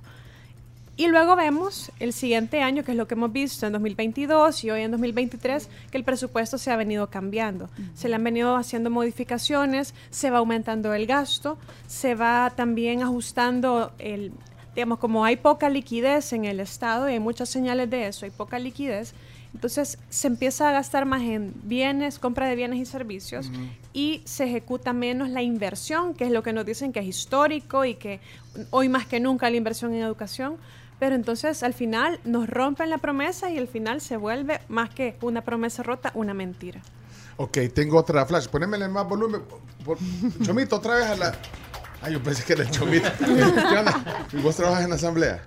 Y 0.98 1.08
luego 1.08 1.36
vemos 1.36 1.92
el 2.00 2.14
siguiente 2.14 2.62
año, 2.62 2.84
que 2.84 2.92
es 2.92 2.98
lo 2.98 3.08
que 3.08 3.16
hemos 3.16 3.32
visto 3.32 3.66
en 3.66 3.74
2022 3.74 4.64
y 4.66 4.72
hoy 4.72 4.82
en 4.82 4.92
2023, 4.92 5.70
que 5.90 5.98
el 5.98 6.04
presupuesto 6.04 6.58
se 6.58 6.70
ha 6.70 6.76
venido 6.76 7.10
cambiando. 7.10 7.70
Se 7.96 8.10
le 8.10 8.16
han 8.16 8.24
venido 8.24 8.56
haciendo 8.56 8.90
modificaciones, 8.90 9.96
se 10.10 10.30
va 10.30 10.40
aumentando 10.40 10.94
el 10.94 11.08
gasto, 11.08 11.58
se 11.88 12.14
va 12.14 12.52
también 12.56 13.02
ajustando 13.02 13.94
el, 14.00 14.34
digamos, 14.76 15.00
como 15.00 15.26
hay 15.26 15.38
poca 15.38 15.70
liquidez 15.70 16.34
en 16.34 16.46
el 16.46 16.60
Estado, 16.60 17.10
y 17.10 17.14
hay 17.14 17.20
muchas 17.20 17.50
señales 17.50 17.90
de 17.90 18.08
eso, 18.08 18.26
hay 18.26 18.32
poca 18.32 18.60
liquidez, 18.60 19.14
entonces 19.54 19.98
se 20.10 20.28
empieza 20.28 20.70
a 20.70 20.72
gastar 20.72 21.06
más 21.06 21.22
en 21.22 21.54
bienes, 21.64 22.20
compra 22.20 22.48
de 22.48 22.56
bienes 22.56 22.80
y 22.80 22.86
servicios, 22.86 23.52
y 23.94 24.22
se 24.26 24.46
ejecuta 24.46 24.94
menos 24.94 25.30
la 25.30 25.42
inversión, 25.42 26.14
que 26.14 26.26
es 26.26 26.32
lo 26.32 26.42
que 26.44 26.54
nos 26.54 26.66
dicen 26.66 26.94
que 26.94 27.00
es 27.00 27.06
histórico 27.06 27.84
y 27.86 27.96
que 27.96 28.20
hoy 28.70 28.90
más 28.90 29.06
que 29.06 29.20
nunca 29.20 29.50
la 29.50 29.58
inversión 29.58 29.94
en 29.94 30.02
educación. 30.02 30.58
Pero 31.00 31.16
entonces 31.16 31.64
al 31.64 31.74
final 31.74 32.20
nos 32.26 32.48
rompen 32.48 32.90
la 32.92 33.00
promesa 33.00 33.50
y 33.50 33.58
al 33.58 33.68
final 33.68 34.02
se 34.02 34.18
vuelve 34.18 34.60
más 34.70 34.92
que 34.92 35.16
una 35.22 35.42
promesa 35.42 35.82
rota, 35.82 36.12
una 36.14 36.36
mentira. 36.36 36.80
Ok, 37.38 37.58
tengo 37.74 37.98
otra 37.98 38.24
flash. 38.28 38.48
Ponémele 38.48 38.88
más 38.88 39.08
volumen. 39.10 39.42
Por- 39.84 39.98
Chomito, 40.44 40.76
otra 40.76 40.94
vez 40.96 41.06
a 41.06 41.16
la. 41.16 41.36
Ay, 42.04 42.14
yo 42.14 42.22
pensé 42.22 42.44
que 42.44 42.54
era 42.54 42.62
el 42.64 42.70
Chomito. 42.70 43.10
¿Qué 43.18 43.78
onda? 43.80 44.28
¿Y 44.32 44.38
vos 44.38 44.56
trabajas 44.56 44.84
en 44.84 44.92
la 44.92 44.96
asamblea? 44.98 45.42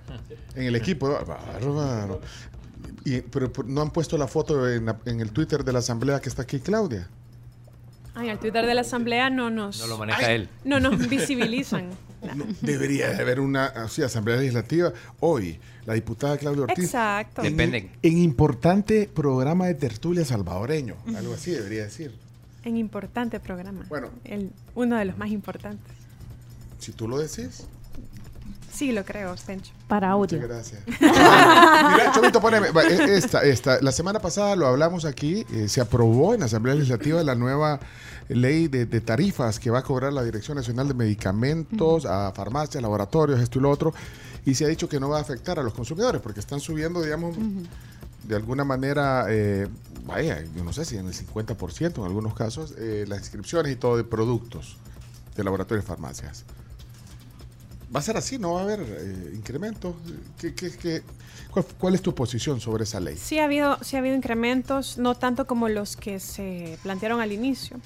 En 0.55 0.63
el 0.63 0.75
equipo. 0.75 1.07
Bárbaro. 1.09 2.19
Y, 3.05 3.21
pero 3.21 3.51
no 3.67 3.81
han 3.81 3.91
puesto 3.91 4.17
la 4.17 4.27
foto 4.27 4.67
en, 4.69 4.87
la- 4.87 4.99
en 5.05 5.21
el 5.21 5.31
Twitter 5.31 5.63
de 5.63 5.71
la 5.71 5.79
asamblea 5.79 6.19
que 6.19 6.27
está 6.27 6.41
aquí, 6.41 6.59
Claudia. 6.59 7.07
Ay, 8.15 8.29
el 8.29 8.39
Twitter 8.39 8.65
de 8.65 8.73
la 8.73 8.81
Asamblea 8.81 9.29
no 9.29 9.49
nos, 9.49 9.79
No 9.81 9.87
lo 9.87 9.97
maneja 9.97 10.31
él. 10.31 10.49
no 10.63 10.79
nos 10.79 11.07
visibilizan. 11.09 11.89
No, 12.35 12.43
debería 12.61 13.09
de 13.09 13.21
haber 13.21 13.39
una 13.39 13.65
así, 13.65 14.01
asamblea 14.01 14.37
legislativa. 14.37 14.91
Hoy, 15.19 15.59
la 15.85 15.93
diputada 15.93 16.35
Claudia 16.37 16.63
Ortiz. 16.63 16.85
Exacto. 16.85 17.43
En, 17.43 17.55
Dependen. 17.55 17.91
en 18.01 18.17
importante 18.17 19.07
programa 19.13 19.67
de 19.67 19.75
tertulia 19.75 20.25
salvadoreño. 20.25 20.95
Algo 21.15 21.35
así 21.35 21.51
debería 21.51 21.83
decir. 21.83 22.15
En 22.63 22.77
importante 22.77 23.39
programa. 23.39 23.85
Bueno. 23.89 24.09
El, 24.23 24.49
uno 24.73 24.97
de 24.97 25.05
los 25.05 25.19
más 25.19 25.29
importantes. 25.29 25.93
Si 26.79 26.93
tú 26.93 27.07
lo 27.07 27.19
decís. 27.19 27.67
Sí, 28.75 28.91
lo 28.91 29.05
creo, 29.05 29.33
Pencho. 29.45 29.71
Para 29.87 30.11
audio. 30.11 30.37
Muchas 30.39 30.49
gracias. 30.49 30.81
Mira, 30.99 32.11
Chomito, 32.13 32.41
poneme. 32.41 32.67
e- 32.67 33.15
Esta, 33.15 33.41
esta. 33.43 33.81
La 33.81 33.91
semana 33.91 34.19
pasada 34.19 34.55
lo 34.55 34.67
hablamos 34.67 35.05
aquí. 35.05 35.45
eh, 35.53 35.67
se 35.69 35.81
aprobó 35.81 36.33
en 36.33 36.41
la 36.41 36.47
Asamblea 36.47 36.75
Legislativa 36.75 37.23
la 37.23 37.35
nueva 37.35 37.79
ley 38.27 38.67
de, 38.67 38.85
de 38.85 39.01
tarifas 39.01 39.59
que 39.59 39.69
va 39.69 39.79
a 39.79 39.83
cobrar 39.83 40.11
la 40.11 40.23
Dirección 40.23 40.57
Nacional 40.57 40.87
de 40.87 40.93
Medicamentos 40.93 42.05
a 42.05 42.31
farmacias, 42.33 42.81
laboratorios, 42.81 43.39
esto 43.39 43.59
y 43.59 43.61
lo 43.61 43.69
otro. 43.69 43.93
Y 44.45 44.55
se 44.55 44.65
ha 44.65 44.67
dicho 44.67 44.89
que 44.89 44.99
no 44.99 45.09
va 45.09 45.19
a 45.19 45.21
afectar 45.21 45.57
a 45.59 45.63
los 45.63 45.73
consumidores 45.73 46.21
porque 46.21 46.39
están 46.39 46.59
subiendo, 46.59 47.01
digamos, 47.01 47.35
de 48.23 48.35
alguna 48.35 48.63
manera, 48.63 49.25
eh, 49.29 49.67
vaya, 50.05 50.43
yo 50.55 50.63
no 50.63 50.73
sé 50.73 50.83
si 50.85 50.97
en 50.97 51.07
el 51.07 51.13
50% 51.13 51.97
en 51.99 52.03
algunos 52.03 52.33
casos, 52.33 52.73
eh, 52.77 53.05
las 53.07 53.19
inscripciones 53.19 53.71
y 53.71 53.75
todo 53.75 53.97
de 53.97 54.03
productos 54.03 54.77
de 55.35 55.43
laboratorios 55.43 55.85
y 55.85 55.87
farmacias. 55.87 56.43
¿Va 57.93 57.99
a 57.99 58.03
ser 58.03 58.17
así? 58.17 58.37
¿No 58.37 58.53
va 58.53 58.61
a 58.61 58.63
haber 58.63 58.81
eh, 58.81 59.31
incremento? 59.35 59.95
¿Qué, 60.39 60.53
qué, 60.55 60.71
qué- 60.75 61.03
cuál, 61.51 61.65
cuál 61.77 61.95
es 61.95 62.01
tu 62.01 62.13
posición 62.15 62.59
sobre 62.59 62.83
esa 62.83 62.99
ley? 62.99 63.17
Sí 63.17 63.39
ha 63.39 63.45
habido, 63.45 63.77
sí 63.83 63.95
ha 63.95 63.99
habido 63.99 64.15
incrementos, 64.15 64.97
no 64.97 65.15
tanto 65.15 65.45
como 65.47 65.69
los 65.69 65.95
que 65.95 66.19
se 66.19 66.77
plantearon 66.83 67.21
al 67.21 67.31
inicio, 67.31 67.77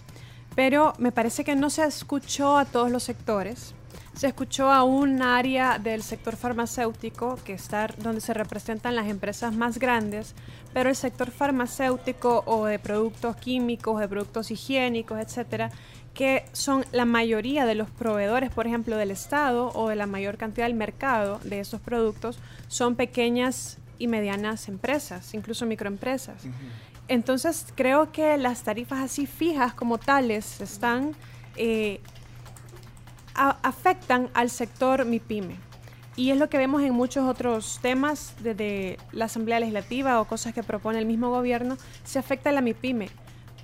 pero 0.55 0.93
me 0.99 1.11
parece 1.11 1.43
que 1.43 1.55
no 1.55 1.69
se 1.69 1.83
escuchó 1.85 2.57
a 2.57 2.65
todos 2.65 2.89
los 2.91 3.03
sectores. 3.03 3.73
Se 4.15 4.27
escuchó 4.27 4.69
a 4.69 4.83
un 4.83 5.21
área 5.21 5.79
del 5.79 6.03
sector 6.03 6.35
farmacéutico 6.35 7.37
que 7.45 7.53
está 7.53 7.87
donde 7.99 8.19
se 8.19 8.33
representan 8.33 8.95
las 8.95 9.07
empresas 9.07 9.55
más 9.55 9.79
grandes, 9.79 10.33
pero 10.73 10.89
el 10.89 10.95
sector 10.95 11.31
farmacéutico 11.31 12.43
o 12.45 12.65
de 12.65 12.79
productos 12.79 13.35
químicos, 13.35 13.99
de 13.99 14.07
productos 14.07 14.51
higiénicos, 14.51 15.19
etcétera, 15.19 15.71
que 16.13 16.45
son 16.51 16.85
la 16.91 17.05
mayoría 17.05 17.65
de 17.65 17.75
los 17.75 17.89
proveedores, 17.89 18.49
por 18.51 18.67
ejemplo, 18.67 18.97
del 18.97 19.11
Estado 19.11 19.71
o 19.73 19.89
de 19.89 19.95
la 19.95 20.05
mayor 20.05 20.37
cantidad 20.37 20.67
del 20.67 20.75
mercado 20.75 21.39
de 21.43 21.59
esos 21.59 21.79
productos, 21.81 22.39
son 22.67 22.95
pequeñas 22.95 23.77
y 23.97 24.07
medianas 24.07 24.67
empresas, 24.67 25.33
incluso 25.33 25.65
microempresas. 25.65 26.43
Entonces, 27.07 27.65
creo 27.75 28.11
que 28.11 28.37
las 28.37 28.63
tarifas 28.63 28.99
así 28.99 29.25
fijas 29.25 29.73
como 29.73 29.97
tales 29.97 30.61
están 30.61 31.15
eh, 31.55 31.99
afectan 33.33 34.29
al 34.33 34.49
sector 34.49 35.05
MIPYME. 35.05 35.68
Y 36.19 36.31
es 36.31 36.37
lo 36.37 36.49
que 36.49 36.57
vemos 36.57 36.81
en 36.81 36.93
muchos 36.93 37.25
otros 37.25 37.79
temas, 37.81 38.35
desde 38.43 38.97
la 39.13 39.23
Asamblea 39.23 39.61
Legislativa 39.61 40.19
o 40.19 40.25
cosas 40.25 40.53
que 40.53 40.63
propone 40.63 40.99
el 40.99 41.05
mismo 41.05 41.29
gobierno, 41.29 41.77
se 42.03 42.19
afecta 42.19 42.49
a 42.49 42.51
la 42.51 42.59
MIPYME. 42.59 43.07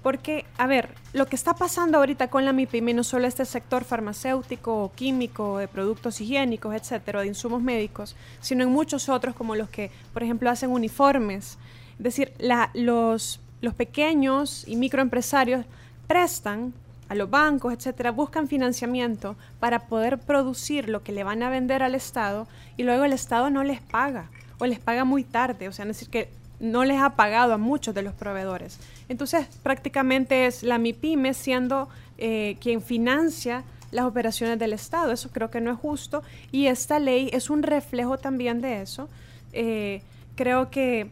Porque, 0.01 0.45
a 0.57 0.65
ver, 0.65 0.95
lo 1.11 1.25
que 1.25 1.35
está 1.35 1.55
pasando 1.55 1.97
ahorita 1.97 2.29
con 2.29 2.45
la 2.45 2.53
MIPYME, 2.53 2.93
no 2.93 3.03
solo 3.03 3.27
este 3.27 3.43
sector 3.43 3.83
farmacéutico, 3.83 4.93
químico, 4.95 5.57
de 5.57 5.67
productos 5.67 6.21
higiénicos, 6.21 6.73
etcétera, 6.73 7.19
de 7.19 7.27
insumos 7.27 7.61
médicos, 7.61 8.15
sino 8.39 8.63
en 8.63 8.71
muchos 8.71 9.09
otros 9.09 9.35
como 9.35 9.57
los 9.57 9.67
que, 9.67 9.91
por 10.13 10.23
ejemplo, 10.23 10.49
hacen 10.49 10.71
uniformes. 10.71 11.57
Es 11.97 12.03
decir, 12.05 12.31
los 12.39 13.73
pequeños 13.75 14.63
y 14.65 14.77
microempresarios 14.77 15.65
prestan 16.07 16.73
a 17.07 17.15
los 17.15 17.29
bancos, 17.29 17.73
etcétera, 17.73 18.11
buscan 18.11 18.47
financiamiento 18.47 19.35
para 19.59 19.87
poder 19.87 20.17
producir 20.19 20.89
lo 20.89 21.03
que 21.03 21.11
le 21.11 21.23
van 21.23 21.43
a 21.43 21.49
vender 21.49 21.83
al 21.83 21.95
Estado 21.95 22.47
y 22.77 22.83
luego 22.83 23.03
el 23.03 23.13
Estado 23.13 23.49
no 23.49 23.63
les 23.63 23.81
paga 23.81 24.29
o 24.57 24.65
les 24.65 24.79
paga 24.79 25.05
muy 25.05 25.23
tarde, 25.23 25.67
o 25.67 25.71
sea, 25.71 25.83
es 25.83 25.89
decir, 25.89 26.09
que 26.09 26.29
no 26.59 26.85
les 26.85 27.01
ha 27.01 27.11
pagado 27.15 27.53
a 27.53 27.57
muchos 27.57 27.93
de 27.93 28.01
los 28.01 28.13
proveedores. 28.13 28.79
Entonces, 29.09 29.47
prácticamente 29.61 30.45
es 30.45 30.63
la 30.63 30.77
MIPYME 30.77 31.33
siendo 31.33 31.89
eh, 32.17 32.57
quien 32.61 32.81
financia 32.81 33.63
las 33.91 34.05
operaciones 34.05 34.57
del 34.59 34.73
Estado. 34.73 35.11
Eso 35.11 35.29
creo 35.31 35.51
que 35.51 35.61
no 35.61 35.71
es 35.71 35.77
justo 35.77 36.23
y 36.51 36.67
esta 36.67 36.99
ley 36.99 37.29
es 37.33 37.49
un 37.49 37.63
reflejo 37.63 38.17
también 38.17 38.61
de 38.61 38.81
eso. 38.81 39.09
Eh, 39.53 40.01
creo 40.35 40.69
que 40.69 41.09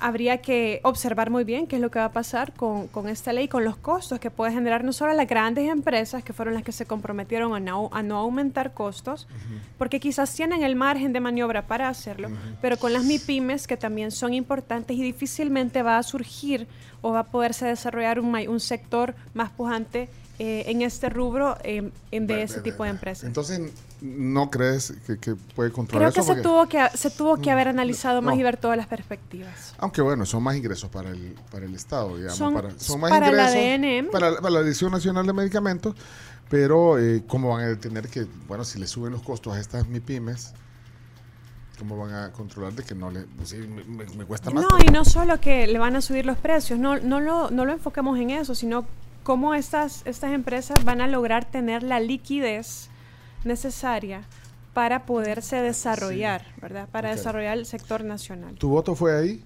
habría 0.00 0.38
que 0.38 0.80
observar 0.84 1.30
muy 1.30 1.44
bien 1.44 1.66
qué 1.66 1.76
es 1.76 1.82
lo 1.82 1.90
que 1.90 1.98
va 1.98 2.06
a 2.06 2.12
pasar 2.12 2.52
con, 2.52 2.86
con 2.88 3.08
esta 3.08 3.32
ley, 3.32 3.48
con 3.48 3.64
los 3.64 3.76
costos 3.76 4.20
que 4.20 4.30
puede 4.30 4.52
generar 4.52 4.84
no 4.84 4.92
solo 4.92 5.12
a 5.12 5.14
las 5.14 5.26
grandes 5.26 5.68
empresas, 5.68 6.22
que 6.22 6.32
fueron 6.32 6.54
las 6.54 6.62
que 6.62 6.72
se 6.72 6.86
comprometieron 6.86 7.54
a 7.54 7.60
no, 7.60 7.88
a 7.92 8.02
no 8.02 8.16
aumentar 8.16 8.74
costos, 8.74 9.26
porque 9.76 9.98
quizás 10.00 10.32
tienen 10.34 10.62
el 10.62 10.76
margen 10.76 11.12
de 11.12 11.20
maniobra 11.20 11.66
para 11.66 11.88
hacerlo, 11.88 12.28
pero 12.60 12.76
con 12.78 12.92
las 12.92 13.04
MIPIMES, 13.04 13.66
que 13.66 13.76
también 13.76 14.10
son 14.10 14.34
importantes 14.34 14.96
y 14.96 15.02
difícilmente 15.02 15.82
va 15.82 15.98
a 15.98 16.02
surgir 16.02 16.66
o 17.02 17.12
va 17.12 17.20
a 17.20 17.24
poderse 17.24 17.66
desarrollar 17.66 18.20
un, 18.20 18.60
sector 18.60 19.14
más 19.34 19.50
pujante 19.50 20.08
eh, 20.38 20.64
en 20.66 20.82
este 20.82 21.08
rubro 21.08 21.56
eh, 21.62 21.90
en 22.10 22.26
de 22.26 22.42
ese 22.42 22.60
tipo 22.60 22.84
de 22.84 22.90
empresas. 22.90 23.24
Entonces, 23.24 23.60
¿no 24.00 24.50
crees 24.50 24.92
que, 25.06 25.18
que 25.18 25.34
puede 25.34 25.72
controlar 25.72 26.12
Creo 26.12 26.14
que 26.14 26.20
eso? 26.20 26.26
se 26.34 26.42
Porque- 26.42 26.42
tuvo 26.48 26.68
que, 26.90 26.96
se 26.98 27.10
tuvo 27.10 27.36
que 27.38 27.50
haber 27.50 27.68
analizado 27.68 28.22
más 28.22 28.36
y 28.38 28.42
ver 28.42 28.56
todas 28.56 28.76
las 28.76 28.86
perspectivas. 28.86 29.74
Aunque 29.78 30.00
bueno, 30.02 30.24
son 30.26 30.42
más 30.42 30.56
ingresos 30.56 30.88
para 30.90 31.10
el, 31.10 31.34
para 31.50 31.64
el 31.66 31.74
Estado, 31.74 32.16
digamos. 32.16 32.38
Son- 32.38 32.54
para, 32.54 32.68
más 32.68 33.10
para 33.10 33.32
la 33.32 33.50
DNM. 33.50 34.10
Para, 34.10 34.36
para 34.36 34.50
la 34.50 34.60
Dirección 34.62 34.92
Nacional 34.92 35.26
de 35.26 35.32
Medicamentos, 35.32 35.94
pero 36.48 36.98
eh, 36.98 37.24
¿cómo 37.26 37.50
van 37.56 37.70
a 37.72 37.76
tener 37.78 38.08
que, 38.08 38.26
bueno, 38.46 38.64
si 38.64 38.78
le 38.78 38.86
suben 38.86 39.12
los 39.12 39.22
costos 39.22 39.54
a 39.56 39.60
estas 39.60 39.86
MIPIMES, 39.88 40.52
¿cómo 41.78 41.96
van 41.98 42.14
a 42.14 42.32
controlar 42.32 42.72
de 42.72 42.82
que 42.82 42.94
no 42.94 43.10
le, 43.10 43.20
pues 43.36 43.50
sí, 43.50 43.56
me, 43.58 43.84
me- 43.84 44.04
me 44.16 44.24
cuesta 44.24 44.50
más? 44.50 44.64
No, 44.64 44.78
y 44.84 44.90
no 44.90 45.04
solo 45.04 45.40
que 45.40 45.66
le 45.66 45.78
van 45.78 45.94
a 45.96 46.00
subir 46.00 46.24
los 46.26 46.38
precios, 46.38 46.78
no, 46.78 46.98
no, 46.98 47.20
lo, 47.20 47.50
no 47.50 47.64
lo 47.64 47.72
enfocamos 47.72 48.18
en 48.18 48.30
eso, 48.30 48.54
sino 48.54 48.86
cómo 49.22 49.54
estas, 49.54 50.02
estas 50.06 50.32
empresas 50.32 50.84
van 50.84 51.00
a 51.00 51.06
lograr 51.06 51.44
tener 51.44 51.82
la 51.82 52.00
liquidez 52.00 52.88
necesaria 53.44 54.22
para 54.74 55.06
poderse 55.06 55.56
desarrollar, 55.56 56.44
¿verdad? 56.60 56.88
Para 56.90 57.10
desarrollar 57.10 57.58
el 57.58 57.66
sector 57.66 58.04
nacional. 58.04 58.54
¿Tu 58.54 58.68
voto 58.68 58.94
fue 58.94 59.16
ahí? 59.16 59.42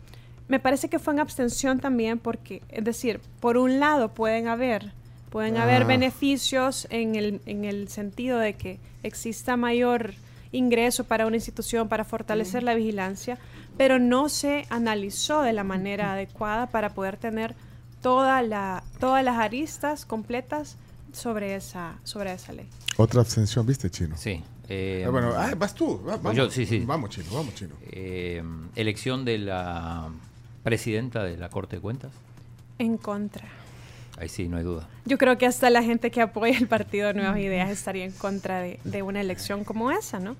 Me 0.49 0.59
parece 0.59 0.89
que 0.89 0.99
fue 0.99 1.15
en 1.15 1.21
abstención 1.21 1.81
también 1.81 2.19
porque, 2.19 2.63
es 2.69 2.85
decir, 2.85 3.21
por 3.41 3.57
un 3.57 3.81
lado 3.81 4.09
pueden 4.13 4.49
haber, 4.49 4.93
pueden 5.31 5.57
haber 5.57 5.83
Ah. 5.83 5.87
beneficios 5.87 6.87
en 6.91 7.15
el, 7.15 7.41
en 7.47 7.65
el 7.65 7.89
sentido 7.89 8.39
de 8.39 8.55
que 8.55 8.79
exista 9.03 9.57
mayor 9.57 10.13
ingreso 10.51 11.05
para 11.05 11.27
una 11.27 11.37
institución 11.37 11.89
para 11.89 12.05
fortalecer 12.05 12.63
la 12.63 12.75
vigilancia, 12.75 13.39
pero 13.79 13.99
no 13.99 14.29
se 14.29 14.67
analizó 14.69 15.41
de 15.41 15.55
la 15.55 15.65
manera 15.65 16.13
adecuada 16.13 16.67
para 16.67 16.91
poder 16.91 17.17
tener 17.17 17.55
toda 18.03 18.43
la, 18.43 18.83
todas 19.01 19.25
las 19.25 19.39
aristas 19.39 20.05
completas 20.05 20.77
sobre 21.13 21.55
esa, 21.55 21.95
sobre 22.05 22.33
esa 22.33 22.53
ley. 22.53 22.69
Otra 22.97 23.21
abstención, 23.21 23.65
¿viste, 23.67 23.91
Chino? 23.91 24.17
Sí. 24.17 24.43
eh, 24.69 25.05
Ah, 25.07 25.11
bueno, 25.11 25.33
ah, 25.37 25.53
vas 25.57 25.75
tú. 25.75 26.03
va- 26.07 26.17
vamos, 26.17 26.37
yo, 26.37 26.51
sí, 26.51 26.67
sí. 26.67 26.81
Vamos, 26.87 27.11
Chino, 27.11 27.27
vamos, 27.33 27.55
Chino. 27.55 27.75
eh, 27.91 28.43
elección 28.77 29.25
de 29.25 29.39
la 29.39 30.09
presidenta 30.63 31.23
de 31.25 31.37
la 31.37 31.49
Corte 31.49 31.77
de 31.77 31.83
Cuentas. 31.83 32.13
En 32.79 32.97
contra. 32.97 33.47
Ahí 34.19 34.29
sí, 34.29 34.47
no 34.49 34.57
hay 34.59 34.63
duda. 34.65 34.89
Yo 35.07 35.19
creo 35.19 35.39
que 35.39 35.47
hasta 35.47 35.71
la 35.71 35.83
gente 35.83 36.11
que 36.11 36.21
apoya 36.21 36.57
el 36.57 36.69
partido 36.69 37.13
Nuevas 37.13 37.39
Ideas 37.39 37.71
estaría 37.71 38.05
en 38.05 38.13
contra 38.13 38.61
de, 38.61 38.79
de 38.85 39.03
una 39.03 39.21
elección 39.21 39.65
como 39.65 39.91
esa, 39.91 40.19
¿no? 40.21 40.37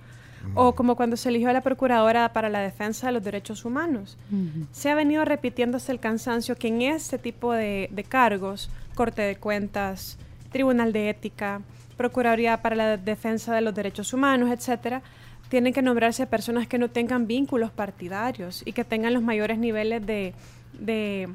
O 0.55 0.75
como 0.75 0.97
cuando 0.97 1.17
se 1.17 1.29
eligió 1.29 1.51
a 1.51 1.53
la 1.53 1.61
Procuradora 1.61 2.33
para 2.33 2.49
la 2.49 2.59
Defensa 2.59 3.07
de 3.07 3.13
los 3.13 3.23
Derechos 3.23 3.65
Humanos. 3.65 4.19
Se 4.73 4.91
ha 4.91 4.97
venido 4.97 5.25
repitiendo 5.25 5.77
hasta 5.77 5.93
el 5.93 6.01
cansancio 6.01 6.57
que 6.57 6.67
en 6.67 6.83
este 6.83 7.17
tipo 7.17 7.53
de, 7.53 7.89
de 7.93 8.03
cargos, 8.03 8.69
Corte 8.97 9.23
de 9.23 9.37
Cuentas, 9.37 10.19
Tribunal 10.53 10.93
de 10.93 11.11
Ética, 11.11 11.63
Procuraduría 11.97 12.63
para 12.63 12.77
la 12.77 12.97
Defensa 12.97 13.55
de 13.55 13.61
los 13.61 13.75
Derechos 13.75 14.13
Humanos, 14.13 14.51
etcétera, 14.51 15.03
tienen 15.49 15.73
que 15.73 15.83
nombrarse 15.83 16.27
personas 16.27 16.67
que 16.67 16.79
no 16.79 16.89
tengan 16.89 17.27
vínculos 17.27 17.71
partidarios 17.71 18.63
y 18.65 18.73
que 18.73 18.85
tengan 18.85 19.13
los 19.13 19.23
mayores 19.23 19.59
niveles 19.59 20.05
de, 20.07 20.35
de 20.73 21.29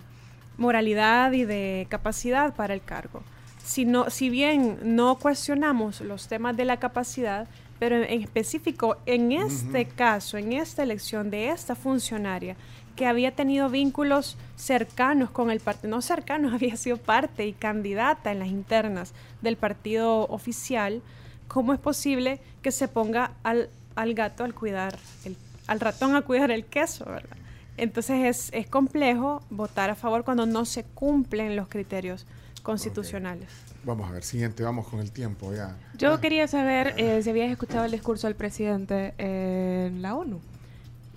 moralidad 0.58 1.32
y 1.34 1.46
de 1.46 1.86
capacidad 1.90 2.56
para 2.56 2.74
el 2.74 2.82
cargo. 2.82 3.22
Si, 3.64 3.86
no, 3.86 4.10
si 4.10 4.30
bien 4.30 4.80
no 4.84 5.20
cuestionamos 5.20 6.02
los 6.02 6.28
temas 6.28 6.56
de 6.58 6.66
la 6.66 6.78
capacidad, 6.78 7.48
pero 7.80 7.98
en 7.98 8.22
específico 8.22 8.98
en 9.06 9.32
este 9.32 9.86
caso, 9.86 10.38
en 10.38 10.54
esta 10.54 10.84
elección 10.84 11.30
de 11.30 11.50
esta 11.50 11.76
funcionaria, 11.76 12.56
que 12.98 13.06
había 13.06 13.32
tenido 13.32 13.70
vínculos 13.70 14.36
cercanos 14.58 15.30
con 15.30 15.50
el 15.50 15.62
partido, 15.62 15.96
no 15.96 16.02
cercanos, 16.02 16.54
había 16.56 16.76
sido 16.76 16.98
parte 16.98 17.48
y 17.48 17.54
candidata 17.54 18.34
en 18.34 18.40
las 18.40 18.50
internas 18.50 19.14
del 19.42 19.56
partido 19.56 20.26
oficial, 20.28 21.02
¿cómo 21.48 21.72
es 21.74 21.80
posible 21.80 22.42
que 22.62 22.72
se 22.74 22.90
ponga 22.90 23.32
al, 23.44 23.70
al 23.96 24.14
gato 24.14 24.44
al 24.44 24.54
cuidar, 24.54 24.98
el, 25.24 25.38
al 25.68 25.80
ratón 25.80 26.16
a 26.18 26.24
cuidar 26.24 26.52
el 26.52 26.66
queso, 26.66 27.06
verdad? 27.06 27.38
Entonces 27.78 28.26
es, 28.26 28.50
es 28.54 28.68
complejo 28.68 29.44
votar 29.52 29.92
a 29.92 29.96
favor 29.96 30.26
cuando 30.26 30.48
no 30.48 30.66
se 30.66 30.84
cumplen 30.84 31.56
los 31.56 31.68
criterios 31.68 32.26
constitucionales. 32.64 33.48
Vamos 33.86 34.10
a 34.10 34.14
ver, 34.14 34.24
siguiente, 34.24 34.64
vamos 34.64 34.88
con 34.88 35.00
el 35.00 35.12
tiempo 35.12 35.54
ya. 35.54 35.78
Yo 35.98 36.14
Ah, 36.14 36.20
quería 36.20 36.48
saber 36.48 36.96
eh, 36.98 37.22
si 37.22 37.30
habías 37.30 37.52
escuchado 37.52 37.86
el 37.86 37.92
discurso 37.92 38.26
del 38.28 38.36
presidente 38.36 39.14
en 39.20 40.02
la 40.02 40.16
ONU. 40.16 40.42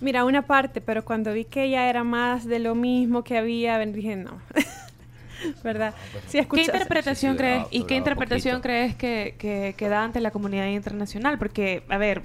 Mira, 0.01 0.25
una 0.25 0.41
parte, 0.41 0.81
pero 0.81 1.05
cuando 1.05 1.31
vi 1.31 1.45
que 1.45 1.69
ya 1.69 1.87
era 1.87 2.03
más 2.03 2.45
de 2.45 2.59
lo 2.59 2.75
mismo 2.75 3.23
que 3.23 3.37
había, 3.37 3.77
dije 3.79 4.15
no. 4.15 4.41
¿Verdad? 5.63 5.93
Sí, 6.27 6.39
¿Qué 6.53 6.61
interpretación 6.61 7.33
Sí, 7.33 7.37
sí, 7.37 7.37
crees 7.37 7.67
y 7.71 7.83
qué 7.85 7.95
interpretación 7.95 8.55
poquito. 8.55 8.61
crees 8.63 8.95
que, 8.95 9.35
que, 9.39 9.75
que 9.77 9.89
da 9.89 10.03
ante 10.03 10.19
la 10.19 10.31
comunidad 10.31 10.67
internacional? 10.67 11.37
Porque, 11.39 11.83
a 11.89 11.97
ver, 11.97 12.23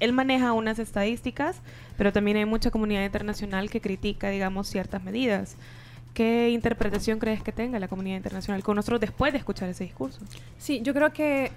él 0.00 0.12
maneja 0.12 0.52
unas 0.52 0.78
estadísticas, 0.78 1.60
pero 1.96 2.12
también 2.12 2.36
hay 2.36 2.44
mucha 2.44 2.70
comunidad 2.70 3.04
internacional 3.04 3.70
que 3.70 3.80
critica, 3.80 4.30
digamos, 4.30 4.68
ciertas 4.68 5.02
medidas. 5.02 5.56
¿Qué 6.14 6.50
interpretación 6.50 7.18
crees 7.20 7.42
que 7.42 7.52
tenga 7.52 7.78
la 7.78 7.86
comunidad 7.86 8.16
internacional 8.16 8.62
con 8.62 8.76
nosotros 8.76 9.00
después 9.00 9.32
de 9.32 9.38
escuchar 9.38 9.68
ese 9.68 9.84
discurso? 9.84 10.20
Sí, 10.58 10.80
yo 10.82 10.94
creo 10.94 11.12
que 11.12 11.52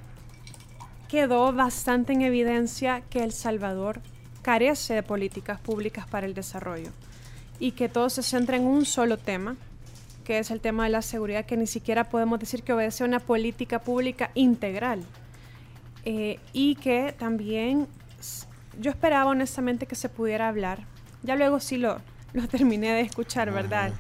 quedó 1.09 1.51
bastante 1.51 2.13
en 2.13 2.22
evidencia 2.22 3.01
que 3.09 3.24
El 3.24 3.32
Salvador 3.32 4.01
carece 4.42 4.94
de 4.96 5.04
políticas 5.04 5.60
públicas 5.60 6.08
para 6.08 6.26
el 6.26 6.34
desarrollo 6.34 6.92
y 7.60 7.72
que 7.72 7.89
todo 7.89 8.10
se 8.10 8.24
centra 8.24 8.58
en 8.58 8.64
un 8.64 8.86
solo 8.86 9.18
tema, 9.18 9.56
que 10.24 10.39
es 10.39 10.50
el 10.52 10.60
tema 10.62 10.86
de 10.86 10.89
la 10.89 11.02
seguridad, 11.02 11.46
que 11.46 11.58
ni 11.58 11.68
siquiera 11.68 12.06
podemos 12.06 12.39
decir 12.39 12.64
que 12.64 12.74
obedece 12.74 13.04
a 13.04 13.08
una 13.08 13.20
política 13.20 13.80
pública 13.80 14.32
integral. 14.34 15.04
Eh, 16.04 16.39
y 16.54 16.76
que 16.76 17.14
también 17.18 17.88
yo 18.80 18.89
esperaba 18.89 19.30
honestamente 19.30 19.86
que 19.86 19.96
se 19.96 20.10
pudiera 20.10 20.48
hablar. 20.48 20.80
Ya 21.22 21.36
luego 21.36 21.60
sí 21.60 21.78
lo, 21.78 22.00
lo 22.34 22.48
terminé 22.48 22.94
de 22.94 23.02
escuchar, 23.02 23.52
¿verdad? 23.52 23.94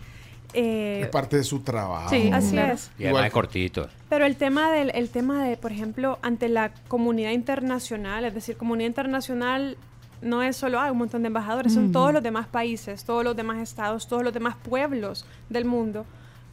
Eh, 0.53 1.01
es 1.03 1.07
parte 1.09 1.37
de 1.37 1.43
su 1.43 1.61
trabajo. 1.61 2.09
Sí, 2.09 2.29
así 2.33 2.51
claro. 2.51 2.73
es. 2.73 2.91
Y 2.97 3.05
además 3.05 3.27
es 3.27 3.31
cortito. 3.31 3.89
Pero 4.09 4.25
el 4.25 4.35
tema 4.35 4.71
del 4.71 4.91
el 4.93 5.09
tema 5.09 5.45
de, 5.45 5.55
por 5.55 5.71
ejemplo, 5.71 6.19
ante 6.21 6.49
la 6.49 6.73
comunidad 6.87 7.31
internacional, 7.31 8.25
es 8.25 8.33
decir, 8.33 8.57
comunidad 8.57 8.87
internacional 8.87 9.77
no 10.21 10.43
es 10.43 10.55
solo 10.55 10.79
ah, 10.79 10.91
un 10.91 10.99
montón 10.99 11.23
de 11.23 11.27
embajadores, 11.27 11.73
son 11.73 11.91
todos 11.91 12.13
los 12.13 12.23
demás 12.23 12.47
países, 12.47 13.03
todos 13.03 13.23
los 13.23 13.35
demás 13.35 13.59
estados, 13.59 14.07
todos 14.07 14.23
los 14.23 14.33
demás 14.33 14.55
pueblos 14.55 15.25
del 15.49 15.65
mundo. 15.65 16.05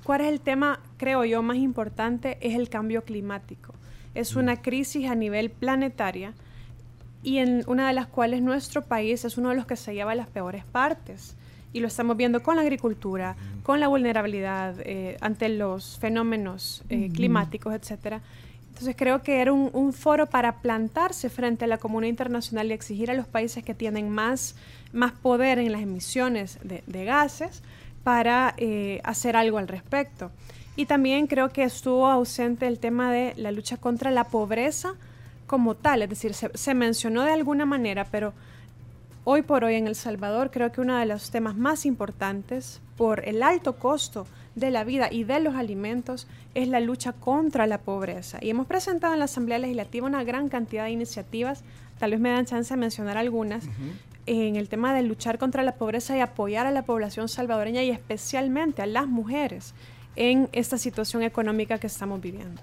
¿Cuál 0.04 0.22
es 0.22 0.28
el 0.28 0.40
tema, 0.40 0.80
creo 0.96 1.24
yo, 1.24 1.42
más 1.42 1.58
importante? 1.58 2.38
Es 2.40 2.54
el 2.54 2.68
cambio 2.68 3.04
climático. 3.04 3.74
Es 4.14 4.36
una 4.36 4.62
crisis 4.62 5.08
a 5.10 5.14
nivel 5.14 5.50
planetaria 5.50 6.32
y 7.22 7.38
en 7.38 7.62
una 7.66 7.88
de 7.88 7.94
las 7.94 8.06
cuales 8.06 8.40
nuestro 8.42 8.82
país 8.82 9.24
es 9.24 9.36
uno 9.36 9.50
de 9.50 9.56
los 9.56 9.66
que 9.66 9.76
se 9.76 9.94
lleva 9.94 10.14
las 10.14 10.28
peores 10.28 10.64
partes. 10.64 11.36
Y 11.72 11.80
lo 11.80 11.88
estamos 11.88 12.16
viendo 12.16 12.42
con 12.42 12.56
la 12.56 12.62
agricultura, 12.62 13.36
con 13.62 13.80
la 13.80 13.88
vulnerabilidad 13.88 14.76
eh, 14.80 15.18
ante 15.20 15.50
los 15.50 15.98
fenómenos 15.98 16.82
eh, 16.88 17.10
climáticos, 17.12 17.74
etcétera. 17.74 18.22
Entonces 18.78 18.94
creo 18.96 19.24
que 19.24 19.40
era 19.40 19.52
un, 19.52 19.92
foro 19.92 20.26
para 20.26 20.60
plantarse 20.60 21.28
frente 21.30 21.64
a 21.64 21.68
la 21.68 21.78
comunidad 21.78 22.10
internacional 22.10 22.70
y 22.70 22.74
exigir 22.74 23.10
a 23.10 23.14
los 23.14 23.26
países 23.26 23.64
que 23.64 23.74
tienen 23.74 24.08
más, 24.08 24.54
más 24.92 25.10
poder 25.10 25.58
en 25.58 25.72
las 25.72 25.80
emisiones 25.80 26.60
de, 26.62 26.84
de 26.86 27.04
gases 27.04 27.64
para 28.04 28.54
eh, 28.56 29.00
hacer 29.02 29.36
algo 29.36 29.58
al 29.58 29.66
respecto. 29.66 30.30
Y 30.76 30.86
también 30.86 31.26
creo 31.26 31.48
que 31.48 31.64
estuvo 31.64 32.06
ausente 32.06 32.68
el 32.68 32.78
tema 32.78 33.10
de 33.10 33.34
la 33.36 33.50
lucha 33.50 33.78
contra 33.78 34.12
la 34.12 34.22
pobreza 34.22 34.94
como 35.48 35.74
tal, 35.74 36.02
es 36.02 36.10
decir, 36.10 36.32
se, 36.32 36.56
se 36.56 36.72
mencionó 36.74 37.24
de 37.24 37.32
alguna 37.32 37.66
manera, 37.66 38.04
pero 38.04 38.32
hoy 39.24 39.42
por 39.42 39.64
hoy 39.64 39.74
en 39.74 39.88
El 39.88 39.96
Salvador 39.96 40.52
creo 40.52 40.70
que 40.70 40.82
uno 40.82 40.96
de 40.96 41.06
los 41.06 41.32
temas 41.32 41.56
más 41.56 41.84
importantes 41.84 42.80
por 42.96 43.26
el 43.26 43.42
alto 43.42 43.74
costo 43.74 44.28
de 44.58 44.70
la 44.70 44.84
vida 44.84 45.08
y 45.10 45.24
de 45.24 45.40
los 45.40 45.54
alimentos 45.54 46.26
es 46.54 46.68
la 46.68 46.80
lucha 46.80 47.12
contra 47.12 47.66
la 47.66 47.78
pobreza. 47.78 48.38
Y 48.40 48.50
hemos 48.50 48.66
presentado 48.66 49.12
en 49.12 49.18
la 49.18 49.26
Asamblea 49.26 49.58
Legislativa 49.58 50.06
una 50.06 50.24
gran 50.24 50.48
cantidad 50.48 50.84
de 50.84 50.90
iniciativas, 50.90 51.62
tal 51.98 52.12
vez 52.12 52.20
me 52.20 52.30
dan 52.30 52.46
chance 52.46 52.72
de 52.72 52.80
mencionar 52.80 53.16
algunas, 53.16 53.64
en 54.26 54.56
el 54.56 54.68
tema 54.68 54.94
de 54.94 55.02
luchar 55.02 55.38
contra 55.38 55.62
la 55.62 55.76
pobreza 55.76 56.16
y 56.16 56.20
apoyar 56.20 56.66
a 56.66 56.70
la 56.70 56.82
población 56.82 57.28
salvadoreña 57.28 57.82
y 57.82 57.90
especialmente 57.90 58.82
a 58.82 58.86
las 58.86 59.06
mujeres 59.06 59.74
en 60.16 60.48
esta 60.52 60.78
situación 60.78 61.22
económica 61.22 61.78
que 61.78 61.86
estamos 61.86 62.20
viviendo. 62.20 62.60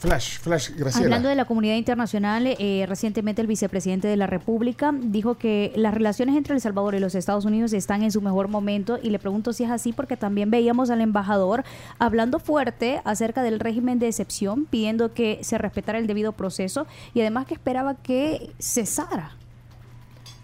Flash, 0.00 0.38
Flash, 0.38 0.70
Graciela. 0.70 1.04
Hablando 1.04 1.28
de 1.28 1.34
la 1.34 1.44
comunidad 1.44 1.74
internacional, 1.74 2.46
eh, 2.46 2.86
recientemente 2.88 3.42
el 3.42 3.46
vicepresidente 3.46 4.08
de 4.08 4.16
la 4.16 4.26
República 4.26 4.94
dijo 4.94 5.36
que 5.36 5.74
las 5.76 5.92
relaciones 5.92 6.36
entre 6.36 6.54
El 6.54 6.62
Salvador 6.62 6.94
y 6.94 7.00
los 7.00 7.14
Estados 7.14 7.44
Unidos 7.44 7.74
están 7.74 8.02
en 8.02 8.10
su 8.10 8.22
mejor 8.22 8.48
momento 8.48 8.98
y 9.02 9.10
le 9.10 9.18
pregunto 9.18 9.52
si 9.52 9.64
es 9.64 9.70
así 9.70 9.92
porque 9.92 10.16
también 10.16 10.50
veíamos 10.50 10.88
al 10.88 11.02
embajador 11.02 11.64
hablando 11.98 12.38
fuerte 12.38 13.02
acerca 13.04 13.42
del 13.42 13.60
régimen 13.60 13.98
de 13.98 14.08
excepción, 14.08 14.64
pidiendo 14.64 15.12
que 15.12 15.40
se 15.42 15.58
respetara 15.58 15.98
el 15.98 16.06
debido 16.06 16.32
proceso 16.32 16.86
y 17.12 17.20
además 17.20 17.44
que 17.44 17.52
esperaba 17.52 17.96
que 17.96 18.52
cesara. 18.58 19.32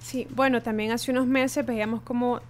Sí, 0.03 0.29
bueno, 0.37 0.61
también 0.61 0.93
hace 0.93 1.11
unos 1.11 1.27
meses 1.27 1.65
veíamos 1.65 2.03
como 2.03 2.43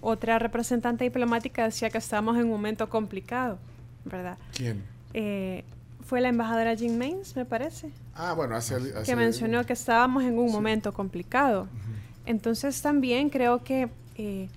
otra 0.00 0.38
representante 0.38 1.04
diplomática 1.04 1.64
decía 1.64 1.90
que 1.90 1.98
estábamos 1.98 2.36
en 2.36 2.44
un 2.44 2.50
momento 2.52 2.88
complicado, 2.88 3.58
¿verdad? 4.06 4.38
¿Quién? 4.54 4.82
Eh, 5.12 5.62
fue 6.04 6.20
la 6.20 6.28
embajadora 6.28 6.74
Jean 6.74 6.98
Mains, 6.98 7.34
me 7.36 7.44
parece, 7.44 7.90
Ah, 8.14 8.32
bueno, 8.34 8.54
hace... 8.56 8.74
hace- 8.76 9.02
que 9.04 9.16
mencionó 9.16 9.64
que 9.66 9.72
estábamos 9.72 10.22
en 10.24 10.38
un 10.38 10.52
momento 10.52 10.92
complicado. 10.92 11.66
Entonces 12.26 12.80
también 12.82 13.28
creo 13.30 13.62
que 13.64 13.88
eh, 14.16 14.48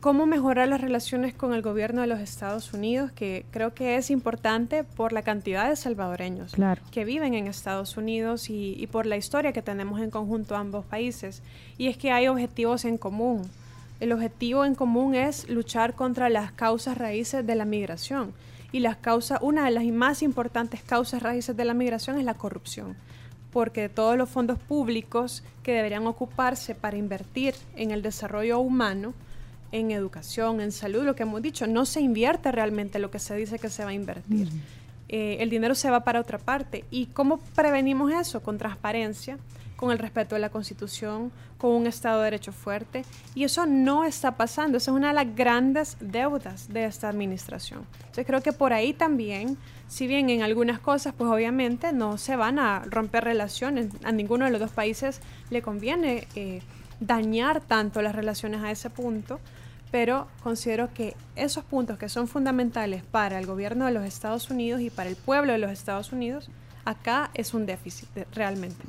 cómo 0.00 0.26
mejorar 0.26 0.68
las 0.68 0.80
relaciones 0.80 1.32
con 1.34 1.54
el 1.54 1.62
gobierno 1.62 2.02
de 2.02 2.06
los 2.06 2.20
Estados 2.20 2.72
Unidos, 2.74 3.10
que 3.12 3.46
creo 3.50 3.72
que 3.72 3.96
es 3.96 4.10
importante 4.10 4.84
por 4.84 5.12
la 5.12 5.22
cantidad 5.22 5.68
de 5.68 5.76
salvadoreños 5.76 6.52
Claro. 6.52 6.82
que 6.90 7.04
viven 7.06 7.32
en 7.34 7.46
Estados 7.46 7.96
Unidos 7.96 8.50
y, 8.50 8.74
y 8.78 8.86
por 8.86 9.06
la 9.06 9.16
historia 9.16 9.52
que 9.52 9.62
tenemos 9.62 10.00
en 10.00 10.10
conjunto 10.10 10.56
ambos 10.56 10.84
países. 10.84 11.42
Y 11.78 11.88
es 11.88 11.96
que 11.96 12.10
hay 12.12 12.28
objetivos 12.28 12.84
en 12.84 12.98
común. 12.98 13.42
El 14.00 14.12
objetivo 14.12 14.64
en 14.66 14.74
común 14.74 15.14
es 15.14 15.48
luchar 15.48 15.94
contra 15.94 16.28
las 16.28 16.52
causas 16.52 16.98
raíces 16.98 17.46
de 17.46 17.54
la 17.54 17.64
migración. 17.64 18.32
Y 18.74 18.80
las 18.80 18.96
causas, 18.96 19.38
una 19.40 19.66
de 19.66 19.70
las 19.70 19.84
más 19.84 20.20
importantes 20.20 20.82
causas 20.82 21.22
raíces 21.22 21.56
de 21.56 21.64
la 21.64 21.74
migración 21.74 22.18
es 22.18 22.24
la 22.24 22.34
corrupción. 22.34 22.96
Porque 23.52 23.88
todos 23.88 24.16
los 24.16 24.28
fondos 24.28 24.58
públicos 24.58 25.44
que 25.62 25.70
deberían 25.70 26.08
ocuparse 26.08 26.74
para 26.74 26.96
invertir 26.96 27.54
en 27.76 27.92
el 27.92 28.02
desarrollo 28.02 28.58
humano, 28.58 29.14
en 29.70 29.92
educación, 29.92 30.60
en 30.60 30.72
salud, 30.72 31.04
lo 31.04 31.14
que 31.14 31.22
hemos 31.22 31.40
dicho, 31.40 31.68
no 31.68 31.86
se 31.86 32.00
invierte 32.00 32.50
realmente 32.50 32.98
lo 32.98 33.12
que 33.12 33.20
se 33.20 33.36
dice 33.36 33.60
que 33.60 33.68
se 33.68 33.84
va 33.84 33.90
a 33.90 33.94
invertir. 33.94 34.48
Eh, 35.08 35.36
el 35.38 35.50
dinero 35.50 35.76
se 35.76 35.88
va 35.88 36.02
para 36.02 36.18
otra 36.18 36.38
parte. 36.38 36.84
¿Y 36.90 37.06
cómo 37.06 37.38
prevenimos 37.54 38.10
eso? 38.10 38.42
Con 38.42 38.58
transparencia, 38.58 39.38
con 39.76 39.90
el 39.90 39.98
respeto 39.98 40.34
de 40.34 40.40
la 40.40 40.50
Constitución, 40.50 41.32
con 41.58 41.72
un 41.72 41.86
Estado 41.86 42.18
de 42.18 42.24
Derecho 42.24 42.52
fuerte. 42.52 43.04
Y 43.34 43.44
eso 43.44 43.66
no 43.66 44.04
está 44.04 44.36
pasando. 44.36 44.78
Esa 44.78 44.90
es 44.90 44.96
una 44.96 45.08
de 45.08 45.14
las 45.14 45.34
grandes 45.34 45.96
deudas 46.00 46.68
de 46.72 46.84
esta 46.84 47.08
administración. 47.08 47.86
Entonces 47.98 48.26
creo 48.26 48.42
que 48.42 48.52
por 48.52 48.72
ahí 48.72 48.92
también, 48.92 49.56
si 49.88 50.06
bien 50.06 50.30
en 50.30 50.42
algunas 50.42 50.78
cosas, 50.78 51.14
pues 51.16 51.30
obviamente 51.30 51.92
no 51.92 52.18
se 52.18 52.36
van 52.36 52.58
a 52.58 52.84
romper 52.86 53.24
relaciones, 53.24 53.88
a 54.04 54.12
ninguno 54.12 54.44
de 54.44 54.50
los 54.50 54.60
dos 54.60 54.70
países 54.70 55.20
le 55.50 55.62
conviene 55.62 56.28
eh, 56.34 56.62
dañar 57.00 57.60
tanto 57.60 58.02
las 58.02 58.14
relaciones 58.14 58.62
a 58.62 58.70
ese 58.70 58.90
punto, 58.90 59.40
pero 59.90 60.26
considero 60.42 60.92
que 60.92 61.16
esos 61.36 61.64
puntos 61.64 61.98
que 61.98 62.08
son 62.08 62.26
fundamentales 62.28 63.02
para 63.02 63.38
el 63.38 63.46
gobierno 63.46 63.86
de 63.86 63.92
los 63.92 64.04
Estados 64.04 64.50
Unidos 64.50 64.80
y 64.80 64.90
para 64.90 65.08
el 65.08 65.16
pueblo 65.16 65.52
de 65.52 65.58
los 65.58 65.70
Estados 65.70 66.12
Unidos, 66.12 66.50
acá 66.84 67.30
es 67.34 67.54
un 67.54 67.66
déficit 67.66 68.08
realmente. 68.32 68.84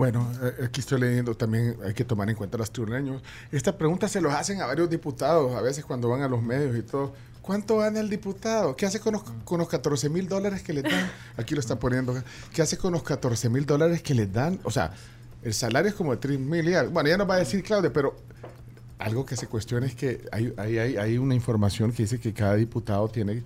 Bueno, 0.00 0.32
eh, 0.42 0.64
aquí 0.64 0.80
estoy 0.80 0.98
leyendo 0.98 1.34
también, 1.34 1.76
hay 1.84 1.92
que 1.92 2.06
tomar 2.06 2.30
en 2.30 2.34
cuenta 2.34 2.56
los 2.56 2.70
turneños. 2.70 3.20
Esta 3.52 3.76
pregunta 3.76 4.08
se 4.08 4.22
los 4.22 4.32
hacen 4.32 4.62
a 4.62 4.64
varios 4.64 4.88
diputados, 4.88 5.54
a 5.54 5.60
veces 5.60 5.84
cuando 5.84 6.08
van 6.08 6.22
a 6.22 6.28
los 6.28 6.42
medios 6.42 6.74
y 6.74 6.80
todo. 6.80 7.12
¿Cuánto 7.42 7.76
gana 7.76 8.00
el 8.00 8.08
diputado? 8.08 8.74
¿Qué 8.76 8.86
hace 8.86 8.98
con 8.98 9.12
los, 9.12 9.22
con 9.44 9.58
los 9.58 9.68
14 9.68 10.08
mil 10.08 10.26
dólares 10.26 10.62
que 10.62 10.72
le 10.72 10.80
dan? 10.80 11.10
Aquí 11.36 11.54
lo 11.54 11.60
está 11.60 11.78
poniendo. 11.78 12.14
¿Qué 12.50 12.62
hace 12.62 12.78
con 12.78 12.94
los 12.94 13.02
14 13.02 13.50
mil 13.50 13.66
dólares 13.66 14.00
que 14.00 14.14
le 14.14 14.26
dan? 14.26 14.58
O 14.62 14.70
sea, 14.70 14.94
el 15.42 15.52
salario 15.52 15.90
es 15.90 15.94
como 15.94 16.12
de 16.12 16.16
3 16.16 16.38
mil 16.38 16.66
y 16.66 16.72
algo. 16.72 16.92
Bueno, 16.92 17.10
ya 17.10 17.18
nos 17.18 17.28
va 17.28 17.34
a 17.34 17.40
decir 17.40 17.62
Claudia, 17.62 17.92
pero 17.92 18.16
algo 18.98 19.26
que 19.26 19.36
se 19.36 19.48
cuestiona 19.48 19.84
es 19.84 19.94
que 19.94 20.26
hay, 20.32 20.54
hay, 20.56 20.78
hay, 20.78 20.96
hay 20.96 21.18
una 21.18 21.34
información 21.34 21.92
que 21.92 22.04
dice 22.04 22.18
que 22.18 22.32
cada 22.32 22.54
diputado 22.54 23.06
tiene 23.10 23.42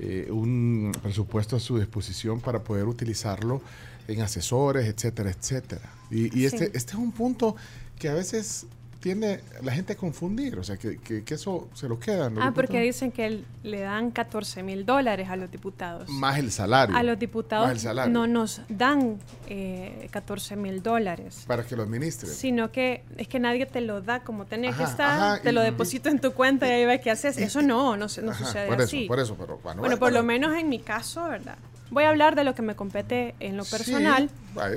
eh, 0.00 0.28
un 0.30 0.92
presupuesto 1.02 1.56
a 1.56 1.60
su 1.60 1.78
disposición 1.78 2.40
para 2.40 2.58
poder 2.62 2.84
utilizarlo 2.88 3.62
en 4.08 4.20
asesores, 4.22 4.86
etcétera, 4.86 5.30
etcétera. 5.30 5.92
Y, 6.10 6.38
y 6.38 6.44
este, 6.46 6.66
Sí. 6.66 6.70
este 6.74 6.92
es 6.92 6.98
un 6.98 7.12
punto 7.12 7.56
que 7.98 8.08
a 8.08 8.14
veces 8.14 8.66
tiene 9.04 9.40
la 9.62 9.70
gente 9.70 9.92
a 9.92 9.96
confundir, 9.96 10.58
o 10.58 10.64
sea, 10.64 10.78
que, 10.78 10.96
que, 10.96 11.24
que 11.24 11.34
eso 11.34 11.68
se 11.74 11.90
lo 11.90 11.98
quedan. 12.00 12.38
Ah, 12.40 12.52
porque 12.54 12.80
dicen 12.80 13.12
que 13.12 13.26
el- 13.26 13.44
le 13.62 13.80
dan 13.80 14.10
14 14.10 14.62
mil 14.62 14.86
dólares 14.86 15.28
a 15.28 15.36
los 15.36 15.50
diputados. 15.50 16.08
Más 16.08 16.38
el 16.38 16.50
salario. 16.50 16.96
A 16.96 17.02
los 17.02 17.08
Más 17.08 17.12
el 17.12 17.18
diputados 17.18 17.82
salario. 17.82 18.10
no 18.10 18.26
nos 18.26 18.62
dan 18.70 19.18
eh, 19.46 20.08
14 20.10 20.56
mil 20.56 20.82
dólares. 20.82 21.44
Para 21.46 21.64
que 21.66 21.76
lo 21.76 21.82
administren. 21.82 22.32
Sino 22.32 22.72
que 22.72 23.04
es 23.18 23.28
que 23.28 23.38
nadie 23.38 23.66
te 23.66 23.82
lo 23.82 24.00
da 24.00 24.20
como 24.20 24.46
tenía 24.46 24.72
que 24.74 24.84
estar, 24.84 25.20
ajá, 25.34 25.42
te 25.42 25.50
y- 25.50 25.52
lo 25.52 25.60
y- 25.60 25.64
deposito 25.66 26.08
en 26.08 26.18
tu 26.18 26.32
cuenta 26.32 26.66
y 26.66 26.70
ahí 26.70 26.86
ves 26.86 27.02
qué 27.02 27.10
haces. 27.10 27.36
Eso 27.36 27.60
no, 27.60 27.98
no, 27.98 28.06
no 28.22 28.30
Ajá, 28.30 28.44
sucede 28.46 28.66
por 28.68 28.76
eso, 28.76 28.84
así. 28.84 29.04
por 29.06 29.20
eso, 29.20 29.36
pero 29.38 29.58
bueno, 29.62 29.80
Bueno, 29.82 29.98
por 29.98 30.12
lo 30.14 30.22
menos 30.22 30.56
en 30.56 30.70
mi 30.70 30.78
caso, 30.78 31.24
¿verdad? 31.28 31.58
Voy 31.90 32.04
a 32.04 32.08
hablar 32.08 32.36
de 32.36 32.44
lo 32.44 32.54
que 32.54 32.62
me 32.62 32.74
compete 32.74 33.34
en 33.38 33.58
lo 33.58 33.66
personal. 33.66 34.30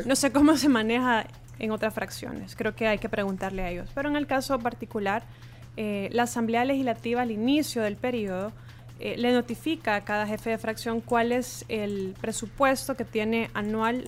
No 0.06 0.18
sé 0.18 0.34
cómo 0.34 0.58
se 0.58 0.68
maneja 0.68 1.26
en 1.60 1.72
otras 1.72 1.94
fracciones. 1.94 2.56
Creo 2.56 2.76
que 2.76 2.88
hay 2.88 2.98
que 3.00 3.10
preguntarle 3.10 3.62
a 3.64 3.70
ellos. 3.70 3.90
Pero 3.96 4.10
en 4.10 4.16
el 4.16 4.28
caso 4.28 4.58
particular, 4.60 5.24
eh, 5.76 6.10
la 6.12 6.24
Asamblea 6.24 6.66
Legislativa 6.66 7.22
al 7.22 7.32
inicio 7.32 7.82
del 7.84 7.96
periodo 7.96 8.52
eh, 9.00 9.16
le 9.18 9.32
notifica 9.32 9.96
a 9.96 10.04
cada 10.04 10.26
jefe 10.26 10.50
de 10.50 10.58
fracción 10.58 11.02
cuál 11.02 11.32
es 11.32 11.66
el 11.68 12.16
presupuesto 12.20 12.96
que 12.96 13.06
tiene 13.06 13.50
anual 13.54 14.08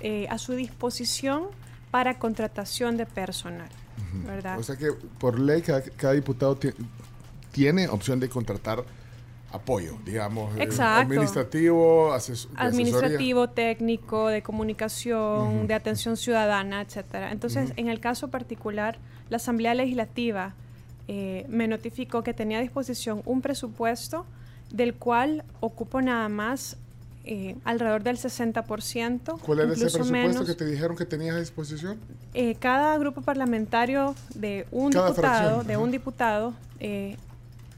eh, 0.00 0.26
a 0.30 0.38
su 0.38 0.54
disposición 0.54 1.44
para 1.90 2.18
contratación 2.18 2.96
de 2.96 3.06
personal. 3.06 3.68
¿Verdad? 4.26 4.58
O 4.58 4.62
sea 4.62 4.76
que 4.76 4.92
por 5.18 5.38
ley 5.38 5.62
cada, 5.62 5.80
cada 5.82 6.12
diputado 6.14 6.56
ti- 6.56 6.72
tiene 7.52 7.88
opción 7.88 8.20
de 8.20 8.28
contratar 8.28 8.84
apoyo, 9.56 9.96
digamos, 10.04 10.54
eh, 10.56 10.62
Exacto. 10.62 11.02
administrativo, 11.12 12.12
ases- 12.12 12.46
asesoría. 12.54 12.64
administrativo, 12.68 13.48
técnico, 13.48 14.28
de 14.28 14.42
comunicación, 14.42 15.66
de 15.66 15.74
atención 15.74 16.16
ciudadana, 16.16 16.80
etcétera. 16.82 17.32
Entonces, 17.32 17.72
en 17.76 17.88
el 17.88 18.00
caso 18.00 18.28
particular, 18.28 18.98
la 19.30 19.36
Asamblea 19.36 19.74
Legislativa 19.74 20.54
eh, 21.08 21.46
me 21.48 21.68
notificó 21.68 22.22
que 22.22 22.34
tenía 22.34 22.58
a 22.58 22.60
disposición 22.62 23.22
un 23.26 23.40
presupuesto 23.40 24.26
del 24.72 24.94
cual 24.94 25.44
ocupo 25.60 26.00
nada 26.02 26.28
más 26.28 26.76
eh, 27.28 27.56
alrededor 27.64 28.02
del 28.04 28.18
60%. 28.18 29.38
¿Cuál 29.40 29.58
era 29.60 29.72
ese 29.72 29.80
presupuesto 29.82 30.12
menos. 30.12 30.46
que 30.46 30.54
te 30.54 30.64
dijeron 30.64 30.96
que 30.96 31.04
tenías 31.04 31.34
a 31.36 31.40
disposición? 31.40 31.98
Eh, 32.34 32.54
cada 32.56 32.96
grupo 32.98 33.20
parlamentario 33.22 34.14
de 34.34 34.66
un 34.70 34.92
Cada 34.92 35.10
diputado, 35.10 35.38
fracción, 35.38 35.66
de 35.66 35.74
ajá. 35.74 35.82
un 35.82 35.90
diputado, 35.90 36.54
eh, 36.80 37.16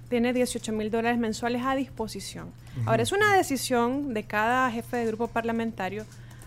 tiene 0.08 0.32
18 0.32 0.72
mil 0.72 0.90
dólares 0.90 1.18
mensuales 1.18 1.62
a 1.64 1.74
disposición. 1.74 2.50
Ahora, 2.86 3.02
es 3.02 3.12
una 3.12 3.34
decisión 3.36 4.14
de 4.14 4.22
cada 4.24 4.70
jefe 4.70 4.96
de 4.98 5.06
grupo 5.06 5.28
parlamentario 5.28 6.04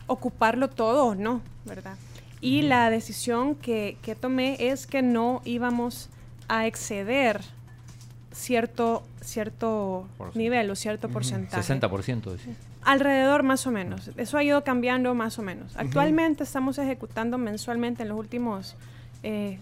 ocuparlo 0.07 0.69
todo 0.69 1.05
o 1.07 1.15
no, 1.15 1.41
¿verdad? 1.65 1.95
Y 2.41 2.63
la 2.63 2.89
decisión 2.89 3.55
que, 3.55 3.97
que 4.01 4.15
tomé 4.15 4.57
es 4.59 4.87
que 4.87 5.01
no 5.01 5.41
íbamos 5.45 6.09
a 6.47 6.65
exceder 6.65 7.41
cierto, 8.31 9.03
cierto 9.21 10.07
Por- 10.17 10.35
nivel 10.35 10.69
o 10.71 10.75
cierto 10.75 11.09
porcentaje. 11.09 11.61
60%. 11.79 12.31
decía. 12.31 12.53
Alrededor 12.83 13.43
más 13.43 13.67
o 13.67 13.71
menos. 13.71 14.09
Eso 14.17 14.37
ha 14.37 14.43
ido 14.43 14.63
cambiando 14.63 15.13
más 15.13 15.37
o 15.37 15.43
menos. 15.43 15.75
Actualmente 15.77 16.43
estamos 16.43 16.77
ejecutando 16.79 17.37
mensualmente 17.37 18.03
en 18.03 18.09
los 18.09 18.17
últimos 18.17 18.75
eh, 19.21 19.59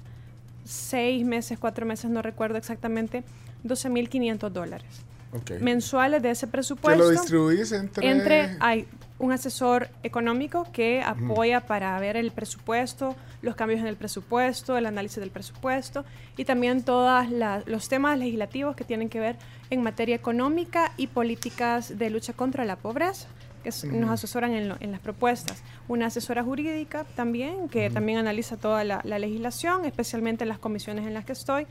seis 0.63 1.25
meses, 1.25 1.59
cuatro 1.59 1.85
meses, 1.85 2.09
no 2.09 2.21
recuerdo 2.21 2.57
exactamente, 2.57 3.23
12.500 3.63 4.49
dólares 4.49 5.05
Ok. 5.31 5.59
mensuales 5.61 6.23
de 6.23 6.31
ese 6.31 6.47
presupuesto. 6.47 7.03
lo 7.03 7.09
distribuís 7.11 7.71
entre... 7.71 8.09
entre 8.09 8.57
hay 8.59 8.87
un 9.19 9.31
asesor 9.33 9.89
económico 10.01 10.65
que 10.71 11.03
apoya 11.03 11.59
para 11.65 11.99
ver 11.99 12.15
el 12.15 12.31
presupuesto, 12.31 13.15
los 13.41 13.55
cambios 13.55 13.81
en 13.81 13.87
el 13.87 13.97
presupuesto, 13.97 14.77
el 14.77 14.85
análisis 14.85 15.19
del 15.19 15.29
presupuesto 15.29 16.05
y 16.37 16.45
también 16.45 16.83
todos 16.83 17.25
los 17.65 17.89
temas 17.89 18.17
legislativos 18.17 18.75
que 18.75 18.85
tienen 18.85 19.09
que 19.09 19.19
ver 19.19 19.35
en 19.69 19.83
materia 19.83 20.15
económica 20.15 20.93
y 20.95 21.07
políticas 21.07 21.97
de 21.99 22.09
lucha 22.09 22.33
contra 22.33 22.63
la 22.63 22.77
pobreza 22.77 23.27
que 23.61 23.71
nos 23.87 24.09
asesoran 24.09 24.53
en, 24.53 24.73
en, 24.79 24.91
las 24.91 25.01
propuestas. 25.01 25.63
Una 25.89 26.05
asesora 26.05 26.41
jurídica 26.43 27.03
también, 27.15 27.67
que 27.67 27.89
también 27.89 28.17
analiza 28.17 28.55
toda 28.55 28.85
la, 28.85 29.01
la, 29.03 29.19
legislación, 29.19 29.83
especialmente 29.83 30.45
en 30.45 30.47
las 30.49 30.59
comisiones 30.59 31.05
en 31.05 31.13
las 31.13 31.25
que 31.25 31.33
estoy. 31.33 31.67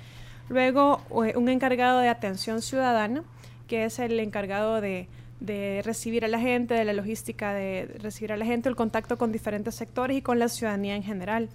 Luego, 0.49 1.03
un 1.11 1.49
encargado 1.49 2.01
de 2.01 2.09
atención 2.09 2.63
ciudadana, 2.63 3.23
que 3.67 3.85
es 3.85 3.99
el 3.99 4.19
encargado 4.21 4.81
de 4.81 5.07
recibir 5.85 6.25
a 6.25 6.29
la 6.29 6.41
gente, 6.41 6.75
de 6.75 6.85
la 6.85 6.93
logística 6.93 7.53
de 7.53 7.87
recibir 8.01 8.33
a 8.33 8.37
la 8.37 8.45
gente, 8.45 8.69
el 8.69 8.77
contacto 8.77 9.19
con 9.19 9.33
diferentes 9.33 9.75
sectores 9.75 10.17
y 10.17 10.23
con 10.23 10.39
la 10.39 10.49
ciudadanía 10.49 10.97
en 10.97 11.03
general. 11.03 11.49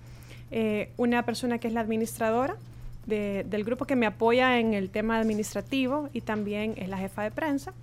Eh, 0.55 0.91
una 0.97 1.25
persona 1.25 1.57
que 1.57 1.67
es 1.67 1.73
la 1.73 1.81
administradora 1.81 2.55
del 3.07 3.63
grupo 3.63 3.85
que 3.85 3.95
me 3.95 4.05
apoya 4.05 4.59
en 4.59 4.75
el 4.75 4.91
tema 4.91 5.17
administrativo 5.17 6.09
y 6.13 6.21
también 6.21 6.75
es 6.77 6.87
la 6.87 6.97
jefa 6.99 7.23
de 7.23 7.31
prensa. 7.31 7.73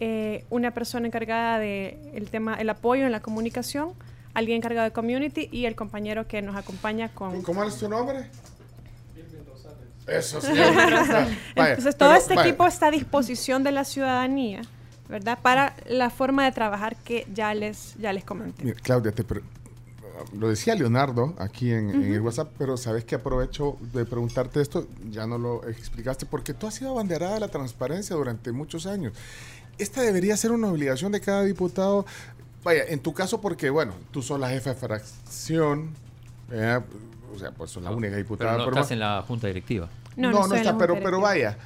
Eh, 0.00 0.44
una 0.50 0.72
persona 0.72 1.06
encargada 1.06 1.58
del 1.58 1.96
el 2.12 2.28
tema, 2.28 2.56
el 2.56 2.68
apoyo 2.68 3.06
en 3.06 3.12
la 3.12 3.20
comunicación, 3.20 3.92
alguien 4.34 4.58
encargado 4.58 4.84
de 4.84 4.92
community 4.92 5.48
y 5.50 5.64
el 5.64 5.74
compañero 5.74 6.28
que 6.28 6.42
nos 6.42 6.56
acompaña 6.56 7.08
con... 7.08 7.42
¿Cómo 7.42 7.64
es 7.64 7.78
tu 7.78 7.88
nombre? 7.88 8.26
Eso 10.10 10.40
sí. 10.40 10.52
Entonces, 11.54 11.96
todo 11.96 12.14
este 12.14 12.34
equipo 12.34 12.66
está 12.66 12.88
a 12.88 12.90
disposición 12.90 13.62
de 13.62 13.72
la 13.72 13.84
ciudadanía 13.84 14.62
¿verdad? 15.10 15.38
Para 15.42 15.74
la 15.88 16.08
forma 16.08 16.44
de 16.44 16.52
trabajar 16.52 16.96
que 16.96 17.26
ya 17.34 17.52
les, 17.52 17.96
ya 17.98 18.12
les 18.12 18.24
comenté. 18.24 18.72
Claudia, 18.74 19.12
te 19.12 19.24
lo 20.34 20.48
decía 20.48 20.74
Leonardo 20.74 21.34
aquí 21.38 21.72
en, 21.72 21.90
el 21.90 22.20
WhatsApp, 22.20 22.52
pero 22.56 22.76
sabes 22.76 23.04
que 23.04 23.16
aprovecho 23.16 23.76
de 23.92 24.04
preguntarte 24.04 24.60
esto, 24.60 24.86
ya 25.10 25.26
no 25.26 25.38
lo 25.38 25.66
explicaste, 25.68 26.26
porque 26.26 26.54
tú 26.54 26.66
has 26.66 26.74
sido 26.74 26.92
abanderada 26.92 27.34
de 27.34 27.40
la 27.40 27.48
transparencia 27.48 28.14
durante 28.16 28.52
muchos 28.52 28.86
años. 28.86 29.12
Esta 29.78 30.02
debería 30.02 30.36
ser 30.36 30.52
una 30.52 30.68
obligación 30.68 31.10
de 31.12 31.20
cada 31.20 31.42
diputado. 31.42 32.06
Vaya, 32.62 32.84
en 32.88 33.00
tu 33.00 33.14
caso, 33.14 33.40
porque 33.40 33.70
bueno, 33.70 33.94
tú 34.10 34.22
sos 34.22 34.38
la 34.38 34.50
jefa 34.50 34.70
de 34.70 34.76
fracción, 34.76 35.94
o 37.34 37.38
sea, 37.38 37.50
pues 37.52 37.70
sos 37.70 37.82
la 37.82 37.90
única 37.90 38.16
diputada. 38.16 38.58
Pero 38.58 38.70
no 38.70 38.76
estás 38.76 38.90
en 38.90 39.00
la 39.00 39.22
junta 39.26 39.46
directiva. 39.46 39.88
No, 40.16 40.30
no, 40.30 40.46
no, 40.46 40.54
está, 40.54 40.76
pero, 40.76 40.98
pero 41.02 41.20
vaya 41.20 41.56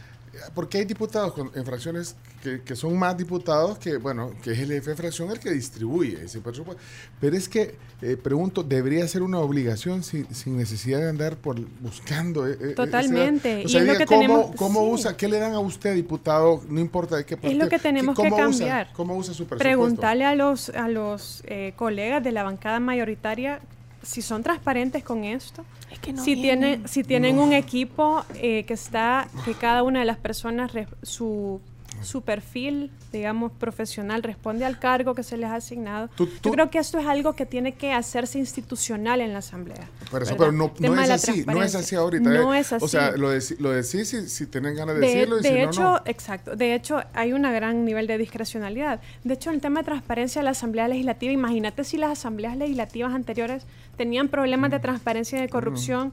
porque 0.54 0.78
hay 0.78 0.84
diputados 0.84 1.34
en 1.54 1.64
fracciones 1.64 2.16
que, 2.64 2.76
son 2.76 2.98
más 2.98 3.16
diputados 3.16 3.78
que, 3.78 3.96
bueno, 3.96 4.32
que 4.42 4.52
es 4.52 4.58
el 4.58 4.68
jefe 4.68 4.90
de 4.90 4.96
fracción 4.96 5.30
el 5.30 5.38
que 5.38 5.50
distribuye 5.50 6.24
ese 6.24 6.40
presupuesto. 6.40 6.82
Pero 7.18 7.36
es 7.36 7.48
que, 7.48 7.76
eh, 8.02 8.18
pregunto, 8.22 8.62
¿debería 8.62 9.06
ser 9.08 9.22
una 9.22 9.38
obligación 9.38 10.02
sin, 10.02 10.26
necesidad 10.56 11.00
de 11.00 11.08
andar 11.08 11.36
por 11.36 11.58
buscando? 11.80 12.46
Eh, 12.46 12.58
eh, 12.60 12.74
Totalmente. 12.74 13.62
y 13.62 13.76
es 13.76 13.84
lo 13.84 13.96
que 13.96 14.04
¿cómo, 14.04 14.20
tenemos, 14.20 14.56
cómo 14.56 14.88
usa, 14.88 15.16
qué 15.16 15.26
le 15.26 15.38
dan 15.38 15.54
a 15.54 15.60
usted, 15.60 15.94
diputado, 15.94 16.62
no 16.68 16.80
importa 16.80 17.16
de 17.16 17.24
qué 17.24 17.36
partido? 17.36 17.52
Es 17.52 17.58
lo 17.58 17.68
que 17.70 17.78
tenemos 17.78 18.18
que 18.18 18.30
cambiar. 18.30 18.92
¿Cómo 18.92 19.16
usa 19.16 19.32
su 19.32 19.46
presupuesto? 19.46 19.64
Preguntarle 19.64 20.26
a 20.26 20.34
los, 20.34 20.68
a 20.70 20.88
los 20.88 21.42
colegas 21.76 22.22
de 22.22 22.32
la 22.32 22.42
bancada 22.42 22.78
mayoritaria 22.78 23.60
si 24.04 24.22
son 24.22 24.42
transparentes 24.42 25.02
con 25.02 25.24
esto, 25.24 25.64
es 25.90 25.98
que 25.98 26.12
no 26.12 26.22
si, 26.22 26.36
tienen, 26.36 26.86
si 26.88 27.04
tienen 27.04 27.38
un 27.38 27.52
equipo 27.52 28.24
eh, 28.34 28.64
que 28.64 28.74
está, 28.74 29.28
que 29.44 29.54
cada 29.54 29.82
una 29.82 30.00
de 30.00 30.04
las 30.04 30.18
personas, 30.18 30.72
su 31.02 31.60
su 32.04 32.22
perfil, 32.22 32.90
digamos, 33.12 33.52
profesional 33.52 34.22
responde 34.22 34.64
al 34.64 34.78
cargo 34.78 35.14
que 35.14 35.22
se 35.22 35.36
les 35.36 35.50
ha 35.50 35.56
asignado. 35.56 36.08
Yo 36.18 36.50
creo 36.52 36.70
que 36.70 36.78
esto 36.78 36.98
es 36.98 37.06
algo 37.06 37.34
que 37.34 37.46
tiene 37.46 37.74
que 37.74 37.92
hacerse 37.92 38.38
institucional 38.38 39.20
en 39.20 39.32
la 39.32 39.38
Asamblea. 39.38 39.88
pero 40.10 40.52
no, 40.52 40.72
es 41.00 41.10
así, 41.10 41.44
no 41.46 41.62
es 41.62 41.74
así 41.74 41.96
ahorita. 41.96 42.28
No 42.28 42.54
¿eh? 42.54 42.60
es 42.60 42.72
así. 42.72 42.84
O 42.84 42.88
sea, 42.88 43.12
lo, 43.12 43.30
decís 43.30 44.08
si, 44.08 44.28
si, 44.28 44.46
tienen 44.46 44.74
ganas 44.76 44.96
de, 44.96 45.00
decirlo 45.00 45.38
y 45.38 45.42
de 45.42 45.48
si 45.48 45.54
hecho, 45.56 45.82
no, 45.82 46.02
exacto. 46.04 46.56
De 46.56 46.74
hecho, 46.74 47.02
hay 47.12 47.32
un 47.32 47.42
gran 47.42 47.84
nivel 47.84 48.06
de 48.06 48.18
discrecionalidad. 48.18 49.00
De 49.22 49.34
hecho, 49.34 49.50
el 49.50 49.60
tema 49.60 49.80
de 49.80 49.84
transparencia 49.84 50.40
de 50.40 50.44
la 50.44 50.50
Asamblea 50.50 50.88
Legislativa, 50.88 51.32
imagínate 51.32 51.84
si 51.84 51.98
las 51.98 52.12
asambleas 52.12 52.56
legislativas 52.56 53.14
anteriores 53.14 53.66
tenían 53.96 54.28
problemas 54.28 54.70
de 54.70 54.80
transparencia 54.80 55.38
y 55.38 55.42
de 55.42 55.48
corrupción, 55.48 56.12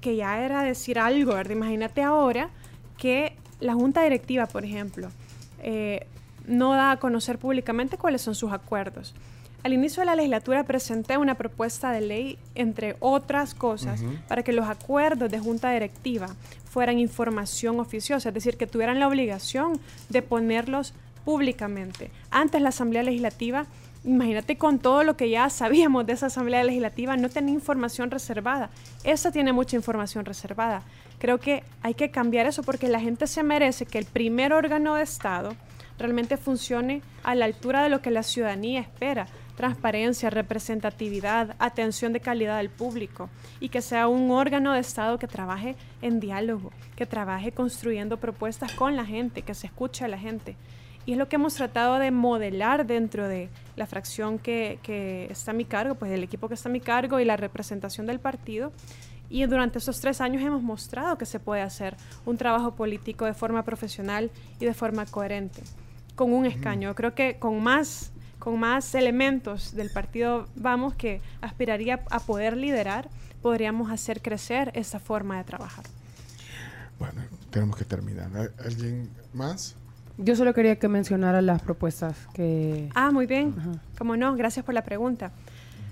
que 0.00 0.16
ya 0.16 0.44
era 0.44 0.62
decir 0.62 0.98
algo, 0.98 1.34
¿verdad? 1.34 1.52
Imagínate 1.52 2.02
ahora 2.02 2.50
que 2.96 3.36
la 3.60 3.74
junta 3.74 4.02
directiva, 4.02 4.46
por 4.46 4.64
ejemplo, 4.64 5.08
eh, 5.62 6.06
no 6.46 6.72
da 6.72 6.92
a 6.92 6.96
conocer 6.98 7.38
públicamente 7.38 7.98
cuáles 7.98 8.22
son 8.22 8.34
sus 8.34 8.52
acuerdos. 8.52 9.14
Al 9.64 9.72
inicio 9.72 10.00
de 10.00 10.06
la 10.06 10.14
legislatura 10.14 10.64
presenté 10.64 11.18
una 11.18 11.34
propuesta 11.34 11.90
de 11.90 12.00
ley, 12.00 12.38
entre 12.54 12.96
otras 13.00 13.54
cosas, 13.54 14.02
para 14.28 14.44
que 14.44 14.52
los 14.52 14.68
acuerdos 14.68 15.30
de 15.30 15.40
junta 15.40 15.72
directiva 15.72 16.28
fueran 16.64 17.00
información 17.00 17.80
oficiosa, 17.80 18.28
es 18.28 18.34
decir, 18.34 18.56
que 18.56 18.68
tuvieran 18.68 19.00
la 19.00 19.08
obligación 19.08 19.80
de 20.08 20.22
ponerlos 20.22 20.94
públicamente. 21.24 22.10
Antes 22.30 22.62
la 22.62 22.68
Asamblea 22.68 23.02
Legislativa, 23.02 23.66
imagínate 24.04 24.56
con 24.56 24.78
todo 24.78 25.02
lo 25.02 25.16
que 25.16 25.28
ya 25.28 25.50
sabíamos 25.50 26.06
de 26.06 26.12
esa 26.12 26.26
Asamblea 26.26 26.62
Legislativa, 26.62 27.16
no 27.16 27.28
tenía 27.28 27.52
información 27.52 28.12
reservada. 28.12 28.70
Esa 29.02 29.32
tiene 29.32 29.52
mucha 29.52 29.74
información 29.74 30.24
reservada. 30.24 30.82
Creo 31.18 31.38
que 31.38 31.64
hay 31.82 31.94
que 31.94 32.10
cambiar 32.10 32.46
eso 32.46 32.62
porque 32.62 32.88
la 32.88 33.00
gente 33.00 33.26
se 33.26 33.42
merece 33.42 33.86
que 33.86 33.98
el 33.98 34.04
primer 34.04 34.52
órgano 34.52 34.94
de 34.94 35.02
Estado 35.02 35.56
realmente 35.98 36.36
funcione 36.36 37.02
a 37.24 37.34
la 37.34 37.44
altura 37.44 37.82
de 37.82 37.88
lo 37.88 38.00
que 38.00 38.10
la 38.10 38.22
ciudadanía 38.22 38.80
espera. 38.80 39.26
Transparencia, 39.56 40.30
representatividad, 40.30 41.56
atención 41.58 42.12
de 42.12 42.20
calidad 42.20 42.58
al 42.58 42.70
público 42.70 43.28
y 43.58 43.70
que 43.70 43.82
sea 43.82 44.06
un 44.06 44.30
órgano 44.30 44.72
de 44.72 44.80
Estado 44.80 45.18
que 45.18 45.26
trabaje 45.26 45.74
en 46.00 46.20
diálogo, 46.20 46.70
que 46.94 47.06
trabaje 47.06 47.50
construyendo 47.50 48.18
propuestas 48.18 48.72
con 48.74 48.94
la 48.94 49.04
gente, 49.04 49.42
que 49.42 49.54
se 49.54 49.66
escuche 49.66 50.04
a 50.04 50.08
la 50.08 50.18
gente. 50.18 50.54
Y 51.06 51.12
es 51.12 51.18
lo 51.18 51.28
que 51.28 51.36
hemos 51.36 51.54
tratado 51.54 51.98
de 51.98 52.12
modelar 52.12 52.86
dentro 52.86 53.26
de 53.26 53.48
la 53.74 53.86
fracción 53.86 54.38
que, 54.38 54.78
que 54.82 55.26
está 55.30 55.50
a 55.50 55.54
mi 55.54 55.64
cargo, 55.64 55.96
pues 55.96 56.12
el 56.12 56.22
equipo 56.22 56.48
que 56.48 56.54
está 56.54 56.68
a 56.68 56.72
mi 56.72 56.80
cargo 56.80 57.18
y 57.18 57.24
la 57.24 57.36
representación 57.36 58.06
del 58.06 58.20
partido. 58.20 58.72
Y 59.30 59.44
durante 59.46 59.78
estos 59.78 60.00
tres 60.00 60.20
años 60.20 60.42
hemos 60.42 60.62
mostrado 60.62 61.18
que 61.18 61.26
se 61.26 61.38
puede 61.38 61.62
hacer 61.62 61.96
un 62.24 62.36
trabajo 62.36 62.74
político 62.74 63.24
de 63.24 63.34
forma 63.34 63.62
profesional 63.62 64.30
y 64.58 64.64
de 64.64 64.74
forma 64.74 65.06
coherente, 65.06 65.62
con 66.14 66.32
un 66.32 66.46
escaño. 66.46 66.94
Creo 66.94 67.14
que 67.14 67.38
con 67.38 67.62
más, 67.62 68.10
con 68.38 68.58
más 68.58 68.94
elementos 68.94 69.74
del 69.74 69.90
partido 69.90 70.48
Vamos 70.56 70.94
que 70.94 71.20
aspiraría 71.40 72.00
a 72.10 72.20
poder 72.20 72.56
liderar, 72.56 73.08
podríamos 73.42 73.90
hacer 73.90 74.22
crecer 74.22 74.70
esa 74.74 74.98
forma 74.98 75.36
de 75.38 75.44
trabajar. 75.44 75.84
Bueno, 76.98 77.22
tenemos 77.50 77.76
que 77.76 77.84
terminar. 77.84 78.30
¿Alguien 78.64 79.08
más? 79.32 79.76
Yo 80.16 80.34
solo 80.34 80.52
quería 80.52 80.76
que 80.76 80.88
mencionara 80.88 81.40
las 81.42 81.62
propuestas 81.62 82.16
que... 82.34 82.88
Ah, 82.94 83.12
muy 83.12 83.26
bien. 83.26 83.54
Como 83.96 84.16
no, 84.16 84.34
gracias 84.34 84.64
por 84.64 84.74
la 84.74 84.82
pregunta. 84.82 85.30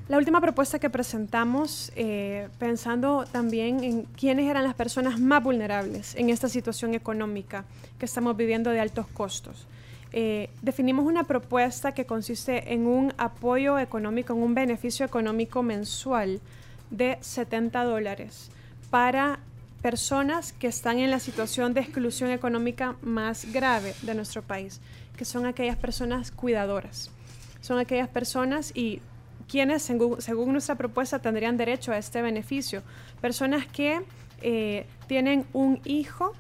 La 0.09 0.19
última 0.19 0.41
propuesta 0.41 0.79
que 0.79 0.89
presentamos, 0.89 1.91
eh, 1.97 2.49
pensando 2.61 3.25
también 3.33 3.83
en 3.83 4.03
quiénes 4.05 4.49
eran 4.49 4.63
las 4.63 4.75
personas 4.75 5.19
más 5.19 5.43
vulnerables 5.43 6.15
en 6.15 6.31
esta 6.31 6.49
situación 6.49 6.95
económica 6.95 7.65
que 7.99 8.05
estamos 8.05 8.37
viviendo 8.37 8.71
de 8.71 8.79
altos 8.79 9.09
costos. 9.09 9.67
Eh, 10.13 10.49
definimos 10.63 11.07
una 11.07 11.25
propuesta 11.25 11.91
que 11.91 12.07
consiste 12.07 12.73
en 12.73 12.87
un 12.87 13.15
apoyo 13.19 13.81
económico, 13.81 14.33
en 14.33 14.43
un 14.43 14.55
beneficio 14.55 15.05
económico 15.05 15.65
mensual 15.65 16.41
de 16.93 17.19
70 17.21 17.83
dólares 17.83 18.53
para 18.91 19.41
personas 19.83 20.53
que 20.53 20.69
están 20.69 21.01
en 21.01 21.11
la 21.11 21.19
situación 21.19 21.75
de 21.75 21.81
exclusión 21.81 22.31
económica 22.31 22.95
más 23.03 23.53
grave 23.53 23.93
de 24.03 24.15
nuestro 24.15 24.43
país, 24.43 24.81
que 25.17 25.25
son 25.25 25.47
aquellas 25.47 25.77
personas 25.77 26.31
cuidadoras. 26.31 27.11
Son 27.61 27.81
aquellas 27.81 28.09
personas 28.09 28.71
y 28.77 29.03
quienes, 29.49 29.83
según, 29.83 30.53
nuestra 30.53 30.75
propuesta, 30.75 31.19
tendrían 31.19 31.57
derecho 31.57 31.93
a 31.93 31.99
este 31.99 32.23
beneficio. 32.23 32.83
Personas 33.21 33.67
que 33.67 34.03
eh, 34.43 34.87
tienen 35.07 35.47
un 35.53 35.81
hijo 35.85 36.33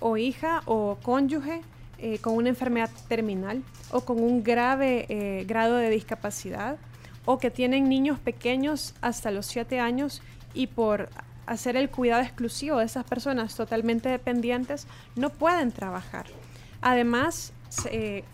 o 0.00 0.16
hija 0.16 0.62
o 0.66 0.98
cónyuge 1.02 1.62
eh, 1.98 2.18
con 2.18 2.34
una 2.34 2.48
enfermedad 2.48 2.90
terminal 3.08 3.62
o 3.90 4.00
con 4.02 4.22
un 4.22 4.42
grave 4.42 5.06
eh, 5.08 5.44
grado 5.46 5.76
de 5.76 5.90
discapacidad 5.90 6.78
o 7.26 7.38
que 7.38 7.50
tienen 7.50 7.88
niños 7.88 8.18
pequeños 8.18 8.94
hasta 9.02 9.30
los 9.30 9.46
7 9.46 9.78
años 9.80 10.22
y 10.54 10.66
por 10.68 11.10
hacer 11.46 11.76
el 11.76 11.90
cuidado 11.90 12.22
exclusivo 12.22 12.78
de 12.78 12.86
esas 12.86 13.04
personas 13.04 13.54
totalmente 13.54 14.08
dependientes 14.08 14.86
no 15.16 15.30
pueden 15.30 15.72
trabajar. 15.72 16.26
Además, 16.80 17.52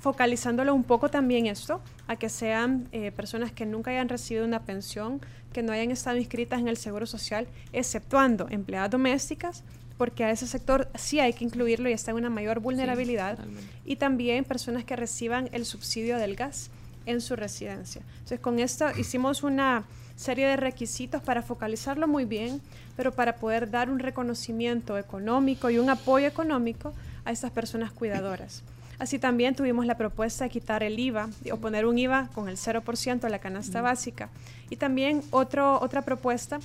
focalizándolo 0.01 0.75
un 0.75 0.85
poco 0.85 1.11
también 1.11 1.47
esto, 1.47 1.81
a 2.07 2.17
que 2.17 2.29
sean 2.29 2.89
eh, 2.93 3.13
personas 3.13 3.53
que 3.53 3.67
nunca 3.67 3.91
hayan 3.91 4.09
recibido 4.09 4.45
una 4.45 4.63
pensión, 4.63 5.21
que 5.53 5.63
no 5.63 5.73
hayan 5.73 5.91
estado 5.91 6.17
inscritas 6.17 6.61
en 6.61 6.69
el 6.69 6.77
Seguro 6.77 7.07
Social, 7.07 7.47
exceptuando 7.73 8.47
empleadas 8.51 8.91
domésticas, 8.91 9.63
porque 9.99 10.25
a 10.25 10.31
ese 10.31 10.47
sector 10.47 10.89
sí 10.95 11.21
hay 11.21 11.33
que 11.33 11.45
incluirlo 11.45 11.89
y 11.89 11.93
está 11.93 12.11
en 12.11 12.19
una 12.19 12.31
mayor 12.31 12.61
vulnerabilidad, 12.61 13.39
y 13.85 13.97
también 13.97 14.45
personas 14.45 14.85
que 14.85 14.97
reciban 14.97 15.49
el 15.53 15.65
subsidio 15.65 16.19
del 16.19 16.37
gas 16.37 16.71
en 17.07 17.21
su 17.21 17.37
residencia. 17.37 18.03
Entonces, 18.15 18.41
con 18.41 18.59
esto 18.59 18.87
hicimos 18.99 19.43
una 19.43 19.85
serie 20.17 20.47
de 20.49 20.57
requisitos 20.57 21.23
para 21.23 21.43
focalizarlo 21.43 22.09
muy 22.09 22.25
bien, 22.25 22.61
pero 22.97 23.13
para 23.13 23.37
poder 23.37 23.71
dar 23.71 23.91
un 23.91 23.99
reconocimiento 23.99 24.99
económico 24.99 25.71
y 25.71 25.79
un 25.79 25.91
apoyo 25.91 26.27
económico 26.27 26.93
a 27.25 27.33
estas 27.33 27.51
personas 27.51 27.93
cuidadoras. 27.93 28.63
Así 28.99 29.19
también 29.19 29.55
tuvimos 29.55 29.87
la 29.87 29.97
propuesta 29.97 30.45
de 30.45 30.51
quitar 30.51 30.83
el 30.83 30.99
IVA 30.99 31.29
o 31.53 31.57
poner 31.57 31.87
un 31.87 31.99
IVA 31.99 32.29
con 32.35 32.49
el 32.49 32.57
0% 32.57 33.25
a 33.25 33.29
la 33.29 33.39
canasta 33.39 33.83
básica. 33.83 34.31
Y 34.71 34.77
también 34.77 35.23
otro, 35.31 35.81
otra 35.81 36.03
propuesta 36.03 36.61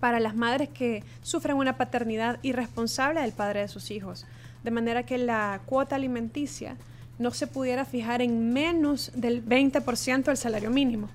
para 0.00 0.20
las 0.20 0.34
madres 0.34 0.68
que 0.68 1.02
sufren 1.22 1.56
una 1.56 1.76
paternidad 1.76 2.38
irresponsable 2.42 3.20
del 3.20 3.32
padre 3.32 3.60
de 3.60 3.68
sus 3.68 3.90
hijos, 3.90 4.26
de 4.62 4.70
manera 4.70 5.04
que 5.04 5.18
la 5.18 5.60
cuota 5.66 5.96
alimenticia 5.96 6.76
no 7.18 7.30
se 7.30 7.46
pudiera 7.46 7.84
fijar 7.84 8.22
en 8.22 8.52
menos 8.52 9.12
del 9.14 9.44
20% 9.44 10.24
del 10.24 10.36
salario 10.36 10.70
mínimo. 10.70 11.08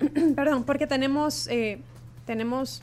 Perdón, 0.36 0.64
porque 0.64 0.86
tenemos, 0.86 1.48
eh, 1.48 1.80
tenemos 2.26 2.82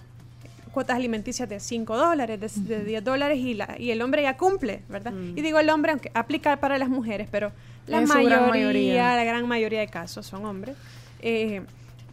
cuotas 0.72 0.95
alimenticias 0.95 1.47
de 1.49 1.59
5 1.59 1.97
dólares, 1.97 2.39
de, 2.39 2.78
de 2.78 2.84
10 2.86 3.03
dólares 3.03 3.38
y, 3.39 3.53
la, 3.53 3.76
y 3.78 3.91
el 3.91 4.01
hombre 4.01 4.24
ya 4.24 4.38
cumple, 4.38 4.82
¿verdad? 4.89 5.13
Y 5.36 5.41
digo 5.41 5.59
el 5.59 5.69
hombre, 5.69 5.91
aunque 5.91 6.11
aplica 6.13 6.57
para 6.57 6.78
las 6.78 6.89
mujeres, 6.89 7.28
pero 7.32 7.51
la 7.88 7.99
En 7.99 8.07
su 8.07 8.13
gran 8.13 8.26
mayoría, 8.28 8.49
mayoría. 8.49 9.15
la 9.15 9.24
gran 9.24 9.47
mayoría 9.47 9.80
de 9.82 9.88
casos 9.88 10.26
son 10.26 10.45
hombres, 10.45 10.76
eh, 11.22 11.61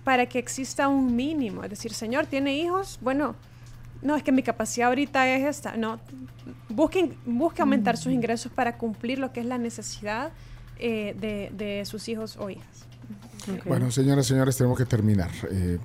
para 0.05 0.27
que 0.27 0.39
exista 0.39 0.89
un 0.89 1.15
mínimo. 1.15 1.65
Es 1.65 1.71
decir, 1.71 1.93
señor, 1.93 2.27
¿tiene 2.27 2.57
hijos? 2.57 2.99
Bueno, 3.01 3.35
no, 4.03 4.17
es 4.17 4.23
que 4.23 4.33
mi 4.33 4.43
capacidad 4.43 4.89
ahorita 4.89 5.29
es 5.29 5.45
esta. 5.45 5.77
No, 5.77 6.01
busquen, 6.69 7.15
busque 7.27 7.63
aumentar 7.63 7.97
sus 7.97 8.13
ingresos 8.13 8.51
para 8.53 8.77
cumplir 8.79 9.19
lo 9.19 9.33
que 9.33 9.41
es 9.41 9.47
la 9.47 9.59
necesidad 9.59 10.31
eh, 10.79 11.15
de, 11.19 11.51
de 11.53 11.85
sus 11.85 12.09
hijos 12.09 12.37
o 12.39 12.49
hijas. 12.51 12.87
Bueno, 13.65 13.91
señoras 13.91 14.27
y 14.27 14.29
señores, 14.31 14.57
tenemos 14.57 14.77
que 14.79 14.85
terminar. 14.85 15.31
Eh, 15.51 15.79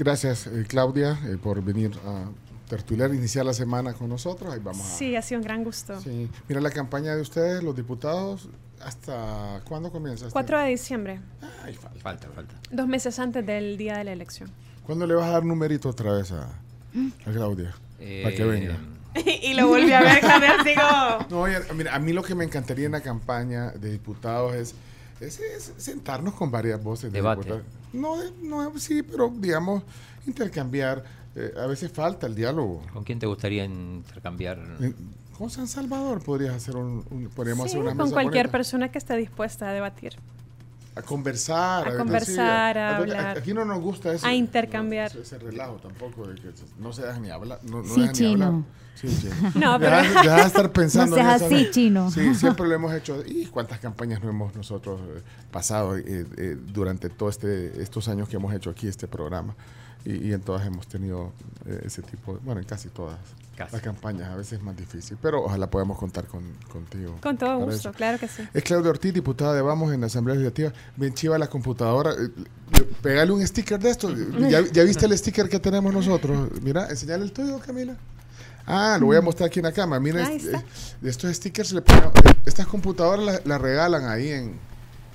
gracias, 0.00 0.46
eh, 0.46 0.64
Claudia, 0.68 1.18
eh, 1.26 1.36
por 1.42 1.62
venir 1.62 1.92
a 2.04 2.24
tertuliar, 2.68 3.12
iniciar 3.14 3.44
la 3.46 3.54
semana 3.54 3.92
con 3.92 4.08
nosotros. 4.08 4.52
Ahí 4.52 4.60
vamos 4.62 4.86
a... 4.86 4.90
Sí, 4.96 5.14
ha 5.16 5.22
sido 5.22 5.40
un 5.40 5.44
gran 5.44 5.62
gusto. 5.64 6.00
Sí. 6.00 6.28
Mira, 6.48 6.60
la 6.60 6.70
campaña 6.70 7.14
de 7.14 7.22
ustedes, 7.22 7.62
los 7.62 7.74
diputados, 7.76 8.48
¿hasta 8.84 9.60
cuándo 9.68 9.90
comienza? 9.90 10.26
Hasta- 10.26 10.32
4 10.32 10.58
de 10.60 10.68
diciembre, 10.70 11.20
Ay, 11.64 11.74
falta. 11.74 12.00
Falta, 12.00 12.28
falta. 12.34 12.54
dos 12.70 12.86
meses 12.88 13.18
antes 13.18 13.44
del 13.44 13.76
día 13.76 13.98
de 13.98 14.04
la 14.04 14.12
elección. 14.12 14.50
¿Cuándo 14.84 15.06
le 15.06 15.14
vas 15.14 15.26
a 15.26 15.32
dar 15.32 15.44
numerito 15.44 15.88
otra 15.88 16.12
vez 16.12 16.32
a, 16.32 16.44
a 16.44 17.32
Claudia? 17.32 17.70
Para 17.98 18.34
que 18.34 18.42
Eh, 18.42 18.44
venga. 18.46 18.76
y 19.42 19.54
lo 19.54 19.66
volví 19.68 19.92
a 19.92 20.00
ver, 20.00 20.20
Javier, 20.20 20.52
digo. 20.64 21.26
No, 21.30 21.40
oye, 21.42 21.56
mira, 21.74 21.94
a 21.94 21.98
mí 21.98 22.12
lo 22.12 22.22
que 22.22 22.34
me 22.36 22.44
encantaría 22.44 22.86
en 22.86 22.92
la 22.92 23.00
campaña 23.00 23.72
de 23.72 23.90
diputados 23.90 24.54
es, 24.54 24.74
es- 25.20 25.40
es 25.40 25.72
sentarnos 25.78 26.34
con 26.34 26.50
varias 26.50 26.82
voces 26.82 27.12
de 27.12 27.18
Debate. 27.18 27.60
No, 27.92 28.16
de- 28.18 28.30
no, 28.42 28.78
sí, 28.78 29.02
pero 29.02 29.32
digamos, 29.34 29.82
intercambiar. 30.26 31.04
Eh, 31.36 31.54
a 31.62 31.66
veces 31.66 31.92
falta 31.92 32.26
el 32.26 32.34
diálogo. 32.34 32.82
¿Con 32.92 33.04
quién 33.04 33.18
te 33.18 33.26
gustaría 33.26 33.64
intercambiar? 33.64 34.58
Con 35.38 35.48
San 35.48 35.68
Salvador 35.68 36.22
podrías 36.22 36.54
hacer 36.54 36.76
un, 36.76 37.04
un- 37.10 37.28
podríamos 37.34 37.64
Sí, 37.64 37.70
hacer 37.76 37.80
una 37.82 37.90
con 37.90 37.98
mesa 38.06 38.12
cualquier 38.14 38.46
bonita. 38.46 38.52
persona 38.52 38.90
que 38.90 38.98
esté 38.98 39.16
dispuesta 39.16 39.70
a 39.70 39.72
debatir, 39.72 40.16
a 41.00 41.02
conversar, 41.02 41.86
A 41.86 41.90
ver, 41.90 41.98
conversar, 41.98 42.78
a 42.78 42.90
a- 42.90 42.96
hablar. 42.98 43.38
Aquí 43.38 43.52
no 43.52 43.64
nos 43.64 43.80
gusta 43.80 44.12
eso. 44.12 44.26
a 44.26 44.32
intercambiar. 44.34 45.08
Ese, 45.10 45.20
ese 45.22 45.38
relajo 45.38 45.76
tampoco 45.76 46.26
de 46.26 46.34
que 46.40 46.50
no 46.78 46.92
se 46.92 47.02
dejan 47.02 47.22
ni 47.22 47.30
hablar. 47.30 47.60
No, 47.64 47.82
no 47.82 47.94
Sí, 47.94 48.00
ni 48.00 48.12
chino. 48.12 48.46
hablar. 48.46 48.62
Sí, 48.94 49.08
chino. 49.20 49.34
No, 49.54 49.78
pero- 49.78 49.96
Deja, 49.96 50.22
deja 50.22 50.36
de 50.36 50.42
estar 50.42 50.72
pensando 50.72 51.16
No 51.16 51.22
seas 51.22 51.42
así, 51.42 51.68
chino. 51.70 52.10
Sí, 52.10 52.34
siempre 52.34 52.66
lo 52.68 52.74
hemos 52.74 52.92
hecho. 52.94 53.22
¿Y 53.26 53.46
cuántas 53.46 53.78
campañas 53.80 54.22
no 54.22 54.28
hemos 54.30 54.54
nosotros 54.54 55.00
eh, 55.16 55.22
pasado 55.50 55.96
eh, 55.96 56.04
eh, 56.36 56.56
durante 56.66 57.08
todos 57.08 57.36
este, 57.36 57.82
estos 57.82 58.08
años 58.08 58.28
que 58.28 58.36
hemos 58.36 58.52
hecho 58.54 58.70
aquí 58.70 58.86
este 58.88 59.08
programa? 59.08 59.54
Y, 60.04 60.28
y 60.28 60.32
en 60.32 60.40
todas 60.40 60.66
hemos 60.66 60.86
tenido 60.86 61.32
eh, 61.66 61.82
ese 61.84 62.02
tipo, 62.02 62.34
de- 62.34 62.40
bueno, 62.40 62.60
en 62.60 62.66
casi 62.66 62.88
todas 62.88 63.18
Casi. 63.56 63.72
las 63.72 63.82
campañas. 63.82 64.30
A 64.30 64.36
veces 64.36 64.54
es 64.54 64.62
más 64.62 64.74
difícil, 64.76 65.18
pero 65.20 65.44
ojalá 65.44 65.68
podamos 65.70 65.98
contar 65.98 66.24
con, 66.26 66.42
contigo. 66.72 67.16
con 67.22 67.36
todo 67.36 67.58
gusto, 67.58 67.74
eso. 67.74 67.92
claro 67.92 68.18
que 68.18 68.26
sí. 68.28 68.42
Es 68.54 68.62
Claudia 68.64 68.90
Ortiz, 68.90 69.12
diputada 69.12 69.52
de 69.54 69.60
Vamos 69.60 69.92
en 69.92 70.00
la 70.00 70.06
Asamblea 70.06 70.36
Legislativa. 70.36 70.72
Bien 70.96 71.12
chiva 71.12 71.36
la 71.38 71.48
computadora. 71.48 72.12
Eh, 72.12 72.30
Pégale 73.02 73.30
un 73.32 73.46
sticker 73.46 73.78
de 73.78 73.90
esto. 73.90 74.10
¿Ya, 74.48 74.62
ya 74.72 74.82
viste 74.84 75.04
el 75.04 75.16
sticker 75.18 75.48
que 75.48 75.58
tenemos 75.60 75.92
nosotros? 75.92 76.48
Mira, 76.62 76.88
enseñale 76.88 77.24
el 77.24 77.32
tuyo, 77.32 77.58
Camila. 77.58 77.94
Ah, 78.66 78.96
lo 78.98 79.06
voy 79.06 79.16
a 79.16 79.20
mostrar 79.20 79.48
aquí 79.48 79.58
en 79.58 79.64
la 79.66 79.72
cámara. 79.72 80.00
Mira, 80.00 80.24
Ahí 80.26 80.36
está. 80.36 80.58
eh, 80.58 80.64
estos 81.02 81.34
stickers, 81.36 81.72
le 81.72 81.82
ponen- 81.82 82.04
eh, 82.24 82.34
estas 82.46 82.66
computadoras 82.66 83.24
las 83.24 83.46
las 83.46 83.60
regalan 83.60 84.06
ahí 84.08 84.28
en... 84.30 84.54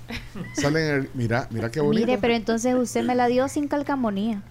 Salen, 0.56 0.84
en 0.84 0.96
el- 0.96 1.10
mira, 1.16 1.48
mira 1.50 1.72
qué 1.72 1.80
bonito. 1.80 2.06
Mire, 2.06 2.18
pero 2.20 2.34
entonces 2.36 2.76
usted 2.76 3.04
me 3.04 3.16
la 3.16 3.26
dio 3.28 3.48
sin 3.48 3.68
calcamonía. 3.68 4.44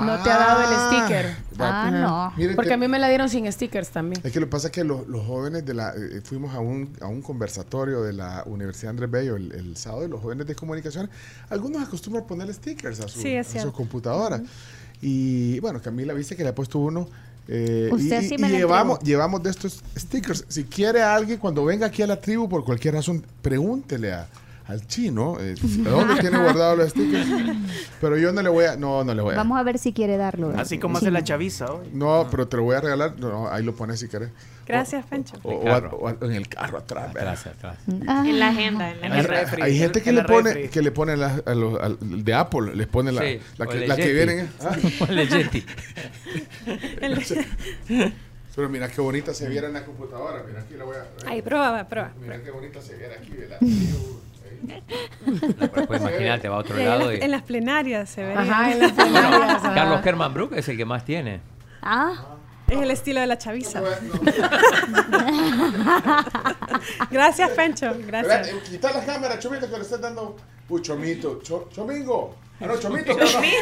No 0.00 0.22
te 0.22 0.30
ha 0.30 0.36
dado 0.38 0.60
el 0.62 0.68
Ah, 0.72 0.86
sticker. 1.06 1.36
Ah, 1.58 1.90
no. 1.92 2.32
Miren, 2.36 2.56
Porque 2.56 2.68
te- 2.70 2.74
a 2.74 2.76
mí 2.76 2.88
me 2.88 2.98
la 2.98 3.08
dieron 3.08 3.28
sin 3.28 3.50
stickers 3.52 3.90
también. 3.90 4.20
Es 4.24 4.32
que 4.32 4.40
lo 4.40 4.46
que 4.46 4.50
pasa 4.50 4.68
es 4.68 4.72
que 4.72 4.84
los, 4.84 5.06
los 5.08 5.26
jóvenes 5.26 5.64
de 5.66 5.74
la... 5.74 5.92
eh, 5.94 6.20
fuimos 6.24 6.54
a 6.54 6.60
un, 6.60 6.90
a 7.00 7.06
un 7.06 7.20
conversatorio 7.22 8.02
de 8.02 8.12
la 8.12 8.42
Universidad 8.46 8.90
Andrés 8.90 9.10
Bello 9.10 9.36
el, 9.36 9.52
el 9.52 9.76
sábado, 9.76 10.06
y 10.06 10.08
los 10.08 10.20
jóvenes 10.20 10.46
de 10.46 10.54
comunicación, 10.54 11.10
algunos 11.50 11.82
acostumbran 11.82 12.26
poner 12.26 12.52
stickers 12.54 13.00
a, 13.00 13.08
su- 13.08 13.20
Sí, 13.20 13.36
a 13.36 13.44
sus 13.44 13.72
computadoras. 13.72 14.40
Y 15.02 15.58
bueno, 15.60 15.80
Camila, 15.80 16.12
viste 16.12 16.36
que 16.36 16.42
le 16.42 16.50
ha 16.50 16.54
puesto 16.54 16.78
uno. 16.78 17.08
eh, 17.48 17.88
Usted 17.92 18.22
y, 18.22 18.28
sí 18.28 18.34
y 18.34 18.38
me 18.38 18.48
la 18.50 18.58
llevamos, 18.58 18.98
llevamos 19.00 19.42
de 19.42 19.50
estos 19.50 19.82
stickers. 19.96 20.44
Si 20.48 20.64
quiere 20.64 21.02
alguien, 21.02 21.38
cuando 21.38 21.64
venga 21.64 21.86
aquí 21.86 22.02
a 22.02 22.06
la 22.06 22.20
tribu, 22.20 22.48
por 22.48 22.64
cualquier 22.64 22.94
razón, 22.94 23.24
pregúntele 23.42 24.12
a- 24.12 24.28
al 24.70 24.86
chino 24.86 25.36
eh, 25.40 25.54
dónde 25.78 26.20
tiene 26.20 26.38
guardados 26.38 26.78
los 26.78 26.90
stickers. 26.90 27.26
Pero 28.00 28.16
yo 28.16 28.32
no 28.32 28.40
le 28.42 28.48
voy 28.48 28.64
a... 28.66 28.76
No, 28.76 29.02
no 29.04 29.12
le 29.14 29.20
voy 29.22 29.34
a... 29.34 29.38
Vamos 29.38 29.58
a 29.58 29.62
ver 29.64 29.78
si 29.78 29.92
quiere 29.92 30.16
darlo. 30.16 30.52
Así 30.56 30.78
como 30.78 30.98
hace 30.98 31.10
la 31.10 31.22
chaviza 31.24 31.72
hoy. 31.72 31.88
No, 31.92 32.28
pero 32.30 32.46
te 32.48 32.56
lo 32.56 32.62
voy 32.62 32.76
a 32.76 32.80
regalar. 32.80 33.18
No, 33.18 33.48
ahí 33.48 33.62
lo 33.64 33.74
pones 33.74 33.98
si 34.00 34.06
quieres. 34.08 34.30
Gracias, 34.66 35.04
Pencho. 35.06 35.34
O, 35.42 35.50
El 35.50 35.56
o 35.56 35.60
a- 35.62 35.64
carro. 35.80 35.96
o 35.96 36.08
a- 36.08 36.16
en 36.20 36.32
el 36.32 36.48
carro 36.48 36.78
atrás. 36.78 37.12
¿verdad? 37.12 37.36
Atrás. 37.44 37.76
Ah, 38.06 38.22
En 38.24 38.38
la 38.38 38.48
agenda, 38.50 38.90
en 38.92 39.00
la 39.00 39.06
Hay, 39.16 39.22
refri, 39.22 39.62
hay 39.62 39.76
gente 39.76 39.98
en- 39.98 40.04
que 40.04 40.12
le 40.12 40.22
pone 40.22 40.54
refri. 40.54 40.68
que 40.68 40.82
le 40.82 40.92
pone 40.92 41.16
la, 41.16 41.42
a 41.44 41.54
los- 41.54 41.98
de 42.00 42.34
Apple 42.34 42.76
les 42.76 42.86
pone 42.86 43.10
la, 43.10 43.22
Sí, 43.22 43.40
la 43.58 43.64
o 43.64 43.68
que, 43.68 43.86
la 43.88 43.96
que 43.96 44.12
vienen 44.12 44.48
ah, 44.60 44.76
pero 48.54 48.68
mira 48.68 48.88
qué 48.88 49.00
bonita 49.00 49.32
se 49.34 49.48
viera 49.48 49.68
en 49.68 49.74
la 49.74 49.84
computadora 49.84 50.42
mira 50.46 50.60
aquí 50.60 50.74
la 50.74 50.84
voy 50.84 50.96
a 50.96 51.28
Ahí, 51.30 51.42
prueba, 51.42 51.88
prueba. 51.88 52.12
mira 52.20 52.42
qué 52.42 52.50
bonita 52.50 52.80
se 52.82 52.96
viera 52.96 53.14
aquí 53.16 53.30
¿verdad? 53.32 53.58
Después 55.26 56.00
imagínate, 56.00 56.48
va 56.48 56.56
a 56.56 56.58
otro 56.60 56.78
en, 56.78 56.84
lado. 56.86 57.10
las, 57.10 57.18
y- 57.20 57.22
en 57.24 57.30
las 57.30 57.42
plenarias 57.42 58.10
se 58.10 58.22
vería. 58.24 58.40
Ajá, 58.40 58.72
en 58.72 58.78
las 58.80 58.92
plenarias, 58.96 59.64
ajá. 59.64 59.74
Carlos 59.74 60.00
Herman 60.06 60.34
Brook 60.34 60.52
es 60.54 60.68
el 60.68 60.76
que 60.76 60.84
más 60.84 61.04
tiene. 61.04 61.40
ah, 61.82 62.36
Es 62.68 62.78
el 62.78 62.90
estilo 62.90 63.20
de 63.20 63.26
la 63.26 63.36
chaviza. 63.38 63.82
Gracias, 67.10 67.50
Pencho. 67.50 67.92
Gracias. 68.06 68.48
Eh, 68.48 68.60
quita 68.68 68.92
la 68.92 69.04
cámara 69.04 69.38
Chomito 69.38 69.68
que 69.70 69.76
le 69.76 69.82
estás 69.82 70.00
dando 70.00 70.36
uy 70.68 70.82
Chomito 70.82 71.40
Cho- 71.42 71.68
Chomingo 71.72 72.36
ah 72.60 72.66
no 72.66 72.76
Chomito. 72.78 73.12
Chomito. 73.14 73.56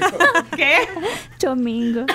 ¿Qué? 0.56 0.74
chomingo. 1.38 2.06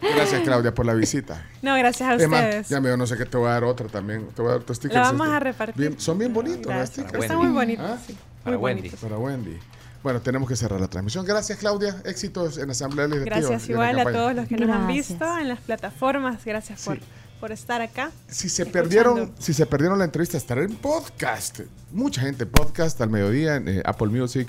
gracias 0.00 0.42
Claudia 0.42 0.74
por 0.74 0.86
la 0.86 0.94
visita 0.94 1.44
No, 1.62 1.74
gracias 1.76 2.08
a 2.10 2.14
ustedes. 2.16 2.68
ya 2.68 2.80
me 2.80 2.96
no 2.96 3.06
sé 3.06 3.16
qué 3.16 3.24
te 3.26 3.36
voy 3.36 3.48
a 3.48 3.52
dar 3.52 3.64
otra 3.64 3.88
también 3.88 4.26
te 4.34 4.42
voy 4.42 4.50
a 4.50 4.52
dar 4.54 4.60
otros 4.62 4.76
stickers 4.78 4.94
La 5.00 5.02
vamos 5.12 5.26
este. 5.26 5.36
a 5.36 5.40
repartir. 5.40 5.76
Bien- 5.76 6.00
son 6.00 6.18
bien 6.18 6.32
bonitos 6.32 6.58
los 6.66 6.66
Gracias. 6.74 6.90
stickers 6.90 7.12
Para 7.12 7.24
Está 7.24 7.36
Wendy. 7.38 7.46
muy 7.52 7.54
bonito. 7.56 7.82
¿Ah? 7.84 7.98
sí. 8.06 8.16
Para 8.44 8.56
Muy 8.56 8.64
Wendy. 8.64 8.82
bonito. 8.82 8.96
Para 9.02 9.18
Wendy. 9.18 9.58
Bueno, 10.02 10.20
tenemos 10.22 10.48
que 10.48 10.54
cerrar 10.56 10.80
la 10.80 10.86
transmisión. 10.86 11.26
Gracias, 11.26 11.58
Claudia. 11.58 11.96
Éxitos 12.04 12.56
en 12.58 12.70
Asamblea 12.70 13.08
Legislativa. 13.08 13.48
Gracias 13.48 13.68
igual 13.68 13.98
a 13.98 14.04
todos 14.12 14.34
los 14.34 14.46
que 14.46 14.56
nos 14.56 14.70
han 14.70 14.86
visto 14.86 15.38
en 15.38 15.48
las 15.48 15.58
plataformas. 15.58 16.44
Gracias 16.44 16.82
por, 16.84 16.96
Sí. 16.98 17.02
por 17.40 17.50
estar 17.50 17.82
acá. 17.82 18.12
Si 18.28 18.48
se 18.48 18.62
escuchando. 18.62 18.72
perdieron, 18.72 19.34
si 19.40 19.52
se 19.52 19.66
perdieron 19.66 19.98
la 19.98 20.04
entrevista, 20.04 20.36
estará 20.36 20.62
en 20.62 20.76
podcast. 20.76 21.60
Mucha 21.90 22.20
gente 22.22 22.46
podcast 22.46 23.00
al 23.00 23.10
mediodía 23.10 23.56
en 23.56 23.68
eh, 23.68 23.82
Apple 23.84 24.06
Music, 24.08 24.48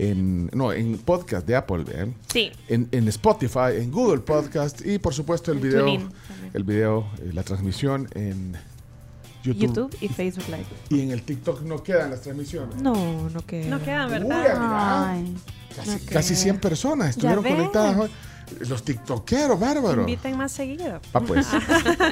en 0.00 0.50
no, 0.54 0.72
en 0.72 0.96
podcast 0.98 1.46
de 1.46 1.56
Apple, 1.56 1.84
¿eh? 1.92 2.12
Sí. 2.32 2.50
en, 2.68 2.88
en 2.90 3.06
Spotify, 3.08 3.76
en 3.76 3.90
Google 3.90 4.20
Podcast 4.20 4.84
y 4.84 4.98
por 4.98 5.12
supuesto 5.12 5.52
el 5.52 5.58
video, 5.58 5.86
el 6.54 6.64
video, 6.64 7.06
eh, 7.18 7.30
la 7.32 7.42
transmisión 7.42 8.08
en 8.14 8.56
YouTube, 9.42 9.60
YouTube 9.60 9.96
y 10.00 10.08
Facebook 10.08 10.46
Live. 10.48 10.66
y 10.88 11.02
en 11.02 11.10
el 11.10 11.22
TikTok 11.22 11.62
no 11.62 11.82
quedan 11.82 12.10
las 12.10 12.22
transmisiones. 12.22 12.76
No, 12.76 13.28
no 13.28 13.44
queda. 13.46 13.68
No 13.68 13.82
quedan, 13.82 14.06
Uy, 14.06 14.12
¿verdad? 14.12 14.38
mira. 14.38 15.10
Ay. 15.10 15.34
Casi, 15.76 15.90
no 15.90 15.98
casi 16.10 16.34
100 16.34 16.58
personas 16.58 17.10
estuvieron 17.10 17.44
conectadas 17.44 17.96
hoy. 17.98 18.10
Los 18.68 18.82
tiktokeros, 18.82 19.60
bárbaros. 19.60 20.00
Inviten 20.08 20.36
más 20.36 20.50
seguido. 20.50 21.00
Ah, 21.12 21.20
pues. 21.20 21.46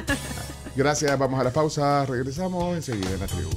Gracias, 0.75 1.19
vamos 1.19 1.39
a 1.39 1.43
la 1.43 1.51
pausa. 1.51 2.05
Regresamos 2.05 2.75
enseguida 2.75 3.11
en 3.11 3.19
la 3.19 3.27
tribu. 3.27 3.49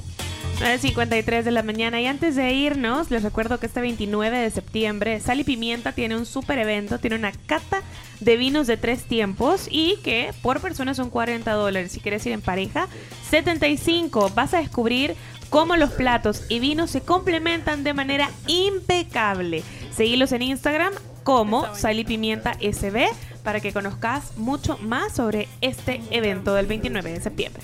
9.53 0.59 1.43
de 1.43 1.51
la 1.51 1.63
mañana 1.63 1.99
y 1.99 2.05
antes 2.05 2.35
de 2.35 2.53
irnos 2.53 3.11
les 3.11 3.23
recuerdo 3.23 3.59
que 3.59 3.65
este 3.65 3.81
29 3.81 4.37
de 4.37 4.49
septiembre 4.49 5.19
Sal 5.19 5.39
y 5.39 5.43
Pimienta 5.43 5.91
tiene 5.91 6.15
un 6.15 6.25
super 6.25 6.57
evento, 6.57 6.99
tiene 6.99 7.15
una 7.17 7.31
cata 7.31 7.81
de 8.19 8.37
vinos 8.37 8.67
de 8.67 8.77
tres 8.77 9.03
tiempos 9.03 9.67
y 9.69 9.97
que 10.03 10.33
por 10.41 10.61
persona 10.61 10.93
son 10.93 11.09
40 11.09 11.51
dólares. 11.51 11.91
Si 11.91 11.99
quieres 11.99 12.25
ir 12.25 12.31
en 12.31 12.41
pareja, 12.41 12.87
75. 13.29 14.31
Vas 14.33 14.53
a 14.53 14.59
descubrir 14.59 15.15
cómo 15.49 15.75
los 15.75 15.91
platos 15.91 16.45
y 16.49 16.59
vinos 16.59 16.91
se 16.91 17.01
complementan 17.01 17.83
de 17.83 17.93
manera 17.93 18.29
impecable. 18.47 19.63
Seguilos 19.93 20.31
en 20.31 20.43
Instagram 20.43 20.93
como 21.23 21.73
Sal 21.75 21.99
y 21.99 22.05
Pimienta 22.05 22.53
SB 22.61 23.07
para 23.43 23.59
que 23.59 23.73
conozcas 23.73 24.37
mucho 24.37 24.77
más 24.77 25.13
sobre 25.13 25.47
este 25.61 26.01
evento 26.11 26.53
del 26.53 26.67
29 26.67 27.11
de 27.11 27.21
septiembre. 27.21 27.63